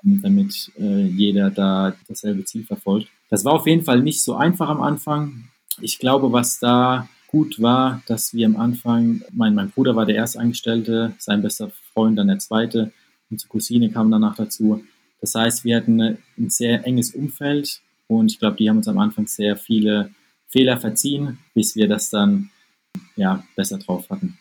damit 0.04 0.72
äh, 0.80 1.06
jeder 1.06 1.50
da 1.50 1.96
dasselbe 2.08 2.46
Ziel 2.46 2.64
verfolgt. 2.64 3.08
Das 3.30 3.46
war 3.46 3.54
auf 3.54 3.68
jeden 3.68 3.84
Fall 3.84 4.02
nicht 4.02 4.24
so 4.24 4.36
einfach 4.36 4.70
am 4.70 4.82
Anfang. 4.82 5.50
Ich 5.82 6.00
glaube, 6.00 6.32
was 6.32 6.60
da 6.60 7.08
gut 7.28 7.62
war, 7.62 8.02
dass 8.08 8.34
wir 8.34 8.46
am 8.46 8.56
Anfang, 8.56 9.22
mein, 9.32 9.54
mein 9.54 9.70
Bruder 9.70 9.96
war 9.96 10.06
der 10.06 10.16
Erstangestellte, 10.16 11.14
sein 11.18 11.42
bester 11.42 11.72
Freund 11.94 12.18
dann 12.18 12.28
der 12.28 12.40
zweite, 12.40 12.92
unsere 13.30 13.50
Cousine 13.50 13.92
kam 13.92 14.10
danach 14.10 14.36
dazu. 14.36 14.84
Das 15.22 15.34
heißt, 15.36 15.64
wir 15.64 15.78
hatten 15.78 16.00
ein 16.00 16.50
sehr 16.50 16.86
enges 16.86 17.12
Umfeld 17.12 17.82
und 18.08 18.32
ich 18.32 18.40
glaube, 18.40 18.58
die 18.58 18.70
haben 18.70 18.78
uns 18.78 18.88
am 18.88 19.00
Anfang 19.00 19.28
sehr 19.28 19.58
viele 19.58 20.12
Fehler 20.48 20.78
verziehen, 20.78 21.40
bis 21.54 21.76
wir 21.76 21.88
das 21.88 22.10
dann 22.10 22.50
ja, 23.16 23.44
besser 23.56 23.78
drauf 23.78 24.10
hatten. 24.10 24.38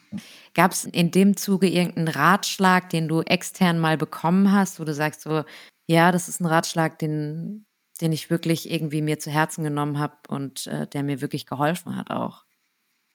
Gab 0.54 0.72
es 0.72 0.84
in 0.84 1.10
dem 1.10 1.36
Zuge 1.36 1.68
irgendeinen 1.68 2.08
Ratschlag, 2.08 2.90
den 2.90 3.08
du 3.08 3.20
extern 3.22 3.78
mal 3.78 3.96
bekommen 3.96 4.52
hast, 4.52 4.80
wo 4.80 4.84
du 4.84 4.94
sagst 4.94 5.22
so, 5.22 5.44
ja, 5.86 6.12
das 6.12 6.28
ist 6.28 6.40
ein 6.40 6.46
Ratschlag, 6.46 6.98
den, 6.98 7.66
den 8.00 8.12
ich 8.12 8.30
wirklich 8.30 8.70
irgendwie 8.70 9.02
mir 9.02 9.18
zu 9.18 9.30
Herzen 9.30 9.64
genommen 9.64 9.98
habe 9.98 10.16
und 10.28 10.66
äh, 10.68 10.86
der 10.86 11.02
mir 11.02 11.20
wirklich 11.20 11.46
geholfen 11.46 11.96
hat 11.96 12.10
auch? 12.10 12.44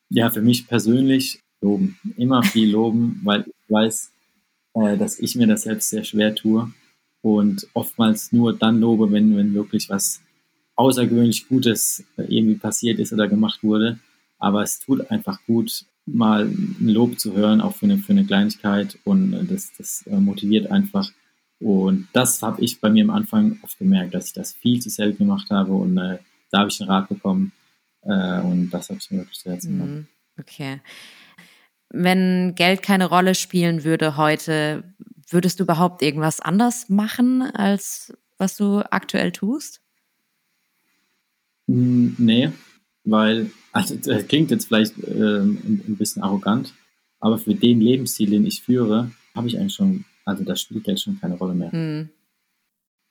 Ja, 0.10 0.30
für 0.30 0.42
mich 0.42 0.68
persönlich 0.68 1.42
loben. 1.62 1.98
Immer 2.18 2.44
viel 2.44 2.72
loben, 2.72 3.22
weil 3.24 3.42
ich 3.42 3.70
weiß, 3.70 4.12
äh, 4.76 4.98
dass 4.98 5.20
ich 5.20 5.36
mir 5.36 5.48
das 5.48 5.64
selbst 5.64 5.90
sehr 5.90 6.04
schwer 6.04 6.36
tue 6.36 6.72
und 7.22 7.68
oftmals 7.74 8.32
nur 8.32 8.54
dann 8.58 8.80
lobe, 8.80 9.12
wenn, 9.12 9.36
wenn 9.38 9.54
wirklich 9.54 9.90
was 9.90 10.22
außergewöhnlich 10.76 11.48
Gutes 11.48 12.04
äh, 12.18 12.24
irgendwie 12.24 12.56
passiert 12.56 13.00
ist 13.00 13.14
oder 13.14 13.28
gemacht 13.28 13.64
wurde. 13.64 14.00
Aber 14.40 14.64
es 14.64 14.80
tut 14.80 15.12
einfach 15.12 15.40
gut, 15.46 15.86
mal 16.06 16.46
ein 16.46 16.90
Lob 16.90 17.20
zu 17.20 17.36
hören, 17.36 17.62
auch 17.62 17.76
für 17.76 17.86
eine, 17.86 17.98
für 17.98 18.14
eine 18.14 18.26
Kleinigkeit 18.26 18.98
und 19.04 19.34
äh, 19.34 19.44
das, 19.44 19.72
das 19.78 20.06
äh, 20.08 20.16
motiviert 20.16 20.72
einfach. 20.72 21.12
Und 21.60 22.08
das 22.14 22.42
habe 22.42 22.62
ich 22.64 22.82
bei 22.82 22.90
mir 22.90 23.04
am 23.04 23.12
Anfang 23.12 23.60
oft 23.62 23.78
gemerkt, 23.78 24.16
dass 24.16 24.28
ich 24.28 24.34
das 24.34 24.54
viel 24.54 24.82
zu 24.82 24.90
selten 24.90 25.20
gemacht 25.20 25.50
habe 25.52 25.74
und 25.74 25.98
äh, 25.98 26.18
da 26.50 26.60
habe 26.60 26.70
ich 26.70 26.82
einen 26.82 26.90
Rat 26.90 27.08
bekommen 27.08 27.52
äh, 28.02 28.42
und 28.42 28.72
das 28.72 28.90
habe 28.90 29.00
ich 29.00 29.12
mir 29.12 29.20
wirklich 29.20 29.40
sehr 29.40 29.54
Herzen 29.54 29.74
genommen. 29.74 29.96
Mhm. 29.96 30.08
Okay. 30.40 30.82
Wenn 31.90 32.56
Geld 32.56 32.82
keine 32.82 33.06
Rolle 33.06 33.36
spielen 33.36 33.84
würde 33.84 34.18
heute, 34.18 34.84
würdest 35.34 35.60
du 35.60 35.64
überhaupt 35.64 36.02
irgendwas 36.02 36.40
anders 36.40 36.90
machen, 36.90 37.42
als 37.42 38.14
was 38.38 38.58
du 38.58 38.80
aktuell 38.92 39.32
tust? 39.32 39.82
Hm, 41.68 42.16
nee, 42.18 42.52
weil, 43.04 43.52
also 43.72 43.96
das 43.96 44.28
klingt 44.28 44.52
jetzt 44.52 44.66
vielleicht 44.66 44.98
äh, 45.00 45.40
ein, 45.40 45.84
ein, 45.88 45.96
bisschen 45.98 46.24
arrogant, 46.24 46.74
aber 47.20 47.38
für 47.38 47.56
den 47.56 47.82
Lebensstil, 47.82 48.30
den 48.30 48.46
ich 48.46 48.62
führe, 48.62 49.12
habe 49.36 49.48
ich 49.48 49.58
eigentlich 49.58 49.76
schon, 49.76 50.06
also 50.26 50.44
da 50.44 50.56
spielt 50.56 50.84
Geld 50.84 51.00
schon 51.00 51.20
keine 51.20 51.36
Rolle 51.36 51.54
mehr. 51.54 51.74
Mhm. 51.74 52.10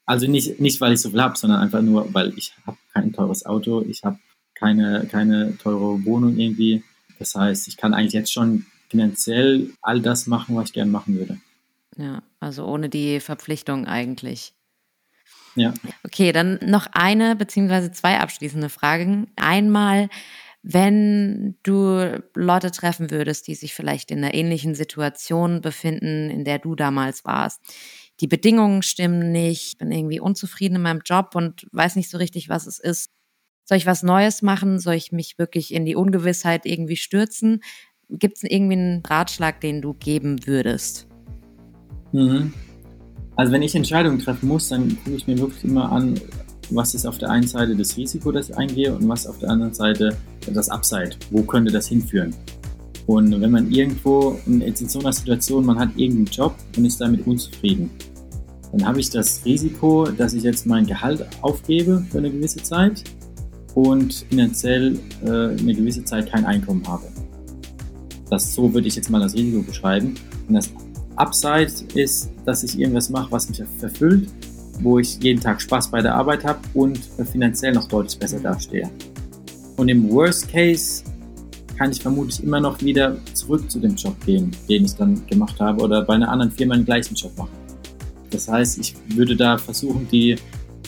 Also 0.05 0.27
nicht, 0.27 0.59
nicht, 0.59 0.81
weil 0.81 0.93
ich 0.93 1.01
so 1.01 1.09
viel 1.09 1.21
habe, 1.21 1.37
sondern 1.37 1.61
einfach 1.61 1.81
nur, 1.81 2.13
weil 2.13 2.37
ich 2.37 2.53
habe 2.65 2.77
kein 2.93 3.13
teures 3.13 3.45
Auto, 3.45 3.81
ich 3.81 4.03
habe 4.03 4.19
keine, 4.55 5.07
keine 5.09 5.57
teure 5.57 6.03
Wohnung 6.05 6.37
irgendwie. 6.37 6.83
Das 7.19 7.35
heißt, 7.35 7.67
ich 7.67 7.77
kann 7.77 7.93
eigentlich 7.93 8.13
jetzt 8.13 8.33
schon 8.33 8.65
finanziell 8.89 9.71
all 9.81 10.01
das 10.01 10.27
machen, 10.27 10.55
was 10.55 10.69
ich 10.69 10.73
gerne 10.73 10.91
machen 10.91 11.15
würde. 11.15 11.37
Ja, 11.97 12.23
also 12.39 12.65
ohne 12.65 12.89
die 12.89 13.19
Verpflichtung 13.19 13.85
eigentlich. 13.85 14.53
Ja. 15.55 15.73
Okay, 16.03 16.31
dann 16.31 16.59
noch 16.65 16.87
eine 16.93 17.35
beziehungsweise 17.35 17.91
zwei 17.91 18.19
abschließende 18.19 18.69
Fragen. 18.69 19.27
Einmal, 19.35 20.09
wenn 20.63 21.55
du 21.63 22.21
Leute 22.35 22.71
treffen 22.71 23.11
würdest, 23.11 23.47
die 23.47 23.55
sich 23.55 23.73
vielleicht 23.73 24.11
in 24.11 24.19
einer 24.19 24.33
ähnlichen 24.33 24.75
Situation 24.75 25.61
befinden, 25.61 26.29
in 26.29 26.45
der 26.45 26.59
du 26.59 26.75
damals 26.75 27.25
warst. 27.25 27.61
Die 28.19 28.27
Bedingungen 28.27 28.83
stimmen 28.83 29.31
nicht, 29.31 29.79
bin 29.79 29.91
irgendwie 29.91 30.19
unzufrieden 30.19 30.75
in 30.75 30.83
meinem 30.83 31.01
Job 31.03 31.31
und 31.33 31.67
weiß 31.71 31.95
nicht 31.95 32.09
so 32.09 32.17
richtig, 32.17 32.49
was 32.49 32.67
es 32.67 32.79
ist. 32.79 33.09
Soll 33.65 33.77
ich 33.77 33.87
was 33.87 34.03
Neues 34.03 34.41
machen? 34.41 34.79
Soll 34.79 34.95
ich 34.95 35.11
mich 35.11 35.39
wirklich 35.39 35.73
in 35.73 35.85
die 35.85 35.95
Ungewissheit 35.95 36.65
irgendwie 36.65 36.97
stürzen? 36.97 37.63
Gibt 38.09 38.37
es 38.37 38.43
irgendwie 38.43 38.73
einen 38.73 39.03
Ratschlag, 39.05 39.59
den 39.61 39.81
du 39.81 39.93
geben 39.93 40.45
würdest? 40.45 41.07
Mhm. 42.11 42.53
Also 43.35 43.51
wenn 43.53 43.61
ich 43.61 43.75
Entscheidungen 43.75 44.19
treffen 44.19 44.47
muss, 44.47 44.69
dann 44.69 44.89
gucke 45.03 45.15
ich 45.15 45.27
mir 45.27 45.37
wirklich 45.37 45.63
immer 45.63 45.91
an, 45.91 46.19
was 46.69 46.93
ist 46.93 47.05
auf 47.05 47.17
der 47.17 47.29
einen 47.29 47.47
Seite 47.47 47.75
das 47.75 47.97
Risiko, 47.97 48.31
das 48.31 48.49
ich 48.49 48.57
eingehe 48.57 48.93
und 48.93 49.07
was 49.07 49.27
auf 49.27 49.39
der 49.39 49.49
anderen 49.49 49.73
Seite 49.73 50.15
das 50.53 50.69
Upside. 50.69 51.11
Wo 51.29 51.43
könnte 51.43 51.71
das 51.71 51.87
hinführen? 51.87 52.33
Und 53.07 53.41
wenn 53.41 53.51
man 53.51 53.71
irgendwo, 53.71 54.39
jetzt 54.45 54.81
in 54.81 54.89
so 54.89 54.99
einer 54.99 55.11
Situation, 55.11 55.65
man 55.65 55.79
hat 55.79 55.89
irgendeinen 55.95 56.27
Job 56.27 56.55
und 56.77 56.85
ist 56.85 57.01
damit 57.01 57.25
unzufrieden, 57.27 57.89
dann 58.71 58.85
habe 58.85 58.99
ich 58.99 59.09
das 59.09 59.43
Risiko, 59.43 60.05
dass 60.05 60.33
ich 60.33 60.43
jetzt 60.43 60.65
mein 60.65 60.85
Gehalt 60.85 61.25
aufgebe 61.41 62.05
für 62.09 62.19
eine 62.19 62.31
gewisse 62.31 62.63
Zeit 62.63 63.03
und 63.75 64.13
finanziell 64.29 64.97
äh, 65.25 65.29
eine 65.29 65.73
gewisse 65.73 66.05
Zeit 66.05 66.31
kein 66.31 66.45
Einkommen 66.45 66.87
habe. 66.87 67.03
Das 68.29 68.53
so 68.53 68.73
würde 68.73 68.87
ich 68.87 68.95
jetzt 68.95 69.09
mal 69.09 69.19
das 69.19 69.33
Risiko 69.33 69.61
beschreiben. 69.61 70.15
Und 70.47 70.53
das 70.53 70.69
Upside 71.15 71.71
ist, 71.93 72.31
dass 72.45 72.63
ich 72.63 72.79
irgendwas 72.79 73.09
mache, 73.09 73.31
was 73.31 73.49
mich 73.49 73.59
erfüllt, 73.81 74.29
wo 74.79 74.99
ich 74.99 75.21
jeden 75.21 75.41
Tag 75.41 75.61
Spaß 75.61 75.91
bei 75.91 76.01
der 76.01 76.15
Arbeit 76.15 76.43
habe 76.43 76.59
und 76.73 76.99
finanziell 77.31 77.73
noch 77.73 77.87
deutlich 77.87 78.17
besser 78.17 78.39
dastehe. 78.39 78.89
Und 79.77 79.89
im 79.89 80.09
Worst 80.09 80.49
Case 80.49 81.03
kann 81.77 81.91
ich 81.91 82.01
vermutlich 82.01 82.43
immer 82.43 82.59
noch 82.59 82.81
wieder 82.81 83.17
zurück 83.33 83.69
zu 83.69 83.79
dem 83.79 83.95
Job 83.95 84.15
gehen, 84.25 84.51
den 84.69 84.85
ich 84.85 84.93
dann 84.93 85.25
gemacht 85.27 85.59
habe 85.59 85.81
oder 85.81 86.03
bei 86.03 86.13
einer 86.15 86.29
anderen 86.29 86.51
Firma 86.51 86.75
den 86.75 86.85
gleichen 86.85 87.15
Job 87.15 87.35
machen. 87.37 87.57
Das 88.29 88.47
heißt, 88.47 88.77
ich 88.77 88.95
würde 89.09 89.35
da 89.35 89.57
versuchen, 89.57 90.07
die 90.11 90.35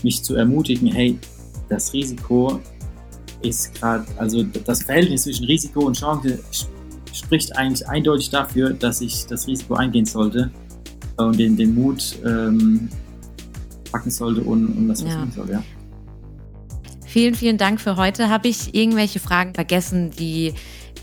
mich 0.03 0.23
zu 0.23 0.35
ermutigen, 0.35 0.87
hey, 0.87 1.17
das 1.69 1.93
Risiko 1.93 2.59
ist 3.41 3.73
gerade, 3.75 4.05
also 4.17 4.43
das 4.43 4.83
Verhältnis 4.83 5.23
zwischen 5.23 5.45
Risiko 5.45 5.81
und 5.81 5.97
Chance 5.97 6.39
spricht 7.13 7.55
eigentlich 7.55 7.87
eindeutig 7.87 8.29
dafür, 8.29 8.71
dass 8.71 9.01
ich 9.01 9.25
das 9.27 9.47
Risiko 9.47 9.75
eingehen 9.75 10.05
sollte 10.05 10.51
und 11.17 11.39
den, 11.39 11.55
den 11.55 11.75
Mut 11.75 12.17
ähm, 12.25 12.89
packen 13.91 14.11
sollte 14.11 14.41
und, 14.41 14.67
und 14.67 14.87
das 14.87 15.01
versuchen 15.01 15.29
ja. 15.29 15.35
soll, 15.35 15.49
ja. 15.51 15.63
Vielen, 17.05 17.35
vielen 17.35 17.59
Dank 17.59 17.79
für 17.79 17.95
heute. 17.95 18.29
Habe 18.29 18.47
ich 18.47 18.73
irgendwelche 18.73 19.19
Fragen 19.19 19.53
vergessen, 19.53 20.09
die 20.09 20.53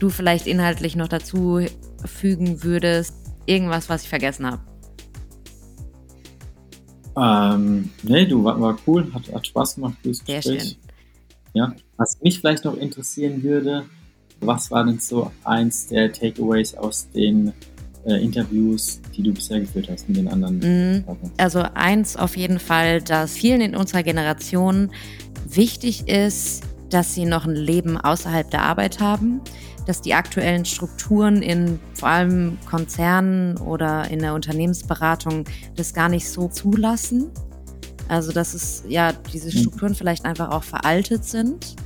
du 0.01 0.11
vielleicht 0.11 0.49
inhaltlich 0.49 0.97
noch 0.97 1.07
dazu 1.07 1.61
fügen 2.05 2.65
würdest? 2.65 3.15
Irgendwas, 3.47 3.89
was 3.89 4.03
ich 4.03 4.09
vergessen 4.09 4.47
habe? 4.47 4.61
Ähm, 7.17 7.91
nee, 8.03 8.27
du 8.27 8.43
war, 8.43 8.61
war 8.61 8.77
cool, 8.87 9.13
hat, 9.15 9.33
hat 9.33 9.47
Spaß 9.47 9.77
gemacht, 9.77 9.95
Sehr 10.03 10.37
Gespräch. 10.39 10.63
schön. 10.63 10.77
Ja, 11.53 11.73
was 11.97 12.21
mich 12.23 12.39
vielleicht 12.39 12.65
noch 12.65 12.77
interessieren 12.77 13.43
würde, 13.43 13.85
was 14.41 14.71
war 14.71 14.85
denn 14.85 14.99
so 14.99 15.31
eins 15.45 15.87
der 15.89 16.13
Takeaways 16.13 16.75
aus 16.75 17.09
den 17.11 17.53
äh, 18.07 18.23
Interviews, 18.23 19.01
die 19.17 19.23
du 19.23 19.33
bisher 19.33 19.61
geführt 19.61 19.89
hast 19.91 20.09
mit 20.09 20.17
den 20.17 20.29
anderen? 20.29 20.59
Mhm. 20.59 21.05
Also 21.37 21.65
eins 21.75 22.17
auf 22.17 22.37
jeden 22.37 22.59
Fall, 22.59 23.03
dass 23.03 23.33
vielen 23.33 23.61
in 23.61 23.77
unserer 23.77 24.03
Generation 24.03 24.91
wichtig 25.47 26.09
ist, 26.09 26.63
dass 26.89 27.15
sie 27.15 27.25
noch 27.25 27.47
ein 27.47 27.55
Leben 27.55 27.99
außerhalb 27.99 28.51
der 28.51 28.63
Arbeit 28.63 29.01
haben, 29.01 29.41
dass 29.87 30.01
die 30.01 30.15
aktuellen 30.15 30.65
Strukturen 30.65 31.43
in 31.43 31.79
vor 31.95 32.09
allem 32.09 32.59
Konzernen 32.69 33.57
oder 33.59 34.11
in 34.11 34.21
der 34.21 34.35
Unternehmensberatung 34.35 35.45
das 35.77 35.95
gar 35.95 36.09
nicht 36.09 36.29
so 36.29 36.49
zulassen. 36.49 37.31
Also 38.09 38.33
dass 38.33 38.55
es 38.55 38.85
ja 38.89 39.13
diese 39.13 39.57
mhm. 39.57 39.61
Strukturen 39.61 39.95
vielleicht 39.95 40.25
einfach 40.25 40.51
auch 40.51 40.65
veraltet 40.65 41.25
sind 41.25 41.77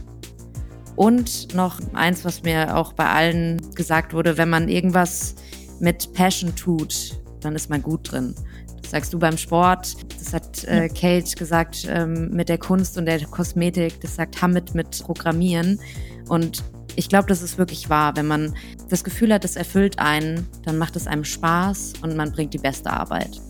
und 0.97 1.55
noch 1.55 1.81
eins, 1.93 2.25
was 2.25 2.43
mir 2.43 2.77
auch 2.77 2.93
bei 2.93 3.09
allen 3.09 3.75
gesagt 3.75 4.15
wurde, 4.15 4.39
wenn 4.39 4.51
man 4.51 4.69
irgendwas 4.69 5.35
mit 5.81 6.13
Passion 6.13 6.55
tut, 6.55 7.21
dann 7.41 7.55
ist 7.55 7.69
man 7.71 7.83
gut 7.83 8.13
drin. 8.13 8.35
Das 8.81 8.91
sagst 8.91 9.13
du 9.13 9.19
beim 9.19 9.37
Sport, 9.37 9.97
das 10.19 10.33
hat 10.33 10.65
äh, 10.65 10.89
Kate 10.89 11.37
gesagt 11.37 11.87
ähm, 11.89 12.31
mit 12.31 12.49
der 12.49 12.59
Kunst 12.59 12.97
und 12.99 13.07
der 13.07 13.25
Kosmetik, 13.25 14.01
das 14.01 14.17
sagt 14.17 14.41
Hamid 14.41 14.75
mit 14.75 15.03
Programmieren. 15.03 15.81
Und 16.29 16.63
ich 16.97 17.09
glaube, 17.09 17.27
das 17.29 17.43
ist 17.43 17.59
wirklich 17.59 17.91
wahr. 17.91 18.15
Wenn 18.17 18.27
man 18.27 18.55
das 18.89 19.05
Gefühl 19.05 19.33
hat, 19.33 19.45
es 19.45 19.57
erfüllt 19.57 19.99
einen, 19.99 20.47
dann 20.65 20.79
macht 20.79 20.97
es 20.97 21.07
einem 21.07 21.25
Spaß 21.25 21.95
und 22.03 22.17
man 22.17 22.31
bringt 22.31 22.55
die 22.55 22.59
beste 22.59 22.91
Arbeit. 22.91 23.41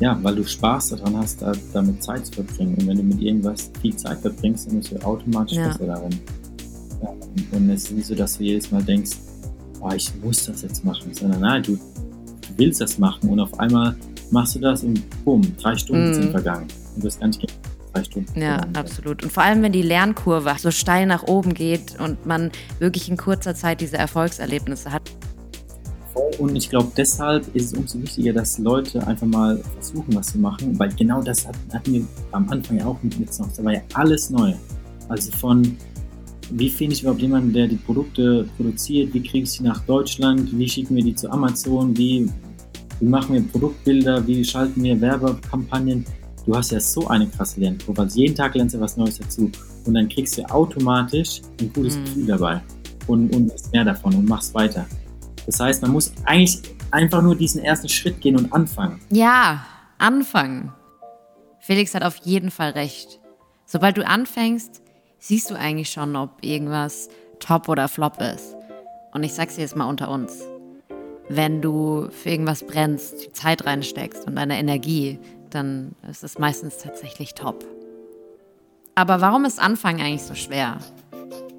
Ja, 0.00 0.18
weil 0.22 0.34
du 0.34 0.44
Spaß 0.44 0.90
daran 0.90 1.16
hast, 1.18 1.40
da, 1.40 1.52
damit 1.72 2.02
Zeit 2.02 2.26
zu 2.26 2.32
verbringen. 2.32 2.74
Und 2.78 2.88
wenn 2.88 2.96
du 2.96 3.02
mit 3.04 3.20
irgendwas 3.20 3.70
viel 3.80 3.94
Zeit 3.94 4.18
verbringst, 4.20 4.66
dann 4.66 4.78
bist 4.78 4.90
du 4.90 4.96
automatisch 5.04 5.56
ja. 5.56 5.68
besser 5.68 5.86
darin. 5.86 6.18
Und 7.52 7.70
es 7.70 7.84
ist 7.84 7.92
nicht 7.92 8.06
so, 8.06 8.14
dass 8.14 8.38
du 8.38 8.44
jedes 8.44 8.70
Mal 8.70 8.82
denkst, 8.82 9.12
oh, 9.80 9.90
ich 9.94 10.10
muss 10.22 10.46
das 10.46 10.62
jetzt 10.62 10.84
machen, 10.84 11.12
sondern 11.12 11.40
nein, 11.40 11.62
du, 11.62 11.78
willst 12.56 12.80
das 12.80 12.98
machen 12.98 13.30
und 13.30 13.40
auf 13.40 13.58
einmal 13.58 13.96
machst 14.30 14.54
du 14.54 14.60
das 14.60 14.82
und 14.84 15.02
bumm, 15.24 15.42
drei 15.60 15.76
Stunden 15.76 16.10
mm. 16.10 16.14
sind 16.14 16.30
vergangen. 16.30 16.66
Und 16.94 17.02
du 17.02 17.08
hast 17.08 17.20
gar 17.20 17.26
nicht 17.26 17.46
drei 17.92 18.04
Stunden. 18.04 18.40
Ja, 18.40 18.60
absolut. 18.74 19.22
Und 19.22 19.32
vor 19.32 19.42
allem, 19.42 19.62
wenn 19.62 19.72
die 19.72 19.82
Lernkurve 19.82 20.54
so 20.58 20.70
steil 20.70 21.06
nach 21.06 21.24
oben 21.24 21.54
geht 21.54 21.98
und 22.00 22.26
man 22.26 22.50
wirklich 22.78 23.08
in 23.08 23.16
kurzer 23.16 23.54
Zeit 23.54 23.80
diese 23.80 23.98
Erfolgserlebnisse 23.98 24.92
hat. 24.92 25.02
Und 26.38 26.54
ich 26.54 26.70
glaube, 26.70 26.92
deshalb 26.96 27.54
ist 27.54 27.72
es 27.72 27.78
umso 27.78 28.00
wichtiger, 28.00 28.32
dass 28.32 28.58
Leute 28.58 29.04
einfach 29.06 29.26
mal 29.26 29.60
versuchen, 29.74 30.14
was 30.14 30.28
zu 30.28 30.38
machen, 30.38 30.78
weil 30.78 30.90
genau 30.94 31.22
das 31.22 31.46
hatten 31.46 31.92
wir 31.92 32.04
am 32.32 32.48
Anfang 32.50 32.78
ja 32.78 32.86
auch 32.86 32.98
mit 33.02 33.32
Snox. 33.32 33.56
Da 33.56 33.64
war 33.64 33.72
ja 33.72 33.80
alles 33.94 34.30
neu. 34.30 34.54
Also 35.08 35.32
von 35.32 35.76
wie 36.50 36.70
finde 36.70 36.94
ich 36.94 37.02
überhaupt 37.02 37.22
jemanden, 37.22 37.52
der 37.52 37.66
die 37.66 37.76
Produkte 37.76 38.48
produziert, 38.56 39.14
wie 39.14 39.22
kriege 39.22 39.44
ich 39.44 39.50
sie 39.52 39.62
nach 39.62 39.80
Deutschland, 39.84 40.56
wie 40.56 40.68
schicken 40.68 40.96
wir 40.96 41.04
die 41.04 41.14
zu 41.14 41.30
Amazon, 41.30 41.96
wie, 41.96 42.28
wie 43.00 43.06
machen 43.06 43.34
wir 43.34 43.42
Produktbilder, 43.42 44.26
wie 44.26 44.44
schalten 44.44 44.82
wir 44.82 45.00
Werbekampagnen. 45.00 46.04
Du 46.46 46.54
hast 46.54 46.72
ja 46.72 46.80
so 46.80 47.08
eine 47.08 47.26
krasse 47.26 47.60
Lernkurve, 47.60 48.02
also 48.02 48.20
jeden 48.20 48.34
Tag 48.34 48.54
lernst 48.54 48.74
du 48.74 48.80
was 48.80 48.96
Neues 48.96 49.18
dazu 49.18 49.50
und 49.86 49.94
dann 49.94 50.08
kriegst 50.08 50.36
du 50.36 50.42
automatisch 50.50 51.40
ein 51.60 51.72
gutes 51.72 51.96
mhm. 51.96 52.04
Gefühl 52.04 52.26
dabei 52.26 52.62
und, 53.06 53.34
und 53.34 53.52
mehr 53.72 53.84
davon 53.84 54.14
und 54.14 54.28
machst 54.28 54.54
weiter. 54.54 54.86
Das 55.46 55.60
heißt, 55.60 55.82
man 55.82 55.92
muss 55.92 56.12
eigentlich 56.24 56.60
einfach 56.90 57.22
nur 57.22 57.34
diesen 57.34 57.62
ersten 57.62 57.88
Schritt 57.88 58.20
gehen 58.20 58.36
und 58.36 58.52
anfangen. 58.52 59.00
Ja, 59.10 59.64
anfangen. 59.98 60.72
Felix 61.60 61.94
hat 61.94 62.02
auf 62.02 62.16
jeden 62.24 62.50
Fall 62.50 62.70
recht. 62.70 63.20
Sobald 63.66 63.96
du 63.96 64.06
anfängst, 64.06 64.82
siehst 65.24 65.50
du 65.50 65.54
eigentlich 65.54 65.88
schon, 65.88 66.16
ob 66.16 66.30
irgendwas 66.42 67.08
top 67.40 67.70
oder 67.70 67.88
flop 67.88 68.20
ist. 68.20 68.54
Und 69.12 69.22
ich 69.22 69.32
sag's 69.32 69.56
dir 69.56 69.62
jetzt 69.62 69.74
mal 69.74 69.88
unter 69.88 70.10
uns. 70.10 70.42
Wenn 71.30 71.62
du 71.62 72.08
für 72.10 72.28
irgendwas 72.28 72.62
brennst, 72.62 73.24
die 73.24 73.32
Zeit 73.32 73.64
reinsteckst 73.64 74.26
und 74.26 74.36
deine 74.36 74.58
Energie, 74.58 75.18
dann 75.48 75.94
ist 76.10 76.24
es 76.24 76.38
meistens 76.38 76.76
tatsächlich 76.76 77.32
top. 77.32 77.64
Aber 78.96 79.22
warum 79.22 79.46
ist 79.46 79.58
Anfangen 79.58 80.02
eigentlich 80.02 80.24
so 80.24 80.34
schwer? 80.34 80.76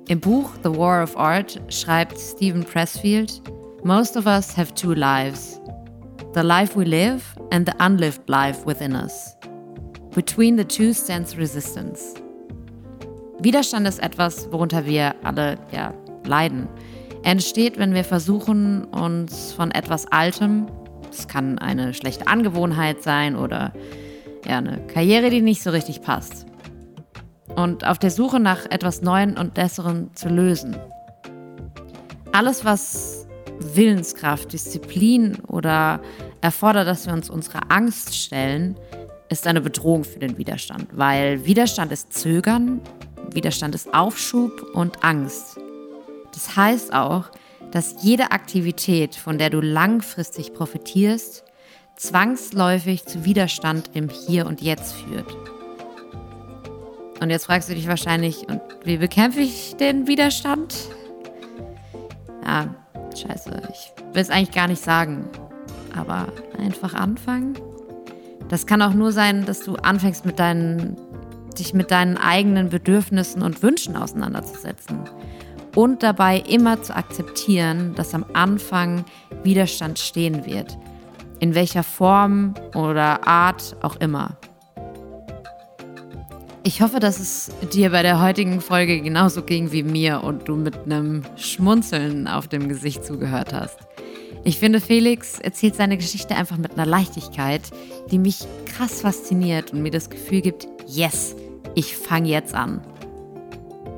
Im 0.07 0.19
Buch 0.19 0.51
The 0.63 0.77
War 0.77 1.01
of 1.01 1.17
Art 1.17 1.59
schreibt 1.69 2.19
Stephen 2.19 2.63
Pressfield, 2.63 3.41
Most 3.83 4.15
of 4.15 4.27
us 4.27 4.55
have 4.55 4.75
two 4.75 4.93
lives. 4.93 5.59
The 6.35 6.41
life 6.41 6.77
we 6.77 6.83
live 6.83 7.23
and 7.49 7.67
the 7.67 7.73
unlived 7.83 8.29
life 8.29 8.63
within 8.67 8.93
us. 8.93 9.35
Between 10.13 10.55
the 10.55 10.65
two 10.65 10.93
stands 10.93 11.35
resistance. 11.35 12.24
Widerstand 13.39 13.87
ist 13.87 14.01
etwas, 14.01 14.51
worunter 14.51 14.85
wir 14.85 15.13
alle 15.23 15.57
ja, 15.71 15.93
leiden. 16.23 16.67
Er 17.23 17.33
entsteht, 17.33 17.77
wenn 17.77 17.93
wir 17.93 18.03
versuchen, 18.03 18.85
uns 18.85 19.51
von 19.51 19.71
etwas 19.71 20.09
Altem, 20.11 20.67
es 21.11 21.27
kann 21.27 21.59
eine 21.59 21.93
schlechte 21.93 22.27
Angewohnheit 22.27 23.03
sein 23.03 23.35
oder 23.35 23.73
ja, 24.47 24.59
eine 24.59 24.79
Karriere, 24.87 25.29
die 25.29 25.41
nicht 25.41 25.63
so 25.63 25.71
richtig 25.71 26.01
passt, 26.01 26.45
und 27.55 27.85
auf 27.85 27.99
der 27.99 28.11
Suche 28.11 28.39
nach 28.39 28.65
etwas 28.69 29.01
Neuem 29.01 29.35
und 29.37 29.53
Besserem 29.53 30.13
zu 30.15 30.29
lösen. 30.29 30.75
Alles, 32.31 32.63
was 32.63 33.27
Willenskraft, 33.59 34.53
Disziplin 34.53 35.37
oder 35.47 36.01
erfordert, 36.41 36.87
dass 36.87 37.05
wir 37.05 37.13
uns 37.13 37.29
unserer 37.29 37.71
Angst 37.71 38.15
stellen, 38.15 38.75
ist 39.29 39.47
eine 39.47 39.61
Bedrohung 39.61 40.03
für 40.03 40.19
den 40.19 40.37
Widerstand, 40.37 40.87
weil 40.91 41.45
Widerstand 41.45 41.91
ist 41.91 42.13
Zögern, 42.13 42.81
Widerstand 43.31 43.75
ist 43.75 43.93
Aufschub 43.93 44.63
und 44.73 45.03
Angst. 45.03 45.59
Das 46.33 46.55
heißt 46.55 46.93
auch, 46.93 47.25
dass 47.71 48.03
jede 48.03 48.31
Aktivität, 48.31 49.15
von 49.15 49.37
der 49.37 49.49
du 49.49 49.61
langfristig 49.61 50.53
profitierst, 50.53 51.43
zwangsläufig 51.95 53.05
zu 53.05 53.25
Widerstand 53.25 53.91
im 53.93 54.09
Hier 54.09 54.45
und 54.45 54.61
Jetzt 54.61 54.93
führt. 54.93 55.35
Und 57.21 57.29
jetzt 57.29 57.45
fragst 57.45 57.69
du 57.69 57.75
dich 57.75 57.87
wahrscheinlich, 57.87 58.47
und 58.47 58.61
wie 58.83 58.97
bekämpfe 58.97 59.39
ich 59.39 59.75
den 59.77 60.07
Widerstand? 60.07 60.75
Ja, 62.43 62.75
scheiße, 63.15 63.61
ich 63.71 63.93
will 64.13 64.21
es 64.21 64.29
eigentlich 64.29 64.51
gar 64.51 64.67
nicht 64.67 64.83
sagen. 64.83 65.27
Aber 65.95 66.27
einfach 66.57 66.93
anfangen? 66.93 67.57
Das 68.49 68.67
kann 68.67 68.81
auch 68.81 68.93
nur 68.93 69.11
sein, 69.11 69.45
dass 69.45 69.61
du 69.61 69.75
anfängst 69.75 70.25
mit 70.25 70.39
deinen, 70.39 70.97
dich 71.59 71.73
mit 71.73 71.91
deinen 71.91 72.17
eigenen 72.17 72.69
Bedürfnissen 72.69 73.41
und 73.41 73.63
Wünschen 73.63 73.95
auseinanderzusetzen. 73.95 74.99
Und 75.75 76.03
dabei 76.03 76.39
immer 76.39 76.81
zu 76.81 76.95
akzeptieren, 76.95 77.95
dass 77.95 78.13
am 78.13 78.25
Anfang 78.33 79.03
Widerstand 79.43 79.99
stehen 79.99 80.45
wird. 80.45 80.77
In 81.39 81.53
welcher 81.53 81.83
Form 81.83 82.53
oder 82.73 83.27
Art 83.27 83.75
auch 83.81 83.97
immer. 83.97 84.37
Ich 86.63 86.81
hoffe, 86.81 86.99
dass 86.99 87.19
es 87.19 87.51
dir 87.73 87.91
bei 87.91 88.01
der 88.01 88.21
heutigen 88.21 88.59
Folge 88.59 88.99
genauso 88.99 89.43
ging 89.43 89.71
wie 89.71 89.83
mir 89.83 90.23
und 90.23 90.47
du 90.47 90.55
mit 90.55 90.85
einem 90.85 91.21
Schmunzeln 91.35 92.27
auf 92.27 92.47
dem 92.47 92.69
Gesicht 92.69 93.05
zugehört 93.05 93.53
hast. 93.53 93.77
Ich 94.43 94.59
finde, 94.59 94.79
Felix 94.79 95.39
erzählt 95.39 95.75
seine 95.75 95.97
Geschichte 95.97 96.35
einfach 96.35 96.57
mit 96.57 96.73
einer 96.73 96.85
Leichtigkeit, 96.85 97.61
die 98.11 98.19
mich 98.19 98.45
krass 98.65 99.01
fasziniert 99.01 99.73
und 99.73 99.81
mir 99.81 99.91
das 99.91 100.09
Gefühl 100.09 100.41
gibt, 100.41 100.67
yes, 100.87 101.35
ich 101.75 101.95
fange 101.97 102.29
jetzt 102.29 102.55
an. 102.55 102.81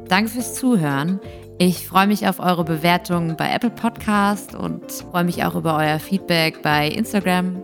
Danke 0.08 0.32
fürs 0.32 0.56
Zuhören. 0.56 1.20
Ich 1.60 1.88
freue 1.88 2.08
mich 2.08 2.28
auf 2.28 2.40
eure 2.40 2.64
Bewertungen 2.64 3.36
bei 3.36 3.52
Apple 3.52 3.72
Podcast 3.72 4.54
und 4.54 4.92
freue 4.92 5.24
mich 5.24 5.44
auch 5.44 5.56
über 5.56 5.76
euer 5.78 6.00
Feedback 6.00 6.62
bei 6.62 6.88
Instagram. 6.88 7.64